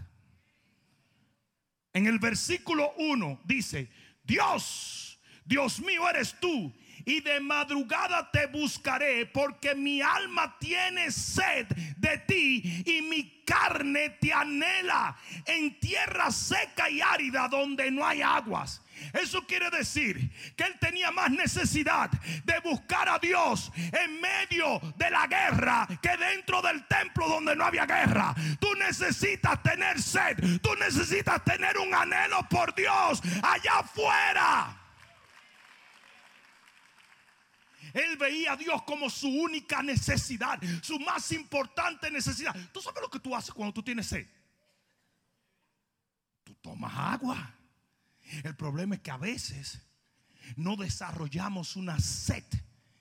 En 1.93 2.07
el 2.07 2.19
versículo 2.19 2.91
1 2.97 3.41
dice, 3.45 3.89
Dios, 4.23 5.19
Dios 5.45 5.79
mío 5.79 6.07
eres 6.09 6.39
tú 6.39 6.73
y 7.07 7.21
de 7.21 7.39
madrugada 7.39 8.29
te 8.31 8.47
buscaré 8.47 9.25
porque 9.27 9.73
mi 9.73 10.01
alma 10.01 10.57
tiene 10.59 11.09
sed 11.09 11.65
de 11.95 12.17
ti 12.19 12.83
y 12.85 13.01
mi 13.01 13.43
carne 13.45 14.09
te 14.19 14.33
anhela 14.33 15.15
en 15.45 15.79
tierra 15.79 16.29
seca 16.31 16.89
y 16.89 16.99
árida 16.99 17.47
donde 17.47 17.89
no 17.91 18.05
hay 18.05 18.21
aguas. 18.21 18.81
Eso 19.13 19.47
quiere 19.47 19.69
decir 19.69 20.29
que 20.57 20.65
él 20.65 20.77
tenía 20.81 21.09
más 21.11 21.31
necesidad 21.31 22.11
de 22.43 22.59
buscar 22.59 23.07
a 23.07 23.19
Dios 23.19 23.71
en 23.77 24.19
medio 24.19 24.81
de 24.97 25.09
la 25.09 25.27
guerra 25.27 25.87
que 26.01 26.17
dentro 26.17 26.61
del 26.61 26.85
templo 26.87 27.29
donde 27.29 27.55
no 27.55 27.63
había 27.63 27.85
guerra. 27.85 28.35
Tú 28.59 28.67
necesitas 28.75 29.63
tener 29.63 30.01
sed, 30.01 30.59
tú 30.61 30.75
necesitas 30.75 31.41
tener 31.45 31.77
un 31.77 31.93
anhelo 31.93 32.45
por 32.49 32.75
Dios 32.75 33.21
allá 33.43 33.79
afuera. 33.79 34.86
Él 37.97 38.17
veía 38.17 38.53
a 38.53 38.57
Dios 38.57 38.83
como 38.83 39.09
su 39.09 39.27
única 39.27 39.81
necesidad, 39.81 40.59
su 40.83 40.99
más 40.99 41.31
importante 41.31 42.11
necesidad. 42.11 42.55
¿Tú 42.71 42.81
sabes 42.81 43.01
lo 43.01 43.09
que 43.09 43.19
tú 43.19 43.35
haces 43.35 43.53
cuando 43.53 43.73
tú 43.73 43.81
tienes 43.81 44.07
sed? 44.07 44.27
Tú 46.43 46.53
tomas 46.55 46.93
agua. 46.95 47.55
El 48.43 48.55
problema 48.55 48.95
es 48.95 49.01
que 49.01 49.11
a 49.11 49.17
veces 49.17 49.81
no 50.55 50.75
desarrollamos 50.75 51.75
una 51.75 51.99
sed 51.99 52.43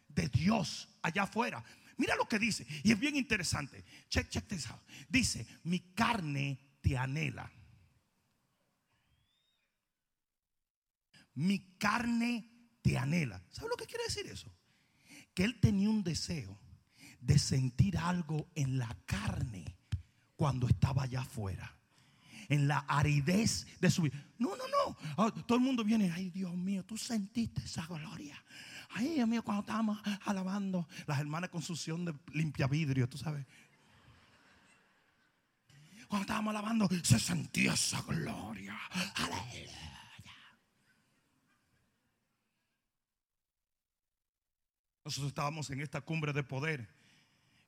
de 0.09 0.29
Dios 0.29 0.89
allá 1.03 1.25
afuera. 1.25 1.63
Mira 1.99 2.17
lo 2.17 2.27
que 2.27 2.39
dice, 2.39 2.67
y 2.83 2.93
es 2.93 2.99
bien 2.99 3.17
interesante. 3.17 3.85
Check, 4.09 4.29
check 4.31 4.47
this. 4.47 4.67
Dice: 5.09 5.47
Mi 5.65 5.81
carne 5.95 6.59
te 6.81 6.97
anhela. 6.97 7.51
Mi 11.35 11.77
carne 11.77 12.49
te 12.83 12.97
anhela. 12.97 13.43
¿Sabes 13.51 13.71
lo 13.71 13.77
que 13.77 13.87
quiere 13.87 14.05
decir 14.05 14.27
eso? 14.27 14.51
Que 15.37 15.45
él 15.45 15.61
tenía 15.61 15.91
un 15.91 16.03
deseo 16.03 16.59
de 17.21 17.39
sentir 17.39 17.99
algo 17.99 18.49
en 18.55 18.79
la 18.79 18.97
carne 19.05 19.77
cuando 20.35 20.67
estaba 20.67 21.03
allá 21.03 21.21
afuera. 21.21 21.77
En 22.49 22.69
la 22.69 22.79
aridez 22.79 23.67
de 23.79 23.91
su 23.91 24.01
vida. 24.01 24.17
No, 24.39 24.57
no, 24.57 24.65
no. 24.67 24.97
Ah, 25.19 25.31
todo 25.47 25.59
el 25.59 25.65
mundo 25.65 25.85
viene. 25.85 26.11
Ay, 26.11 26.31
Dios 26.31 26.55
mío, 26.55 26.87
tú 26.87 26.97
sentiste 26.97 27.61
esa 27.63 27.87
gloria. 27.87 28.43
Ay, 28.95 29.09
Dios 29.09 29.29
mío, 29.29 29.43
cuando 29.43 29.61
estábamos 29.61 30.01
alabando, 30.25 30.89
las 31.07 31.21
hermanas 31.21 31.51
con 31.51 31.61
sución 31.61 32.07
de 32.07 32.15
limpia 32.33 32.67
vidrio, 32.67 33.07
tú 33.07 33.19
sabes. 33.19 33.45
Cuando 36.09 36.23
estábamos 36.23 36.53
alabando, 36.53 36.89
se 37.03 37.19
sentía 37.19 37.75
esa 37.75 38.01
gloria. 38.01 38.75
Aleluya. 39.17 39.96
Nosotros 45.07 45.29
estábamos 45.29 45.71
en 45.71 45.81
esta 45.81 46.01
cumbre 46.01 46.33
de 46.33 46.43
poder. 46.43 46.89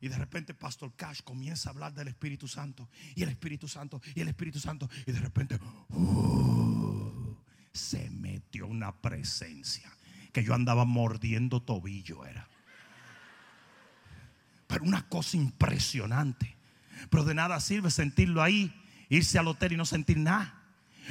Y 0.00 0.08
de 0.08 0.18
repente 0.18 0.54
Pastor 0.54 0.92
Cash 0.96 1.20
comienza 1.22 1.68
a 1.68 1.72
hablar 1.72 1.94
del 1.94 2.08
Espíritu 2.08 2.48
Santo. 2.48 2.88
Y 3.14 3.22
el 3.22 3.28
Espíritu 3.28 3.68
Santo. 3.68 4.02
Y 4.16 4.22
el 4.22 4.26
Espíritu 4.26 4.58
Santo. 4.58 4.90
Y 5.06 5.12
de 5.12 5.20
repente 5.20 5.56
uh, 5.90 7.36
se 7.72 8.10
metió 8.10 8.66
una 8.66 8.90
presencia. 9.00 9.88
Que 10.32 10.42
yo 10.42 10.52
andaba 10.52 10.84
mordiendo 10.84 11.62
tobillo 11.62 12.26
era. 12.26 12.48
Pero 14.66 14.82
una 14.82 15.08
cosa 15.08 15.36
impresionante. 15.36 16.56
Pero 17.08 17.22
de 17.22 17.34
nada 17.34 17.60
sirve 17.60 17.92
sentirlo 17.92 18.42
ahí. 18.42 18.74
Irse 19.10 19.38
al 19.38 19.46
hotel 19.46 19.74
y 19.74 19.76
no 19.76 19.86
sentir 19.86 20.18
nada. 20.18 20.60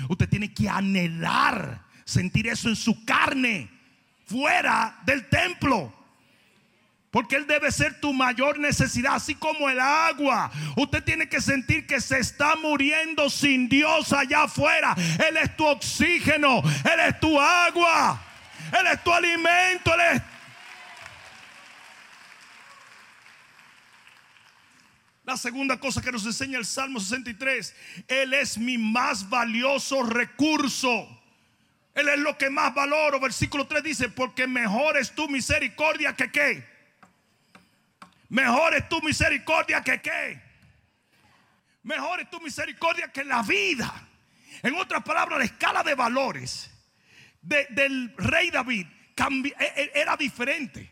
Usted 0.10 0.28
tiene 0.28 0.54
que 0.54 0.68
anhelar 0.68 1.86
sentir 2.04 2.48
eso 2.48 2.68
en 2.68 2.76
su 2.76 3.06
carne. 3.06 3.72
Fuera 4.26 5.00
del 5.06 5.30
templo. 5.30 5.94
Porque 7.12 7.38
Él 7.38 7.48
debe 7.48 7.72
ser 7.72 8.00
tu 8.02 8.14
mayor 8.14 8.60
necesidad, 8.60 9.16
así 9.16 9.36
como 9.36 9.70
el 9.70 9.80
agua. 9.80 10.52
Usted 10.76 11.04
tiene 11.04 11.30
que 11.30 11.40
sentir 11.40 11.88
que 11.88 12.02
se 12.02 12.20
está 12.20 12.56
muriendo 12.58 13.30
sin 13.30 13.70
Dios 13.70 14.12
allá 14.12 14.44
afuera. 14.44 14.94
Él 15.28 15.38
es 15.38 15.56
tu 15.56 15.66
oxígeno, 15.66 16.62
Él 16.84 17.00
es 17.08 17.20
tu 17.20 17.40
agua, 17.40 18.22
Él 18.78 18.88
es 18.88 19.04
tu 19.04 19.14
alimento, 19.14 19.94
Él 19.94 20.02
es... 20.16 20.22
La 25.24 25.38
segunda 25.38 25.78
cosa 25.78 26.02
que 26.02 26.12
nos 26.12 26.26
enseña 26.26 26.58
el 26.58 26.66
Salmo 26.66 27.00
63, 27.00 27.76
Él 28.08 28.34
es 28.34 28.58
mi 28.58 28.78
más 28.78 29.30
valioso 29.30 30.04
recurso. 30.04 31.08
Él 31.94 32.10
es 32.10 32.20
lo 32.20 32.38
que 32.38 32.50
más 32.50 32.74
valoro. 32.74 33.20
Versículo 33.20 33.66
3 33.66 33.84
dice, 33.84 34.10
porque 34.10 34.46
mejor 34.46 34.98
es 34.98 35.12
tu 35.12 35.28
misericordia 35.28 36.16
que 36.16 36.32
qué 36.32 36.77
Mejor 38.30 38.74
es 38.76 38.90
tu 38.90 39.02
misericordia 39.02 39.82
que 39.82 40.02
qué. 40.02 40.42
Mejor 41.84 42.20
es 42.20 42.30
tu 42.30 42.42
misericordia 42.42 43.12
que 43.12 43.24
la 43.24 43.42
vida. 43.44 44.08
En 44.62 44.76
otras 44.76 45.04
palabras, 45.04 45.40
la 45.40 45.46
escala 45.46 45.84
de 45.84 45.96
valores 45.96 46.72
del 47.42 48.14
rey 48.18 48.50
David 48.52 48.88
e, 49.16 49.54
e, 49.60 49.92
era 49.96 50.18
diferente. 50.18 50.92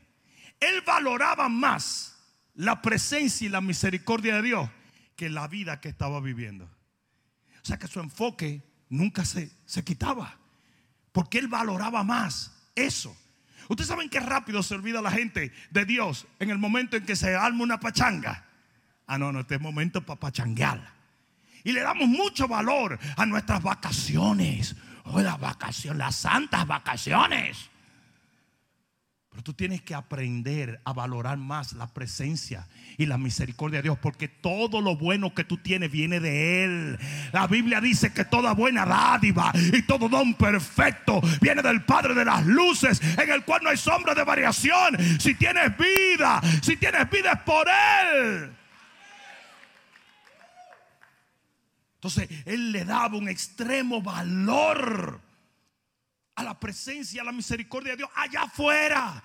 Él 0.59 0.81
valoraba 0.81 1.49
más 1.49 2.17
la 2.53 2.81
presencia 2.81 3.45
y 3.45 3.49
la 3.49 3.61
misericordia 3.61 4.35
de 4.35 4.41
Dios 4.41 4.69
que 5.15 5.29
la 5.29 5.47
vida 5.47 5.81
que 5.81 5.89
estaba 5.89 6.21
viviendo. 6.21 6.65
O 6.65 7.65
sea 7.65 7.77
que 7.77 7.87
su 7.87 7.99
enfoque 7.99 8.61
nunca 8.89 9.25
se, 9.25 9.51
se 9.65 9.83
quitaba. 9.83 10.37
Porque 11.11 11.39
él 11.39 11.47
valoraba 11.47 12.03
más 12.03 12.69
eso. 12.75 13.15
Ustedes 13.67 13.87
saben 13.87 14.09
que 14.09 14.19
rápido 14.19 14.61
se 14.63 14.75
olvida 14.75 15.01
la 15.01 15.11
gente 15.11 15.51
de 15.71 15.85
Dios 15.85 16.27
en 16.39 16.49
el 16.49 16.57
momento 16.57 16.97
en 16.97 17.05
que 17.05 17.15
se 17.15 17.35
arma 17.35 17.63
una 17.63 17.79
pachanga. 17.79 18.45
Ah, 19.07 19.17
no, 19.17 19.31
no, 19.31 19.41
este 19.41 19.55
es 19.55 19.61
momento 19.61 20.01
para 20.01 20.19
pachanguear. 20.19 20.95
Y 21.63 21.71
le 21.71 21.81
damos 21.81 22.07
mucho 22.07 22.47
valor 22.47 22.99
a 23.17 23.25
nuestras 23.25 23.61
vacaciones. 23.61 24.75
Oh, 25.05 25.21
las 25.21 25.39
vacaciones, 25.39 25.97
las 25.97 26.15
santas 26.15 26.65
vacaciones. 26.65 27.69
Pero 29.35 29.43
tú 29.43 29.53
tienes 29.53 29.81
que 29.81 29.93
aprender 29.93 30.79
a 30.85 30.93
valorar 30.93 31.37
más 31.37 31.73
la 31.73 31.87
presencia 31.87 32.69
y 32.97 33.05
la 33.05 33.17
misericordia 33.17 33.79
de 33.79 33.83
Dios, 33.83 33.97
porque 34.01 34.29
todo 34.29 34.79
lo 34.79 34.95
bueno 34.95 35.33
que 35.33 35.43
tú 35.43 35.57
tienes 35.57 35.91
viene 35.91 36.21
de 36.21 36.63
Él. 36.63 36.99
La 37.33 37.45
Biblia 37.45 37.81
dice 37.81 38.13
que 38.13 38.23
toda 38.23 38.53
buena 38.53 38.85
dádiva 38.85 39.51
y 39.73 39.81
todo 39.81 40.07
don 40.07 40.35
perfecto 40.35 41.19
viene 41.41 41.61
del 41.61 41.83
Padre 41.83 42.13
de 42.13 42.23
las 42.23 42.45
luces, 42.45 43.01
en 43.01 43.29
el 43.29 43.43
cual 43.43 43.59
no 43.61 43.71
hay 43.71 43.75
sombra 43.75 44.15
de 44.15 44.23
variación. 44.23 44.97
Si 45.19 45.35
tienes 45.35 45.77
vida, 45.77 46.41
si 46.61 46.77
tienes 46.77 47.09
vida 47.09 47.33
es 47.33 47.41
por 47.41 47.67
Él. 47.67 48.55
Entonces 51.95 52.29
Él 52.45 52.71
le 52.71 52.85
daba 52.85 53.17
un 53.17 53.27
extremo 53.27 54.01
valor 54.01 55.24
a 56.35 56.43
la 56.43 56.59
presencia, 56.59 57.21
a 57.21 57.25
la 57.25 57.31
misericordia 57.31 57.91
de 57.91 57.97
Dios 57.97 58.09
allá 58.15 58.43
afuera. 58.43 59.23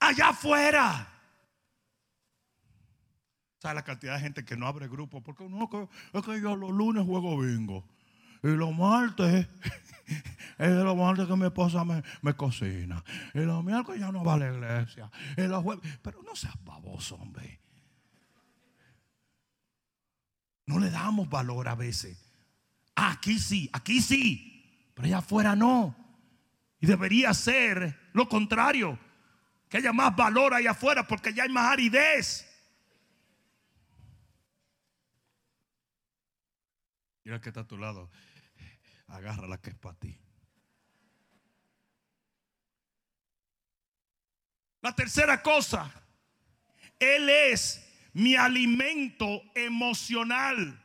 Allá 0.00 0.28
afuera. 0.28 1.08
¿Sabe 3.58 3.76
la 3.76 3.84
cantidad 3.84 4.14
de 4.14 4.20
gente 4.20 4.44
que 4.44 4.56
no 4.56 4.66
abre 4.66 4.88
grupo? 4.88 5.22
Porque 5.22 5.48
no, 5.48 5.70
es 6.12 6.22
que 6.24 6.40
yo 6.40 6.56
los 6.56 6.70
lunes 6.70 7.06
juego 7.06 7.38
bingo. 7.38 7.84
Y 8.42 8.48
los 8.48 8.76
martes, 8.76 9.46
es 10.58 10.70
los 10.70 10.96
martes 10.96 11.28
que 11.28 11.36
mi 11.36 11.46
esposa 11.46 11.84
me, 11.84 12.34
cocina. 12.34 13.04
Y 13.34 13.40
los 13.40 13.62
miércoles 13.62 14.00
ya 14.00 14.10
no 14.10 14.24
va 14.24 14.34
a 14.34 14.38
la 14.38 14.52
iglesia. 14.52 15.10
Y 15.36 15.42
los 15.42 15.62
jueves, 15.62 15.88
pero 16.02 16.22
no 16.24 16.34
seas 16.34 16.56
baboso, 16.64 17.14
hombre. 17.14 17.60
No 20.66 20.80
le 20.80 20.90
damos 20.90 21.28
valor 21.28 21.68
a 21.68 21.76
veces. 21.76 22.18
Aquí 22.96 23.38
sí, 23.38 23.70
aquí 23.72 24.00
sí. 24.00 24.90
Pero 24.94 25.06
allá 25.06 25.18
afuera 25.18 25.54
no. 25.54 26.01
Y 26.82 26.86
debería 26.86 27.32
ser 27.32 28.10
lo 28.12 28.28
contrario. 28.28 28.98
Que 29.68 29.76
haya 29.76 29.92
más 29.92 30.14
valor 30.16 30.52
ahí 30.52 30.66
afuera 30.66 31.06
porque 31.06 31.32
ya 31.32 31.44
hay 31.44 31.48
más 31.48 31.72
aridez. 31.72 32.44
Mira 37.22 37.40
que 37.40 37.50
está 37.50 37.60
a 37.60 37.66
tu 37.68 37.78
lado. 37.78 38.10
Agarra 39.06 39.46
la 39.46 39.58
que 39.58 39.70
es 39.70 39.76
para 39.76 39.96
ti. 39.96 40.18
La 44.80 44.92
tercera 44.92 45.40
cosa, 45.40 45.88
Él 46.98 47.28
es 47.28 47.88
mi 48.12 48.34
alimento 48.34 49.40
emocional. 49.54 50.84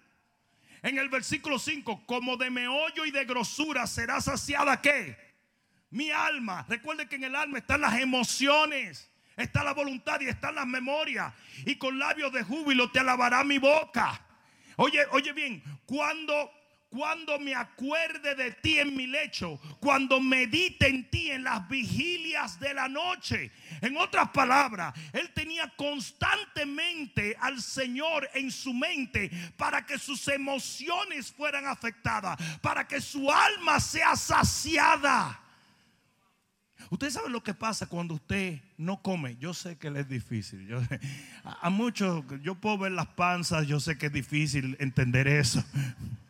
En 0.83 0.99
el 0.99 1.09
versículo 1.09 1.57
5, 1.57 2.05
como 2.05 2.37
de 2.37 2.51
meollo 2.51 3.03
y 3.03 3.09
de 3.09 3.25
grosura 3.25 3.87
será 3.87 4.21
saciada 4.21 4.79
qué? 4.79 5.26
Mi 5.89 6.11
alma. 6.11 6.65
Recuerde 6.67 7.07
que 7.07 7.15
en 7.15 7.25
el 7.25 7.35
alma 7.35 7.59
están 7.59 7.81
las 7.81 7.99
emociones, 7.99 9.09
está 9.35 9.63
la 9.63 9.73
voluntad 9.73 10.19
y 10.21 10.27
están 10.27 10.55
las 10.55 10.67
memorias. 10.67 11.33
Y 11.65 11.75
con 11.75 11.97
labios 11.97 12.33
de 12.33 12.43
júbilo 12.43 12.91
te 12.91 12.99
alabará 12.99 13.43
mi 13.43 13.57
boca. 13.57 14.21
Oye, 14.75 15.05
oye 15.11 15.33
bien, 15.33 15.63
cuando 15.85 16.51
cuando 16.89 17.37
me 17.37 17.53
acuerde 17.53 18.33
de 18.35 18.51
ti 18.53 18.79
en 18.79 18.95
mi 18.95 19.07
lecho, 19.07 19.59
cuando 19.79 20.19
medite 20.19 20.87
en 20.87 21.09
ti 21.09 21.31
en 21.31 21.43
las 21.43 21.67
vigilias 21.67 22.59
de 22.59 22.73
la 22.73 22.87
noche. 22.87 23.51
En 23.81 23.97
otras 23.97 24.29
palabras, 24.29 24.93
él 25.11 25.31
tenía 25.33 25.71
constantemente 25.75 27.35
al 27.39 27.61
Señor 27.61 28.29
en 28.33 28.51
su 28.51 28.73
mente 28.73 29.29
para 29.57 29.85
que 29.85 29.99
sus 29.99 30.27
emociones 30.29 31.31
fueran 31.31 31.67
afectadas, 31.67 32.37
para 32.61 32.87
que 32.87 33.01
su 33.01 33.29
alma 33.31 33.79
sea 33.79 34.15
saciada. 34.15 35.41
Usted 36.89 37.09
sabe 37.09 37.29
lo 37.29 37.43
que 37.43 37.53
pasa 37.53 37.87
cuando 37.87 38.13
usted 38.15 38.61
no 38.77 39.01
come. 39.01 39.35
Yo 39.37 39.53
sé 39.53 39.77
que 39.77 39.91
le 39.91 39.99
es 40.01 40.07
difícil. 40.07 40.67
a, 41.43 41.69
muchos, 41.69 42.23
yo 42.41 42.55
puedo 42.55 42.77
ver 42.77 42.93
las 42.93 43.07
panzas, 43.07 43.67
yo 43.67 43.79
sé 43.79 43.97
que 43.97 44.05
es 44.05 44.13
difícil 44.13 44.77
entender 44.79 45.27
eso. 45.27 45.63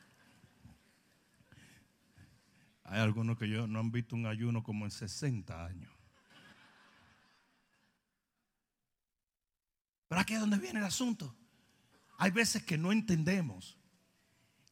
Hay 2.85 2.99
algunos 2.99 3.37
que 3.37 3.47
yo 3.49 3.67
no 3.67 3.79
han 3.79 3.91
visto 3.91 4.15
un 4.15 4.25
ayuno 4.25 4.63
como 4.63 4.85
en 4.85 4.91
60 4.91 5.65
años. 5.65 5.91
Pero 10.07 10.21
aquí 10.21 10.33
es 10.33 10.39
donde 10.39 10.57
viene 10.57 10.79
el 10.79 10.85
asunto. 10.85 11.35
Hay 12.17 12.31
veces 12.31 12.63
que 12.63 12.77
no 12.77 12.91
entendemos 12.91 13.77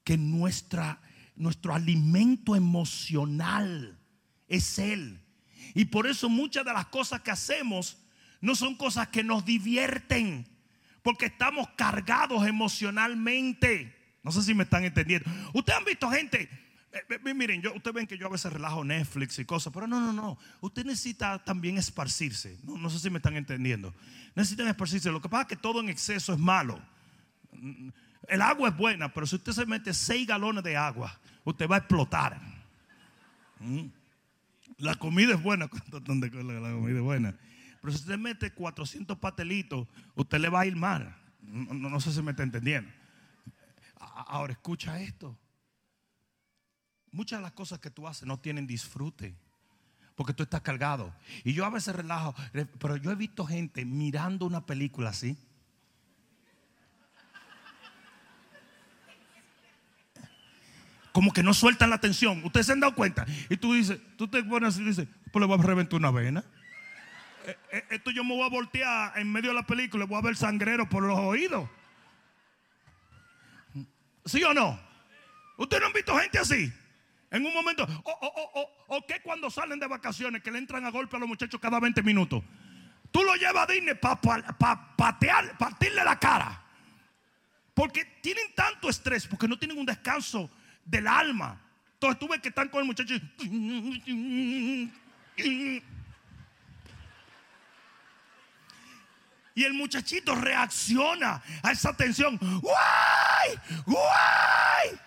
que 0.03 0.17
nuestra, 0.17 1.01
nuestro 1.35 1.75
alimento 1.75 2.55
emocional 2.55 3.99
es 4.47 4.79
Él. 4.79 5.24
Y 5.73 5.85
por 5.85 6.07
eso 6.07 6.29
muchas 6.29 6.65
de 6.65 6.73
las 6.73 6.87
cosas 6.87 7.21
que 7.21 7.31
hacemos 7.31 7.97
no 8.41 8.55
son 8.55 8.75
cosas 8.75 9.07
que 9.07 9.23
nos 9.23 9.45
divierten, 9.45 10.47
porque 11.01 11.25
estamos 11.25 11.67
cargados 11.75 12.45
emocionalmente. 12.45 13.95
No 14.23 14.31
sé 14.31 14.41
si 14.43 14.53
me 14.53 14.63
están 14.63 14.85
entendiendo. 14.85 15.29
Ustedes 15.53 15.79
han 15.79 15.85
visto 15.85 16.09
gente, 16.09 16.49
eh, 16.91 17.33
miren, 17.33 17.61
yo, 17.61 17.73
ustedes 17.73 17.93
ven 17.93 18.07
que 18.07 18.17
yo 18.17 18.27
a 18.27 18.29
veces 18.29 18.53
relajo 18.53 18.83
Netflix 18.83 19.37
y 19.39 19.45
cosas, 19.45 19.73
pero 19.73 19.85
no, 19.85 19.99
no, 19.99 20.13
no. 20.13 20.37
Usted 20.61 20.85
necesita 20.85 21.43
también 21.43 21.77
esparcirse. 21.77 22.57
No, 22.63 22.77
no 22.77 22.89
sé 22.89 22.99
si 22.99 23.09
me 23.09 23.17
están 23.17 23.35
entendiendo. 23.35 23.93
Necesitan 24.33 24.67
esparcirse. 24.67 25.11
Lo 25.11 25.21
que 25.21 25.27
pasa 25.27 25.43
es 25.43 25.47
que 25.49 25.55
todo 25.57 25.81
en 25.81 25.89
exceso 25.89 26.31
es 26.31 26.39
malo. 26.39 26.81
El 28.27 28.41
agua 28.41 28.69
es 28.69 28.77
buena, 28.77 29.13
pero 29.13 29.27
si 29.27 29.35
usted 29.35 29.51
se 29.51 29.65
mete 29.65 29.93
6 29.93 30.25
galones 30.25 30.63
de 30.63 30.77
agua, 30.77 31.19
usted 31.43 31.67
va 31.67 31.75
a 31.75 31.79
explotar. 31.79 32.39
Mm. 33.59 33.87
La 34.77 34.95
comida 34.95 35.33
es 35.35 35.41
buena, 35.41 35.69
la 35.91 36.71
comida 36.71 36.97
es 36.97 37.03
buena. 37.03 37.37
Pero 37.81 37.93
si 37.93 37.99
usted 37.99 38.17
mete 38.17 38.51
400 38.51 39.17
patelitos, 39.17 39.87
usted 40.15 40.39
le 40.39 40.49
va 40.49 40.61
a 40.61 40.65
ir 40.65 40.75
mal. 40.75 41.15
No, 41.41 41.99
sé 41.99 42.11
si 42.11 42.21
me 42.21 42.31
está 42.31 42.43
entendiendo. 42.43 42.91
Ahora 43.99 44.53
escucha 44.53 44.99
esto. 44.99 45.37
Muchas 47.11 47.39
de 47.39 47.43
las 47.43 47.51
cosas 47.51 47.79
que 47.79 47.91
tú 47.91 48.07
haces 48.07 48.27
no 48.27 48.39
tienen 48.39 48.65
disfrute. 48.65 49.35
Porque 50.15 50.33
tú 50.33 50.43
estás 50.43 50.61
cargado. 50.61 51.13
Y 51.43 51.53
yo 51.53 51.65
a 51.65 51.69
veces 51.69 51.95
relajo. 51.95 52.33
Pero 52.79 52.97
yo 52.97 53.11
he 53.11 53.15
visto 53.15 53.45
gente 53.45 53.85
mirando 53.85 54.45
una 54.45 54.65
película 54.65 55.11
así. 55.11 55.37
Como 61.15 61.31
que 61.31 61.43
no 61.43 61.53
sueltan 61.53 61.91
la 61.91 61.95
atención. 61.95 62.43
Ustedes 62.43 62.65
se 62.65 62.73
han 62.73 62.81
dado 62.81 62.93
cuenta. 62.93 63.25
Y 63.49 63.55
tú 63.55 63.73
dices, 63.73 64.01
tú 64.17 64.27
te 64.27 64.43
pones 64.43 64.77
y 64.77 64.83
dices, 64.83 65.07
pues 65.31 65.39
le 65.39 65.47
voy 65.47 65.57
a 65.57 65.63
reventar 65.63 65.97
una 65.97 66.11
vena. 66.11 66.43
Eh, 67.47 67.57
eh, 67.71 67.85
esto 67.91 68.11
yo 68.11 68.25
me 68.25 68.35
voy 68.35 68.43
a 68.43 68.49
voltear 68.49 69.17
en 69.17 69.31
medio 69.31 69.51
de 69.51 69.55
la 69.55 69.65
película, 69.65 70.03
le 70.03 70.09
voy 70.09 70.17
a 70.17 70.21
ver 70.21 70.35
sangrero 70.35 70.89
por 70.89 71.03
los 71.03 71.17
oídos. 71.17 71.69
¿Sí 74.25 74.43
o 74.43 74.53
no? 74.53 74.77
¿Ustedes 75.55 75.79
no 75.79 75.87
han 75.87 75.93
visto 75.93 76.17
gente 76.17 76.37
así? 76.37 76.69
En 77.31 77.45
un 77.45 77.53
momento, 77.53 77.87
o, 78.03 79.05
que 79.07 79.21
cuando 79.21 79.49
salen 79.49 79.79
de 79.79 79.87
vacaciones 79.87 80.43
que 80.43 80.51
le 80.51 80.57
entran 80.57 80.83
a 80.83 80.91
golpe 80.91 81.15
a 81.15 81.19
los 81.19 81.29
muchachos 81.29 81.61
cada 81.61 81.79
20 81.79 82.03
minutos. 82.03 82.43
Tú 83.11 83.23
lo 83.23 83.35
llevas 83.35 83.69
a 83.69 83.71
Disney 83.71 83.95
para 83.95 84.19
patear, 84.97 85.57
partirle 85.57 86.03
la 86.03 86.19
cara. 86.19 86.61
Porque 87.73 88.03
tienen 88.21 88.53
tanto 88.53 88.89
estrés, 88.89 89.25
porque 89.25 89.47
no 89.47 89.57
tienen 89.57 89.77
un 89.77 89.85
descanso 89.85 90.51
del 90.85 91.07
alma. 91.07 91.59
Entonces 91.93 92.19
tú 92.19 92.27
ves 92.27 92.39
que 92.39 92.49
están 92.49 92.69
con 92.69 92.81
el 92.81 92.85
muchacho. 92.85 93.15
Y 99.55 99.63
el 99.63 99.73
muchachito 99.73 100.35
reacciona 100.35 101.41
a 101.63 101.71
esa 101.71 101.95
tensión. 101.95 102.37
¡Guay! 102.37 103.59
¡Guay! 103.85 104.99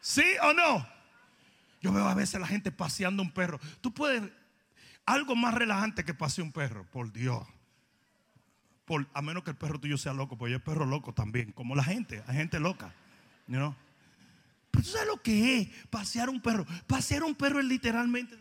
¿Sí 0.00 0.24
o 0.42 0.54
no? 0.54 0.88
Yo 1.80 1.92
veo 1.92 2.06
a 2.06 2.14
veces 2.14 2.40
la 2.40 2.46
gente 2.46 2.70
paseando 2.70 3.22
un 3.22 3.30
perro. 3.30 3.60
Tú 3.80 3.92
puedes. 3.92 4.22
Algo 5.04 5.34
más 5.34 5.54
relajante 5.54 6.04
que 6.04 6.12
pasear 6.14 6.44
un 6.44 6.52
perro, 6.52 6.84
por 6.84 7.12
Dios. 7.12 7.46
Por, 8.84 9.06
a 9.14 9.22
menos 9.22 9.42
que 9.42 9.50
el 9.50 9.56
perro 9.56 9.80
tuyo 9.80 9.96
sea 9.96 10.12
loco, 10.12 10.36
porque 10.36 10.50
yo 10.52 10.56
el 10.56 10.62
perro 10.62 10.86
loco 10.86 11.14
también, 11.14 11.52
como 11.52 11.74
la 11.74 11.82
gente, 11.82 12.22
hay 12.26 12.36
gente 12.36 12.60
loca. 12.60 12.92
You 13.46 13.56
know? 13.56 13.74
Tú 14.78 14.84
sabes 14.84 15.08
lo 15.08 15.20
que 15.20 15.58
es 15.58 15.68
pasear 15.90 16.30
un 16.30 16.40
perro. 16.40 16.64
Pasear 16.86 17.24
un 17.24 17.34
perro 17.34 17.58
es 17.58 17.66
literalmente. 17.66 18.38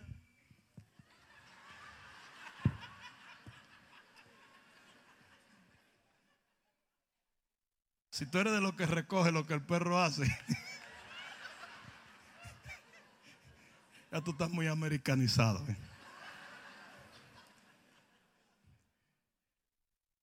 Si 8.12 8.28
tú 8.28 8.38
eres 8.38 8.54
de 8.54 8.62
lo 8.62 8.76
que 8.76 8.86
recoge 8.86 9.32
lo 9.32 9.48
que 9.48 9.56
el 9.56 9.64
perro 9.64 10.00
hace, 10.00 10.26
ya 14.12 14.22
tú 14.22 14.30
estás 14.30 14.52
muy 14.52 14.68
americanizado. 14.68 15.68
¿eh? 15.68 15.76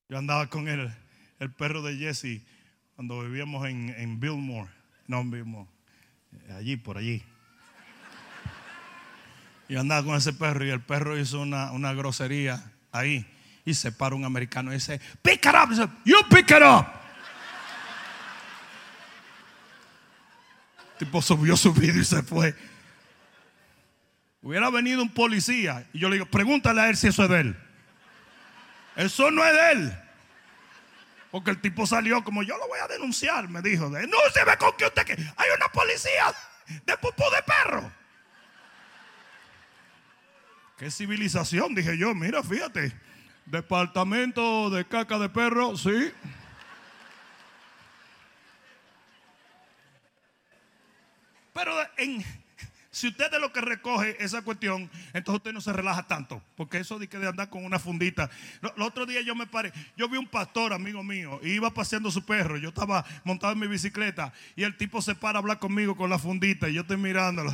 Yo 0.09 0.19
andaba 0.19 0.49
con 0.49 0.69
el, 0.69 0.95
el 1.41 1.53
perro 1.53 1.83
de 1.83 1.97
Jesse 1.97 2.47
cuando 2.95 3.21
vivíamos 3.23 3.67
en, 3.67 3.89
en 3.99 4.21
Billmore. 4.21 4.71
No, 5.09 5.21
en 5.21 5.33
Billmore 5.33 5.74
allí, 6.57 6.77
por 6.77 6.99
allí. 6.99 7.23
Y 9.69 9.77
andaba 9.77 10.05
con 10.05 10.17
ese 10.17 10.33
perro 10.33 10.65
y 10.65 10.71
el 10.71 10.81
perro 10.81 11.19
hizo 11.19 11.41
una, 11.41 11.93
grosería 11.95 12.73
ahí. 12.93 13.27
Y 13.65 13.75
se 13.75 13.93
para 13.93 14.15
un 14.15 14.25
americano 14.25 14.71
y 14.71 14.75
dice, 14.75 15.01
pick 15.23 15.47
it 15.47 15.53
up. 15.55 15.71
Dice, 15.71 15.89
you 16.05 16.17
pick 16.29 16.51
it 16.51 16.63
up. 16.63 16.87
Tipo 20.99 21.21
subió 21.23 21.57
su 21.57 21.73
video 21.73 22.01
y 22.01 22.05
se 22.05 22.23
fue. 22.23 22.55
Hubiera 24.43 24.69
venido 24.71 25.03
un 25.03 25.09
policía 25.09 25.87
y 25.93 26.01
yo 26.01 26.09
le 26.09 26.17
digo, 26.17 26.27
pregúntale 26.27 26.83
a 26.83 26.91
él 26.91 26.97
si 26.97 27.09
eso 27.09 27.25
es 27.25 27.31
de 27.31 27.41
él. 27.41 27.57
Eso 28.97 29.31
no 29.31 29.45
es 29.45 29.53
de 29.53 29.73
él. 29.73 30.04
Porque 31.35 31.51
el 31.51 31.61
tipo 31.61 31.85
salió 31.85 32.23
como 32.23 32.45
yo 32.45 32.57
lo 32.57 32.69
voy 32.69 32.79
a 32.79 32.87
denunciar, 32.87 33.49
me 33.49 33.61
dijo. 33.61 33.91
Ve 33.91 34.07
con 34.57 34.77
que 34.77 34.85
usted 34.85 35.05
que 35.05 35.15
hay 35.15 35.49
una 35.57 35.67
policía 35.67 36.33
de 36.87 36.97
pupú 36.97 37.25
de 37.25 37.43
perro. 37.43 37.91
Qué 40.79 40.93
civilización, 40.93 41.75
dije 41.75 41.99
yo. 41.99 42.15
Mira, 42.15 42.41
fíjate. 42.41 42.97
Departamento 43.47 44.71
de 44.71 44.87
caca 44.87 45.19
de 45.19 45.29
perro, 45.29 45.77
sí. 45.77 46.13
Pero 51.53 51.75
en, 51.97 52.25
si 52.95 53.09
usted 53.09 53.27
es 53.35 53.41
lo 53.41 53.53
que 53.53 53.61
recoge 53.61 54.17
esa 54.23 54.43
cuestión, 54.43 54.89
entonces 55.13 55.39
usted 55.39 55.53
no 55.53 55.61
se 55.61 55.73
relaja 55.73 56.05
tanto. 56.05 56.41
Porque 56.57 56.79
eso 56.79 56.97
de 56.97 57.09
que 57.09 57.19
de 57.19 57.27
andar 57.27 57.51
con 57.51 57.65
una 57.65 57.81
fundita. 57.81 58.31
El 58.63 58.81
otro 58.83 59.05
día 59.05 59.21
yo 59.21 59.35
me 59.35 59.49
paré, 59.49 59.73
yo 59.97 60.09
vi 60.09 60.17
un 60.17 60.29
pastor, 60.29 60.73
amigo 60.73 61.03
mío, 61.03 61.41
y 61.43 61.55
iba 61.55 61.75
paseando 61.75 62.13
su 62.13 62.25
perro. 62.25 62.57
Yo 62.57 62.69
estaba 62.69 63.05
montado 63.25 63.53
en 63.53 63.59
mi 63.59 63.67
bicicleta 63.67 64.33
y 64.55 64.63
el 64.63 64.77
tipo 64.77 65.03
se 65.03 65.17
para 65.17 65.39
a 65.39 65.41
hablar 65.41 65.59
conmigo 65.59 65.97
con 65.97 66.09
la 66.09 66.21
fundita 66.21 66.69
y 66.69 66.75
yo 66.75 66.83
estoy 66.83 66.97
mirándolo. 66.97 67.53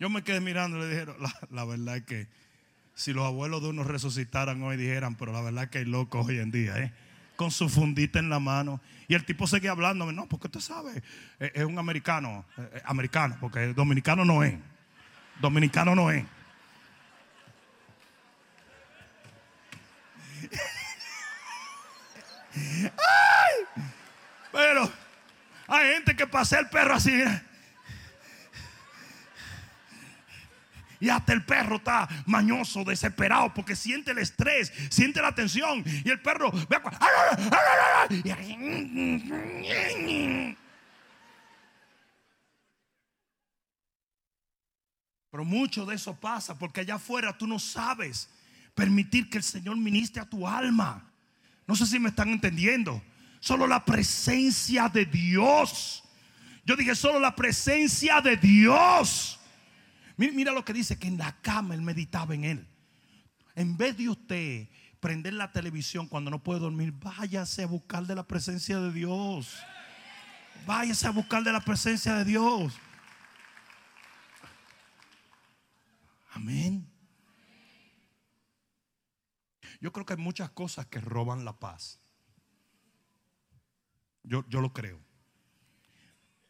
Yo 0.00 0.08
me 0.08 0.24
quedé 0.24 0.40
mirando 0.40 0.78
y 0.78 0.80
le 0.80 0.88
dijeron, 0.88 1.16
la, 1.20 1.34
la, 1.50 1.64
verdad 1.66 1.98
es 1.98 2.04
que 2.04 2.26
si 2.94 3.12
los 3.12 3.26
abuelos 3.26 3.60
de 3.60 3.68
uno 3.68 3.84
resucitaran 3.84 4.62
hoy 4.62 4.78
dijeran, 4.78 5.14
pero 5.16 5.32
la 5.32 5.42
verdad 5.42 5.64
es 5.64 5.70
que 5.70 5.78
hay 5.78 5.84
locos 5.84 6.26
hoy 6.26 6.38
en 6.38 6.50
día, 6.50 6.78
¿eh? 6.78 6.92
Con 7.36 7.50
su 7.50 7.68
fundita 7.68 8.18
en 8.18 8.30
la 8.30 8.40
mano. 8.40 8.80
Y 9.08 9.14
el 9.14 9.24
tipo 9.24 9.46
seguía 9.46 9.70
hablando, 9.70 10.10
no, 10.10 10.26
porque 10.26 10.48
usted 10.48 10.60
sabe, 10.60 11.02
es 11.38 11.64
un 11.64 11.78
americano, 11.78 12.44
americano, 12.84 13.36
porque 13.40 13.72
dominicano 13.72 14.24
no 14.24 14.42
es. 14.42 14.58
Dominicano 15.40 15.94
no 15.94 16.10
es. 16.10 16.24
pero 24.52 24.90
hay 25.68 25.92
gente 25.94 26.16
que 26.16 26.26
pasea 26.26 26.60
el 26.60 26.68
perro 26.68 26.94
así. 26.94 27.12
Y 31.00 31.08
hasta 31.08 31.32
el 31.32 31.44
perro 31.44 31.76
está 31.76 32.08
mañoso, 32.26 32.84
desesperado, 32.84 33.52
porque 33.52 33.76
siente 33.76 34.12
el 34.12 34.18
estrés, 34.18 34.72
siente 34.90 35.20
la 35.20 35.34
tensión. 35.34 35.84
Y 36.04 36.10
el 36.10 36.20
perro 36.20 36.50
ve 36.50 36.80
Pero 45.30 45.44
mucho 45.44 45.84
de 45.84 45.96
eso 45.96 46.18
pasa 46.18 46.58
porque 46.58 46.80
allá 46.80 46.94
afuera 46.94 47.36
tú 47.36 47.46
no 47.46 47.58
sabes 47.58 48.30
permitir 48.74 49.28
que 49.28 49.38
el 49.38 49.44
Señor 49.44 49.76
ministre 49.76 50.22
a 50.22 50.24
tu 50.24 50.48
alma. 50.48 51.10
No 51.66 51.76
sé 51.76 51.84
si 51.86 51.98
me 51.98 52.08
están 52.08 52.30
entendiendo. 52.30 53.02
Solo 53.40 53.66
la 53.66 53.84
presencia 53.84 54.88
de 54.88 55.04
Dios. 55.04 56.02
Yo 56.64 56.74
dije, 56.74 56.94
solo 56.94 57.20
la 57.20 57.36
presencia 57.36 58.20
de 58.20 58.36
Dios 58.36 59.38
Mira, 60.16 60.52
lo 60.52 60.64
que 60.64 60.72
dice, 60.72 60.98
que 60.98 61.08
en 61.08 61.18
la 61.18 61.40
cama 61.42 61.74
él 61.74 61.82
meditaba 61.82 62.34
en 62.34 62.44
él. 62.44 62.66
En 63.54 63.76
vez 63.76 63.96
de 63.96 64.08
usted 64.08 64.68
prender 65.00 65.34
la 65.34 65.52
televisión 65.52 66.08
cuando 66.08 66.30
no 66.30 66.42
puede 66.42 66.60
dormir, 66.60 66.92
váyase 66.92 67.62
a 67.62 67.66
buscar 67.66 68.06
de 68.06 68.14
la 68.14 68.26
presencia 68.26 68.78
de 68.80 68.92
Dios. 68.92 69.56
Váyase 70.66 71.06
a 71.06 71.10
buscar 71.10 71.42
de 71.42 71.52
la 71.52 71.60
presencia 71.60 72.14
de 72.14 72.24
Dios. 72.24 72.74
Amén. 76.32 76.90
Yo 79.80 79.92
creo 79.92 80.06
que 80.06 80.14
hay 80.14 80.18
muchas 80.18 80.50
cosas 80.50 80.86
que 80.86 81.00
roban 81.00 81.44
la 81.44 81.58
paz. 81.58 82.00
Yo, 84.22 84.44
yo 84.48 84.60
lo 84.60 84.72
creo. 84.72 84.98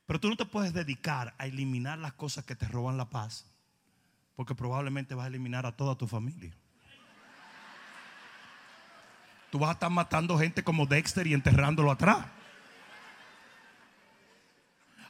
Pero 0.07 0.21
tú 0.21 0.29
no 0.29 0.37
te 0.37 0.47
puedes 0.47 0.73
dedicar 0.73 1.35
a 1.39 1.47
eliminar 1.47 1.99
las 1.99 2.13
cosas 2.15 2.45
que 2.45 2.55
te 2.55 2.69
roban 2.69 2.97
la 2.97 3.11
paz, 3.11 3.45
porque 4.37 4.55
probablemente 4.55 5.15
vas 5.15 5.25
a 5.25 5.29
eliminar 5.29 5.65
a 5.65 5.73
toda 5.73 5.97
tu 5.97 6.07
familia. 6.07 6.55
Tú 9.51 9.59
vas 9.59 9.71
a 9.71 9.73
estar 9.73 9.91
matando 9.91 10.39
gente 10.39 10.63
como 10.63 10.85
Dexter 10.85 11.27
y 11.27 11.33
enterrándolo 11.33 11.91
atrás. 11.91 12.27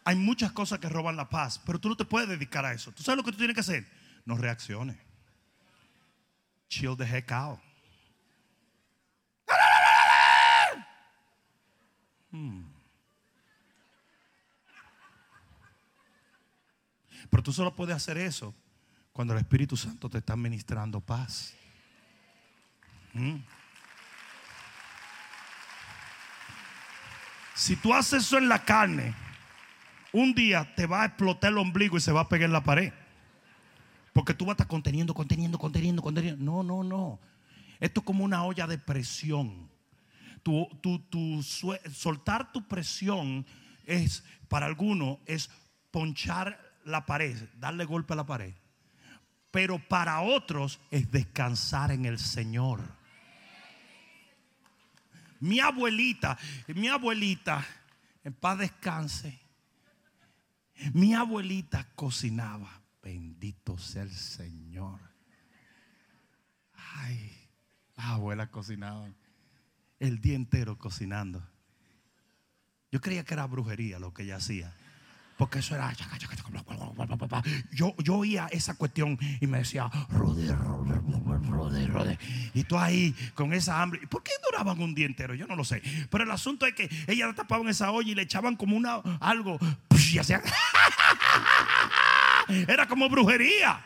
Hay 0.05 0.15
muchas 0.15 0.53
cosas 0.53 0.79
que 0.79 0.89
roban 0.89 1.17
la 1.17 1.29
paz, 1.29 1.61
pero 1.67 1.81
tú 1.81 1.89
no 1.89 1.97
te 1.97 2.05
puedes 2.05 2.29
dedicar 2.29 2.65
a 2.65 2.73
eso. 2.73 2.93
¿Tú 2.93 3.03
sabes 3.03 3.17
lo 3.17 3.25
que 3.25 3.33
tú 3.33 3.39
tienes 3.39 3.55
que 3.55 3.61
hacer? 3.61 3.85
No 4.25 4.37
reacciones. 4.37 4.97
Chill 6.69 6.97
the 6.97 7.05
heck 7.05 7.33
out. 7.33 7.59
Hmm. 12.31 12.67
Pero 17.29 17.43
tú 17.43 17.53
solo 17.53 17.75
puedes 17.75 17.97
hacer 17.97 18.19
eso 18.19 18.55
cuando 19.17 19.33
el 19.33 19.41
Espíritu 19.41 19.79
Santo 19.79 20.11
te 20.11 20.19
está 20.19 20.37
ministrando 20.37 21.01
paz. 21.01 21.55
Hmm. 23.15 23.37
Si 27.55 27.77
tú 27.77 27.95
haces 27.95 28.25
eso 28.25 28.37
en 28.37 28.51
la 28.51 28.63
carne, 28.63 29.15
un 30.13 30.35
día 30.35 30.75
te 30.75 30.85
va 30.85 31.01
a 31.01 31.07
explotar 31.07 31.51
el 31.51 31.57
ombligo 31.57 31.97
y 31.97 32.01
se 32.03 32.13
va 32.13 32.21
a 32.21 32.29
pegar 32.29 32.45
en 32.45 32.53
la 32.53 32.63
pared. 32.63 32.93
Porque 34.13 34.35
tú 34.35 34.45
vas 34.45 34.51
a 34.51 34.53
estar 34.53 34.67
conteniendo, 34.67 35.15
conteniendo, 35.15 35.59
conteniendo, 35.59 36.03
conteniendo. 36.03 36.45
No, 36.45 36.63
no, 36.63 36.85
no. 36.85 37.19
Esto 37.81 38.01
es 38.01 38.05
como 38.05 38.23
una 38.23 38.45
olla 38.45 38.67
de 38.67 38.77
presión. 38.77 39.71
Tu, 40.43 40.69
tu, 40.83 41.43
soltar 41.43 42.53
tu 42.53 42.69
presión 42.69 43.47
es, 43.87 44.25
para 44.49 44.67
algunos, 44.67 45.21
es 45.25 45.49
ponchar 45.91 46.61
la 46.85 47.07
pared, 47.07 47.49
darle 47.57 47.87
golpe 47.87 48.13
a 48.13 48.17
la 48.17 48.27
pared. 48.27 48.53
Pero 49.57 49.79
para 49.79 50.21
otros 50.21 50.79
es 50.91 51.11
descansar 51.11 51.91
en 51.91 52.05
el 52.05 52.19
Señor. 52.19 52.83
Mi 55.41 55.61
abuelita, 55.61 56.37
mi 56.75 56.89
abuelita, 56.89 57.65
en 58.23 58.35
paz 58.35 58.59
descanse, 58.59 59.41
mi 60.93 61.15
abuelita 61.15 61.89
cocinaba. 61.95 62.83
Bendito 63.03 63.79
sea 63.79 64.03
el 64.03 64.13
Señor. 64.13 65.01
Ay, 66.75 67.33
las 67.97 68.09
abuelas 68.09 68.51
cocinaban 68.51 69.17
el 69.99 70.21
día 70.21 70.37
entero 70.37 70.77
cocinando. 70.77 71.43
Yo 72.93 73.01
creía 73.01 73.25
que 73.25 73.33
era 73.33 73.47
brujería 73.47 73.99
lo 73.99 74.13
que 74.13 74.25
ella 74.25 74.37
hacía. 74.37 74.77
Porque 75.37 75.59
eso 75.59 75.75
era. 75.75 75.93
Yo, 77.73 77.95
yo 77.99 78.15
oía 78.17 78.49
esa 78.51 78.75
cuestión 78.75 79.19
y 79.41 79.47
me 79.47 79.59
decía, 79.59 79.91
Rode, 80.11 80.55
Rode, 80.55 81.87
Rode, 81.89 82.19
Y 82.55 82.65
tú 82.65 82.79
ahí 82.79 83.15
con 83.35 83.53
esa 83.53 83.83
hambre. 83.83 84.07
¿Por 84.09 84.23
qué 84.23 84.33
duraban 84.45 84.81
un 84.81 84.95
día 84.95 85.07
entero? 85.07 85.35
Yo 85.35 85.47
no 85.47 85.55
lo 85.55 85.65
sé. 85.65 85.83
Pero 86.11 86.25
el 86.25 86.31
asunto 86.31 86.67
es 86.67 86.75
que 86.75 86.89
ella 87.07 87.27
la 87.27 87.35
tapaban 87.35 87.69
esa 87.69 87.91
olla 87.91 88.11
y 88.11 88.15
le 88.15 88.23
echaban 88.23 88.57
como 88.57 88.77
una 88.77 88.97
algo. 89.21 89.59
Y 90.13 90.19
hacían. 90.19 90.43
Era 92.49 92.87
como 92.87 93.09
brujería. 93.09 93.85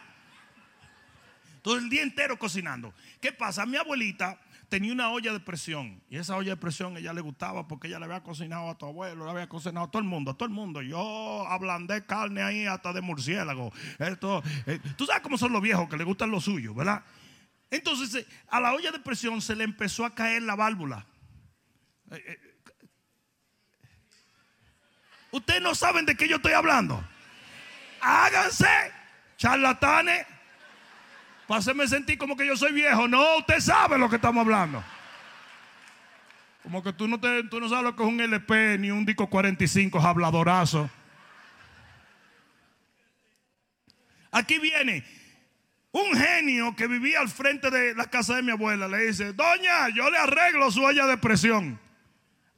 Todo 1.63 1.79
el 1.79 1.91
día 1.91 2.03
entero 2.03 2.39
cocinando. 2.39 2.95
¿Qué 3.21 3.33
pasa? 3.33 3.67
Mi 3.67 3.77
abuelita 3.77 4.39
tenía 4.71 4.93
una 4.93 5.11
olla 5.11 5.33
de 5.33 5.41
presión. 5.41 6.03
Y 6.09 6.17
esa 6.17 6.37
olla 6.37 6.51
de 6.51 6.57
presión 6.57 6.97
ella 6.97 7.13
le 7.13 7.21
gustaba 7.21 7.69
porque 7.69 7.89
ella 7.89 7.99
le 7.99 8.07
había 8.07 8.23
cocinado 8.23 8.71
a 8.71 8.79
tu 8.79 8.87
abuelo, 8.87 9.25
le 9.25 9.31
había 9.31 9.49
cocinado 9.49 9.87
a 9.87 9.91
todo 9.91 10.01
el 10.01 10.09
mundo, 10.09 10.31
a 10.31 10.35
todo 10.35 10.47
el 10.47 10.55
mundo. 10.55 10.81
Yo 10.81 11.47
ablandé 11.49 12.07
carne 12.07 12.43
ahí 12.43 12.65
hasta 12.65 12.93
de 12.93 13.03
murciélago. 13.03 13.73
Esto, 13.99 14.43
eh, 14.67 14.81
Tú 14.97 15.05
sabes 15.05 15.23
cómo 15.23 15.37
son 15.37 15.53
los 15.53 15.61
viejos 15.61 15.89
que 15.89 15.97
le 15.97 16.05
gustan 16.05 16.31
lo 16.31 16.41
suyo, 16.41 16.73
¿verdad? 16.73 17.05
Entonces 17.71 18.15
eh, 18.15 18.27
a 18.49 18.61
la 18.61 18.73
olla 18.73 18.93
de 18.93 19.01
presión 19.01 19.43
se 19.43 19.57
le 19.57 19.65
empezó 19.65 20.07
a 20.07 20.15
caer 20.15 20.43
la 20.43 20.55
válvula. 20.55 21.05
Eh, 22.13 22.39
Ustedes 25.33 25.63
no 25.63 25.75
saben 25.75 26.07
de 26.07 26.17
qué 26.17 26.27
yo 26.27 26.37
estoy 26.37 26.53
hablando. 26.53 27.05
Háganse 28.01 28.67
charlatanes 29.37 30.27
para 31.51 31.59
hacerme 31.59 31.89
sentir 31.89 32.17
como 32.17 32.37
que 32.37 32.47
yo 32.47 32.57
soy 32.57 32.71
viejo. 32.71 33.09
No, 33.09 33.39
usted 33.39 33.59
sabe 33.59 33.99
lo 33.99 34.09
que 34.09 34.15
estamos 34.15 34.43
hablando. 34.43 34.85
Como 36.63 36.81
que 36.81 36.93
tú 36.93 37.09
no, 37.09 37.19
te, 37.19 37.43
tú 37.49 37.59
no 37.59 37.69
sabes 37.69 37.83
lo 37.83 37.97
que 37.97 38.05
es 38.05 38.09
un 38.09 38.21
LP 38.21 38.79
ni 38.79 38.93
un 38.93 39.05
disco 39.05 39.29
45 39.29 39.99
habladorazo. 39.99 40.89
Aquí 44.31 44.61
viene 44.61 45.05
un 45.91 46.17
genio 46.17 46.77
que 46.77 46.87
vivía 46.87 47.19
al 47.19 47.29
frente 47.29 47.69
de 47.69 47.97
la 47.97 48.05
casa 48.05 48.37
de 48.37 48.43
mi 48.43 48.53
abuela. 48.53 48.87
Le 48.87 49.09
dice, 49.09 49.33
doña, 49.33 49.89
yo 49.89 50.09
le 50.09 50.19
arreglo 50.19 50.71
su 50.71 50.85
olla 50.85 51.05
de 51.07 51.17
presión. 51.17 51.81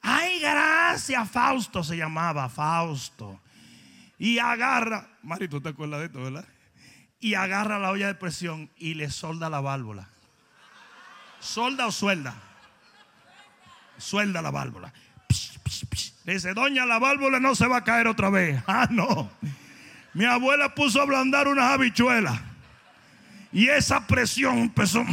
Ay, 0.02 0.38
gracias, 0.38 1.30
Fausto 1.30 1.82
se 1.82 1.96
llamaba, 1.96 2.46
Fausto. 2.50 3.40
Y 4.18 4.38
agarra, 4.38 5.08
Mari, 5.22 5.48
tú 5.48 5.62
te 5.62 5.70
acuerdas 5.70 6.00
de 6.00 6.06
esto, 6.08 6.22
¿verdad? 6.22 6.44
Y 7.22 7.34
agarra 7.34 7.78
la 7.78 7.92
olla 7.92 8.08
de 8.08 8.16
presión 8.16 8.68
y 8.76 8.94
le 8.94 9.08
solda 9.08 9.48
la 9.48 9.60
válvula. 9.60 10.08
¿Solda 11.38 11.86
o 11.86 11.92
suelda? 11.92 12.34
Suelda 13.96 14.42
la 14.42 14.50
válvula. 14.50 14.92
Le 16.24 16.34
dice, 16.34 16.52
doña, 16.52 16.84
la 16.84 16.98
válvula 16.98 17.38
no 17.38 17.54
se 17.54 17.68
va 17.68 17.78
a 17.78 17.84
caer 17.84 18.08
otra 18.08 18.28
vez. 18.28 18.60
Ah, 18.66 18.88
no. 18.90 19.30
Mi 20.14 20.24
abuela 20.24 20.74
puso 20.74 20.98
a 20.98 21.04
ablandar 21.04 21.46
unas 21.46 21.70
habichuelas. 21.70 22.40
Y 23.52 23.68
esa 23.68 24.04
presión 24.08 24.58
empezó. 24.58 25.04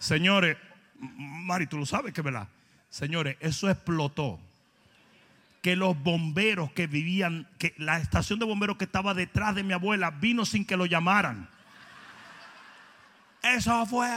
Señores, 0.00 0.56
Mari, 0.98 1.68
tú 1.68 1.78
lo 1.78 1.86
sabes 1.86 2.12
que 2.12 2.20
verdad. 2.20 2.48
Señores, 2.90 3.36
eso 3.38 3.70
explotó 3.70 4.40
que 5.68 5.76
los 5.76 6.02
bomberos 6.02 6.72
que 6.72 6.86
vivían, 6.86 7.46
que 7.58 7.74
la 7.76 7.98
estación 7.98 8.38
de 8.38 8.46
bomberos 8.46 8.78
que 8.78 8.86
estaba 8.86 9.12
detrás 9.12 9.54
de 9.54 9.62
mi 9.62 9.74
abuela 9.74 10.10
vino 10.10 10.46
sin 10.46 10.64
que 10.64 10.78
lo 10.78 10.86
llamaran. 10.86 11.46
Eso 13.42 13.84
fue 13.84 14.08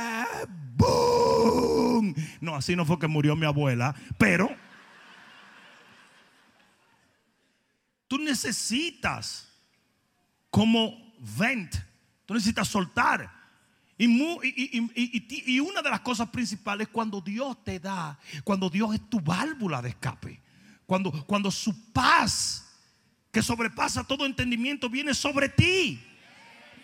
boom. 0.78 2.16
No, 2.39 2.56
así 2.56 2.74
no 2.74 2.86
fue 2.86 2.97
que 2.97 3.08
murió 3.08 3.36
mi 3.36 3.45
abuela, 3.45 3.93
pero 4.18 4.49
tú 8.08 8.18
necesitas 8.18 9.52
como 10.49 11.14
vent, 11.38 11.76
tú 12.26 12.34
necesitas 12.34 12.70
soltar. 12.70 13.30
Y, 13.97 14.06
y, 14.06 15.60
una 15.60 15.82
de 15.82 15.89
las 15.89 15.99
cosas 15.99 16.30
principales 16.30 16.88
cuando 16.88 17.20
Dios 17.20 17.62
te 17.62 17.78
da, 17.78 18.18
cuando 18.45 18.70
Dios 18.70 18.93
es 18.93 19.10
tu 19.10 19.20
válvula 19.20 19.82
de 19.82 19.89
escape. 19.89 20.41
Cuando, 20.92 21.10
cuando 21.26 21.50
su 21.50 21.94
paz, 21.94 22.70
que 23.32 23.42
sobrepasa 23.42 24.04
todo 24.04 24.26
entendimiento, 24.26 24.89
viene 24.89 25.14
sobre 25.14 25.48
ti. 25.48 26.06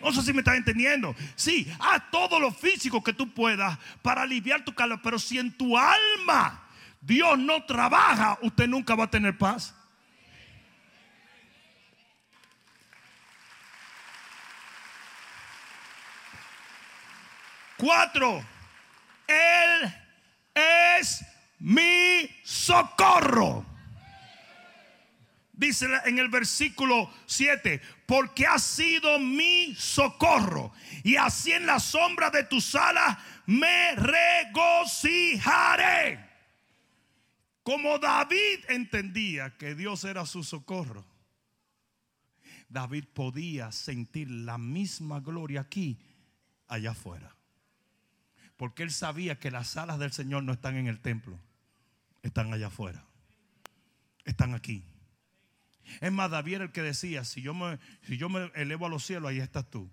No 0.00 0.10
sé 0.14 0.22
si 0.22 0.32
me 0.32 0.38
estás 0.38 0.56
entendiendo. 0.56 1.14
Sí, 1.36 1.70
haz 1.78 2.10
todo 2.10 2.40
lo 2.40 2.50
físico 2.50 3.04
que 3.04 3.12
tú 3.12 3.34
puedas 3.34 3.78
para 4.00 4.22
aliviar 4.22 4.64
tu 4.64 4.74
calor. 4.74 5.02
Pero 5.02 5.18
si 5.18 5.38
en 5.38 5.54
tu 5.54 5.76
alma 5.76 6.58
Dios 7.02 7.38
no 7.38 7.62
trabaja, 7.64 8.38
usted 8.40 8.66
nunca 8.66 8.94
va 8.94 9.04
a 9.04 9.10
tener 9.10 9.36
paz. 9.36 9.74
Cuatro, 17.76 18.42
Él 19.26 19.94
es 20.54 21.22
mi 21.58 22.26
socorro. 22.42 23.76
Dice 25.58 25.86
en 26.04 26.18
el 26.20 26.28
versículo 26.28 27.12
7, 27.26 27.82
porque 28.06 28.46
ha 28.46 28.60
sido 28.60 29.18
mi 29.18 29.74
socorro. 29.74 30.72
Y 31.02 31.16
así 31.16 31.50
en 31.50 31.66
la 31.66 31.80
sombra 31.80 32.30
de 32.30 32.44
tus 32.44 32.76
alas 32.76 33.18
me 33.46 33.96
regocijaré. 34.54 36.28
Como 37.64 37.98
David 37.98 38.66
entendía 38.68 39.56
que 39.58 39.74
Dios 39.74 40.04
era 40.04 40.24
su 40.26 40.44
socorro, 40.44 41.04
David 42.68 43.06
podía 43.12 43.72
sentir 43.72 44.30
la 44.30 44.58
misma 44.58 45.18
gloria 45.18 45.62
aquí, 45.62 45.98
allá 46.68 46.92
afuera. 46.92 47.34
Porque 48.56 48.84
él 48.84 48.92
sabía 48.92 49.40
que 49.40 49.50
las 49.50 49.76
alas 49.76 49.98
del 49.98 50.12
Señor 50.12 50.44
no 50.44 50.52
están 50.52 50.76
en 50.76 50.86
el 50.86 51.00
templo, 51.00 51.36
están 52.22 52.52
allá 52.52 52.68
afuera, 52.68 53.04
están 54.24 54.54
aquí. 54.54 54.84
Es 56.00 56.12
más, 56.12 56.30
David 56.30 56.54
era 56.54 56.64
el 56.64 56.72
que 56.72 56.82
decía, 56.82 57.24
si 57.24 57.42
yo, 57.42 57.54
me, 57.54 57.78
si 58.02 58.16
yo 58.16 58.28
me 58.28 58.50
elevo 58.54 58.86
a 58.86 58.88
los 58.88 59.04
cielos, 59.04 59.30
ahí 59.30 59.40
estás 59.40 59.68
tú. 59.70 59.90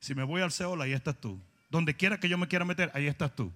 Si 0.00 0.14
me 0.14 0.24
voy 0.24 0.42
al 0.42 0.52
Seol, 0.52 0.80
ahí 0.82 0.92
estás 0.92 1.20
tú. 1.20 1.40
Donde 1.70 1.96
quiera 1.96 2.18
que 2.18 2.28
yo 2.28 2.38
me 2.38 2.48
quiera 2.48 2.64
meter, 2.64 2.90
ahí 2.94 3.06
estás 3.06 3.34
tú. 3.34 3.52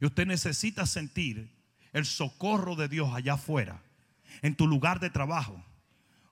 Y 0.00 0.06
usted 0.06 0.26
necesita 0.26 0.86
sentir 0.86 1.50
el 1.92 2.04
socorro 2.06 2.76
de 2.76 2.88
Dios 2.88 3.12
allá 3.14 3.34
afuera, 3.34 3.82
en 4.42 4.54
tu 4.54 4.66
lugar 4.66 5.00
de 5.00 5.10
trabajo. 5.10 5.64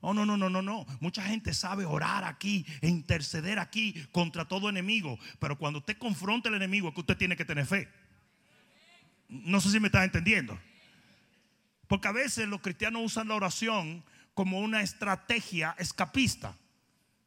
Oh, 0.00 0.14
no, 0.14 0.24
no, 0.24 0.36
no, 0.36 0.48
no, 0.48 0.62
no. 0.62 0.86
Mucha 1.00 1.22
gente 1.22 1.52
sabe 1.52 1.84
orar 1.84 2.24
aquí 2.24 2.64
e 2.80 2.88
interceder 2.88 3.58
aquí 3.58 3.94
contra 4.12 4.44
todo 4.44 4.68
enemigo. 4.68 5.18
Pero 5.40 5.58
cuando 5.58 5.80
usted 5.80 5.98
confronta 5.98 6.48
al 6.48 6.54
enemigo 6.54 6.88
es 6.88 6.94
que 6.94 7.00
usted 7.00 7.16
tiene 7.16 7.36
que 7.36 7.44
tener 7.44 7.66
fe. 7.66 7.88
No 9.28 9.60
sé 9.60 9.70
si 9.70 9.80
me 9.80 9.88
está 9.88 10.04
entendiendo. 10.04 10.58
Porque 11.88 12.06
a 12.06 12.12
veces 12.12 12.46
los 12.46 12.60
cristianos 12.60 13.02
usan 13.04 13.28
la 13.28 13.34
oración 13.34 14.04
como 14.38 14.60
una 14.60 14.82
estrategia 14.82 15.74
escapista. 15.78 16.54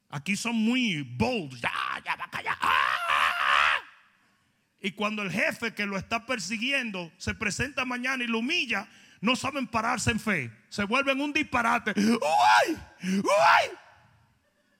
Aquí 0.09 0.38
son 0.38 0.55
muy 0.55 1.01
bold. 1.01 1.59
Ya, 1.59 1.70
ya, 2.05 2.16
va 2.16 2.24
a 2.24 2.57
¡Ah! 2.62 3.80
Y 4.80 4.91
cuando 4.91 5.22
el 5.22 5.30
jefe 5.30 5.74
que 5.74 5.86
lo 5.86 5.97
está 5.97 6.26
persiguiendo 6.26 7.12
se 7.18 7.34
presenta 7.34 7.84
mañana 7.84 8.24
y 8.24 8.28
lo 8.28 8.39
humilla, 8.39 8.88
no 9.20 9.36
saben 9.36 9.68
pararse 9.68 10.12
en 10.12 10.22
fe. 10.22 10.57
Se 10.70 10.86
vuelven 10.86 11.20
un 11.20 11.34
disparate. 11.34 11.93
¡Uy! 11.97 12.78
¡Uy! 13.03 13.78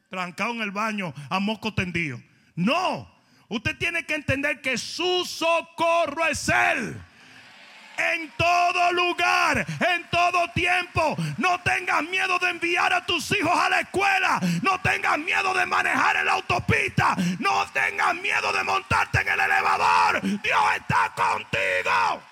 Trancado 0.10 0.54
en 0.54 0.62
el 0.62 0.72
baño 0.72 1.14
a 1.30 1.42
moco 1.42 1.74
tendido. 1.74 2.18
No. 2.56 3.14
Usted 3.50 3.78
tiene 3.78 4.06
que 4.06 4.16
entender 4.16 4.62
que 4.62 4.78
su 4.78 5.26
socorro 5.26 6.26
es 6.28 6.48
Él 6.48 6.96
en 7.98 8.32
todo 8.38 8.92
lugar, 8.94 9.66
en 9.80 10.10
todo 10.10 10.48
tiempo. 10.54 11.16
No 11.38 11.60
tengas 11.62 12.04
miedo 12.04 12.40
de 12.40 12.50
enviar 12.50 12.94
a 12.94 13.06
tus 13.06 13.32
hijos 13.32 13.52
a 13.54 13.70
la 13.70 13.82
escuela. 13.82 14.40
No 14.62 14.80
tengas 14.82 15.18
miedo 15.20 15.54
de 15.54 15.66
manejar 15.66 16.18
en 16.18 16.26
la 16.26 16.34
autopista. 16.34 17.16
No 17.40 17.66
tengas 17.74 18.16
miedo 18.16 18.52
de 18.54 18.64
montarte 18.64 19.22
en 19.22 19.28
el 19.28 19.40
elevador. 19.40 20.22
Dios 20.22 20.62
está 20.78 21.14
contigo. 21.16 22.24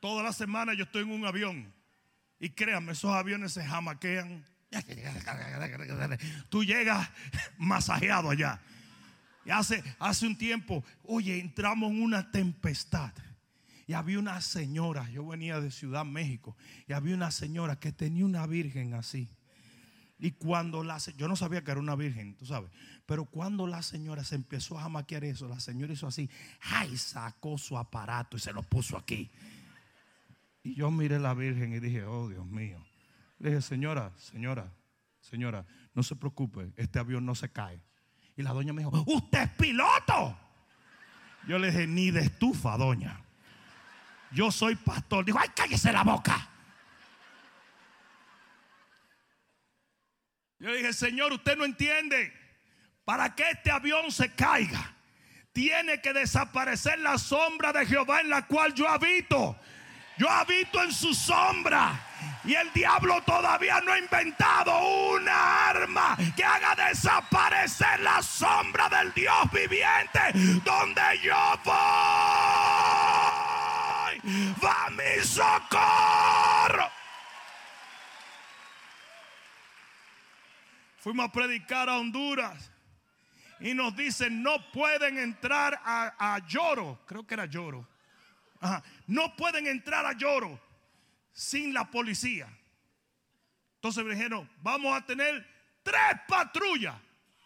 Toda 0.00 0.22
la 0.22 0.32
semana 0.34 0.74
yo 0.74 0.84
estoy 0.84 1.02
en 1.02 1.12
un 1.12 1.24
avión. 1.24 1.72
Y 2.38 2.50
créanme, 2.50 2.92
esos 2.92 3.10
aviones 3.10 3.54
se 3.54 3.64
jamaquean. 3.64 4.44
Tú 6.50 6.62
llegas 6.62 7.08
masajeado 7.56 8.28
allá. 8.30 8.60
Y 9.44 9.50
hace, 9.50 9.82
hace 9.98 10.26
un 10.26 10.36
tiempo, 10.36 10.84
oye, 11.04 11.38
entramos 11.38 11.90
en 11.90 12.02
una 12.02 12.30
tempestad. 12.30 13.12
Y 13.86 13.92
había 13.92 14.18
una 14.18 14.40
señora, 14.40 15.10
yo 15.10 15.26
venía 15.26 15.60
de 15.60 15.70
Ciudad 15.70 16.04
México, 16.04 16.56
y 16.88 16.94
había 16.94 17.14
una 17.14 17.30
señora 17.30 17.78
que 17.78 17.92
tenía 17.92 18.24
una 18.24 18.46
virgen 18.46 18.94
así. 18.94 19.28
Y 20.18 20.30
cuando 20.30 20.82
la 20.82 20.98
yo 21.18 21.28
no 21.28 21.36
sabía 21.36 21.62
que 21.62 21.70
era 21.70 21.80
una 21.80 21.96
virgen, 21.96 22.34
tú 22.36 22.46
sabes, 22.46 22.70
pero 23.04 23.26
cuando 23.26 23.66
la 23.66 23.82
señora 23.82 24.24
se 24.24 24.36
empezó 24.36 24.78
a 24.78 24.88
maquiar 24.88 25.24
eso, 25.24 25.48
la 25.48 25.60
señora 25.60 25.92
hizo 25.92 26.06
así, 26.06 26.30
ay, 26.60 26.96
sacó 26.96 27.58
su 27.58 27.76
aparato 27.76 28.36
y 28.36 28.40
se 28.40 28.52
lo 28.52 28.62
puso 28.62 28.96
aquí. 28.96 29.30
Y 30.62 30.74
yo 30.76 30.90
miré 30.90 31.18
la 31.18 31.34
Virgen 31.34 31.74
y 31.74 31.78
dije, 31.78 32.04
oh 32.04 32.28
Dios 32.30 32.46
mío. 32.46 32.82
Le 33.38 33.50
dije, 33.50 33.60
señora, 33.60 34.12
señora, 34.16 34.72
señora, 35.20 35.66
no 35.94 36.02
se 36.02 36.16
preocupe, 36.16 36.72
este 36.76 36.98
avión 36.98 37.26
no 37.26 37.34
se 37.34 37.50
cae. 37.50 37.82
Y 38.36 38.42
la 38.42 38.52
doña 38.52 38.72
me 38.72 38.82
dijo, 38.82 39.04
usted 39.06 39.42
es 39.42 39.50
piloto. 39.50 40.38
Yo 41.46 41.58
le 41.58 41.70
dije, 41.70 41.86
ni 41.86 42.10
de 42.10 42.22
estufa, 42.22 42.76
doña. 42.76 43.20
Yo 44.32 44.50
soy 44.50 44.74
pastor. 44.74 45.24
Dijo, 45.24 45.38
ay, 45.38 45.50
cállese 45.54 45.92
la 45.92 46.02
boca. 46.02 46.48
Yo 50.58 50.72
dije, 50.72 50.92
Señor, 50.92 51.32
usted 51.32 51.56
no 51.56 51.64
entiende. 51.64 52.32
Para 53.04 53.34
que 53.34 53.48
este 53.50 53.70
avión 53.70 54.10
se 54.10 54.32
caiga, 54.34 54.94
tiene 55.52 56.00
que 56.00 56.14
desaparecer 56.14 56.98
la 57.00 57.18
sombra 57.18 57.72
de 57.72 57.84
Jehová 57.86 58.22
en 58.22 58.30
la 58.30 58.46
cual 58.46 58.74
yo 58.74 58.88
habito. 58.88 59.58
Yo 60.16 60.28
habito 60.28 60.82
en 60.82 60.92
su 60.92 61.12
sombra. 61.12 62.00
Y 62.44 62.54
el 62.54 62.72
diablo 62.72 63.22
todavía 63.22 63.80
no 63.80 63.92
ha 63.92 63.98
inventado 63.98 64.78
una 65.12 65.68
arma 65.68 66.16
que 66.36 66.44
haga 66.44 66.88
desaparecer 66.88 68.00
la 68.00 68.22
sombra 68.22 68.88
del 68.90 69.12
Dios 69.14 69.50
viviente 69.50 70.20
donde 70.62 71.02
yo 71.22 71.58
voy. 71.64 71.74
Va 74.62 74.90
mi 74.90 75.24
socorro. 75.24 76.90
Fuimos 80.98 81.26
a 81.26 81.32
predicar 81.32 81.88
a 81.88 81.96
Honduras 81.96 82.70
y 83.60 83.72
nos 83.72 83.96
dicen 83.96 84.42
no 84.42 84.70
pueden 84.70 85.18
entrar 85.18 85.80
a, 85.82 86.34
a 86.34 86.38
Lloro, 86.46 87.00
creo 87.06 87.26
que 87.26 87.34
era 87.34 87.46
Lloro 87.46 87.93
no 89.06 89.36
pueden 89.36 89.66
entrar 89.66 90.06
a 90.06 90.12
lloro 90.12 90.60
sin 91.32 91.74
la 91.74 91.90
policía. 91.90 92.48
Entonces 93.76 94.04
me 94.04 94.14
dijeron, 94.14 94.48
vamos 94.62 94.96
a 94.96 95.04
tener 95.04 95.46
tres 95.82 96.20
patrullas 96.26 96.96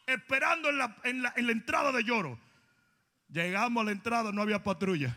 esperando 0.06 0.68
en 0.70 0.78
la, 0.78 0.96
en 1.04 1.22
la, 1.22 1.32
entrada 1.36 1.92
de 1.92 2.04
lloro. 2.04 2.38
Llegamos 3.28 3.82
a 3.82 3.84
la 3.86 3.92
entrada, 3.92 4.32
no 4.32 4.42
había 4.42 4.62
patrulla. 4.62 5.16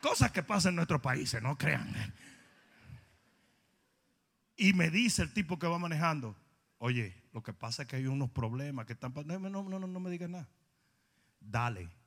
Cosas 0.00 0.32
que 0.32 0.42
pasan 0.42 0.70
en 0.70 0.76
nuestros 0.76 1.00
países, 1.00 1.42
no 1.42 1.58
crean. 1.58 1.94
Y 4.56 4.72
me 4.72 4.90
dice 4.90 5.22
el 5.22 5.32
tipo 5.32 5.58
que 5.58 5.66
va 5.66 5.78
manejando, 5.78 6.34
oye, 6.78 7.14
lo 7.32 7.42
que 7.42 7.52
pasa 7.52 7.82
es 7.82 7.88
que 7.88 7.96
hay 7.96 8.06
unos 8.06 8.30
problemas 8.30 8.86
que 8.86 8.94
están 8.94 9.12
pasando. 9.12 9.38
No, 9.48 9.62
no, 9.62 9.78
no, 9.78 9.86
no 9.86 10.00
me 10.00 10.10
digas 10.10 10.30
nada. 10.30 10.48
Dale. 11.38 11.99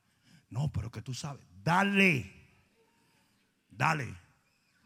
No, 0.54 0.72
pero 0.72 0.92
que 0.92 1.02
tú 1.02 1.16
sabes 1.16 1.44
dale, 1.64 2.32
dale, 3.72 4.14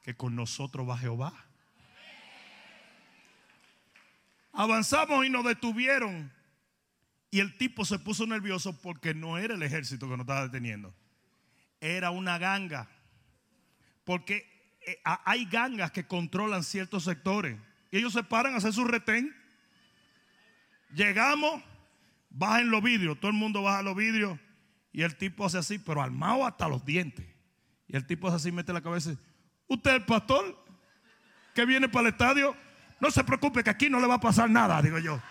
que 0.02 0.16
con 0.16 0.34
nosotros 0.34 0.88
va 0.88 0.98
Jehová. 0.98 1.34
Avanzamos 4.54 5.26
y 5.26 5.30
nos 5.30 5.44
detuvieron. 5.44 6.32
Y 7.32 7.42
el 7.42 7.58
tipo 7.58 7.84
se 7.84 8.00
puso 8.00 8.26
nervioso 8.26 8.80
porque 8.82 9.14
no 9.14 9.38
era 9.38 9.56
el 9.56 9.62
ejército 9.62 10.08
que 10.08 10.16
nos 10.16 10.22
estaba 10.22 10.44
deteniendo. 10.44 10.96
Era 11.82 12.12
una 12.12 12.38
ganga. 12.38 12.88
Porque 14.06 14.78
eh, 14.88 15.02
hay 15.04 15.46
gangas 15.46 15.92
que 15.92 16.08
controlan 16.08 16.64
ciertos 16.64 17.04
sectores. 17.04 17.60
Y 17.92 17.98
ellos 17.98 18.14
se 18.14 18.24
paran 18.24 18.54
a 18.54 18.58
hacer 18.58 18.72
su 18.72 18.86
retén. 18.86 19.36
Llegamos, 20.94 21.62
bajen 22.30 22.72
los 22.72 22.82
vidrios. 22.82 23.20
Todo 23.20 23.32
el 23.32 23.38
mundo 23.38 23.64
baja 23.64 23.84
los 23.84 23.98
vidrios. 23.98 24.40
Y 24.98 25.04
el 25.04 25.16
tipo 25.16 25.46
hace 25.46 25.60
así, 25.60 25.78
pero 25.78 26.02
armado 26.02 26.44
hasta 26.44 26.68
los 26.68 26.84
dientes. 26.84 27.24
Y 27.88 27.96
el 27.96 28.08
tipo 28.08 28.28
hace 28.28 28.38
así, 28.38 28.52
mete 28.52 28.74
la 28.74 28.82
cabeza. 28.82 29.12
¿Usted 29.68 29.92
es 29.92 29.98
el 29.98 30.06
pastor 30.06 30.58
que 31.54 31.68
viene 31.68 31.88
para 31.88 32.08
el 32.08 32.14
estadio? 32.14 32.58
No 33.00 33.12
se 33.12 33.24
preocupe 33.24 33.64
que 33.64 33.70
aquí 33.70 33.92
no 33.92 34.00
le 34.00 34.08
va 34.08 34.16
a 34.16 34.20
pasar 34.20 34.50
nada, 34.50 34.82
digo 34.82 34.98
yo. 34.98 35.22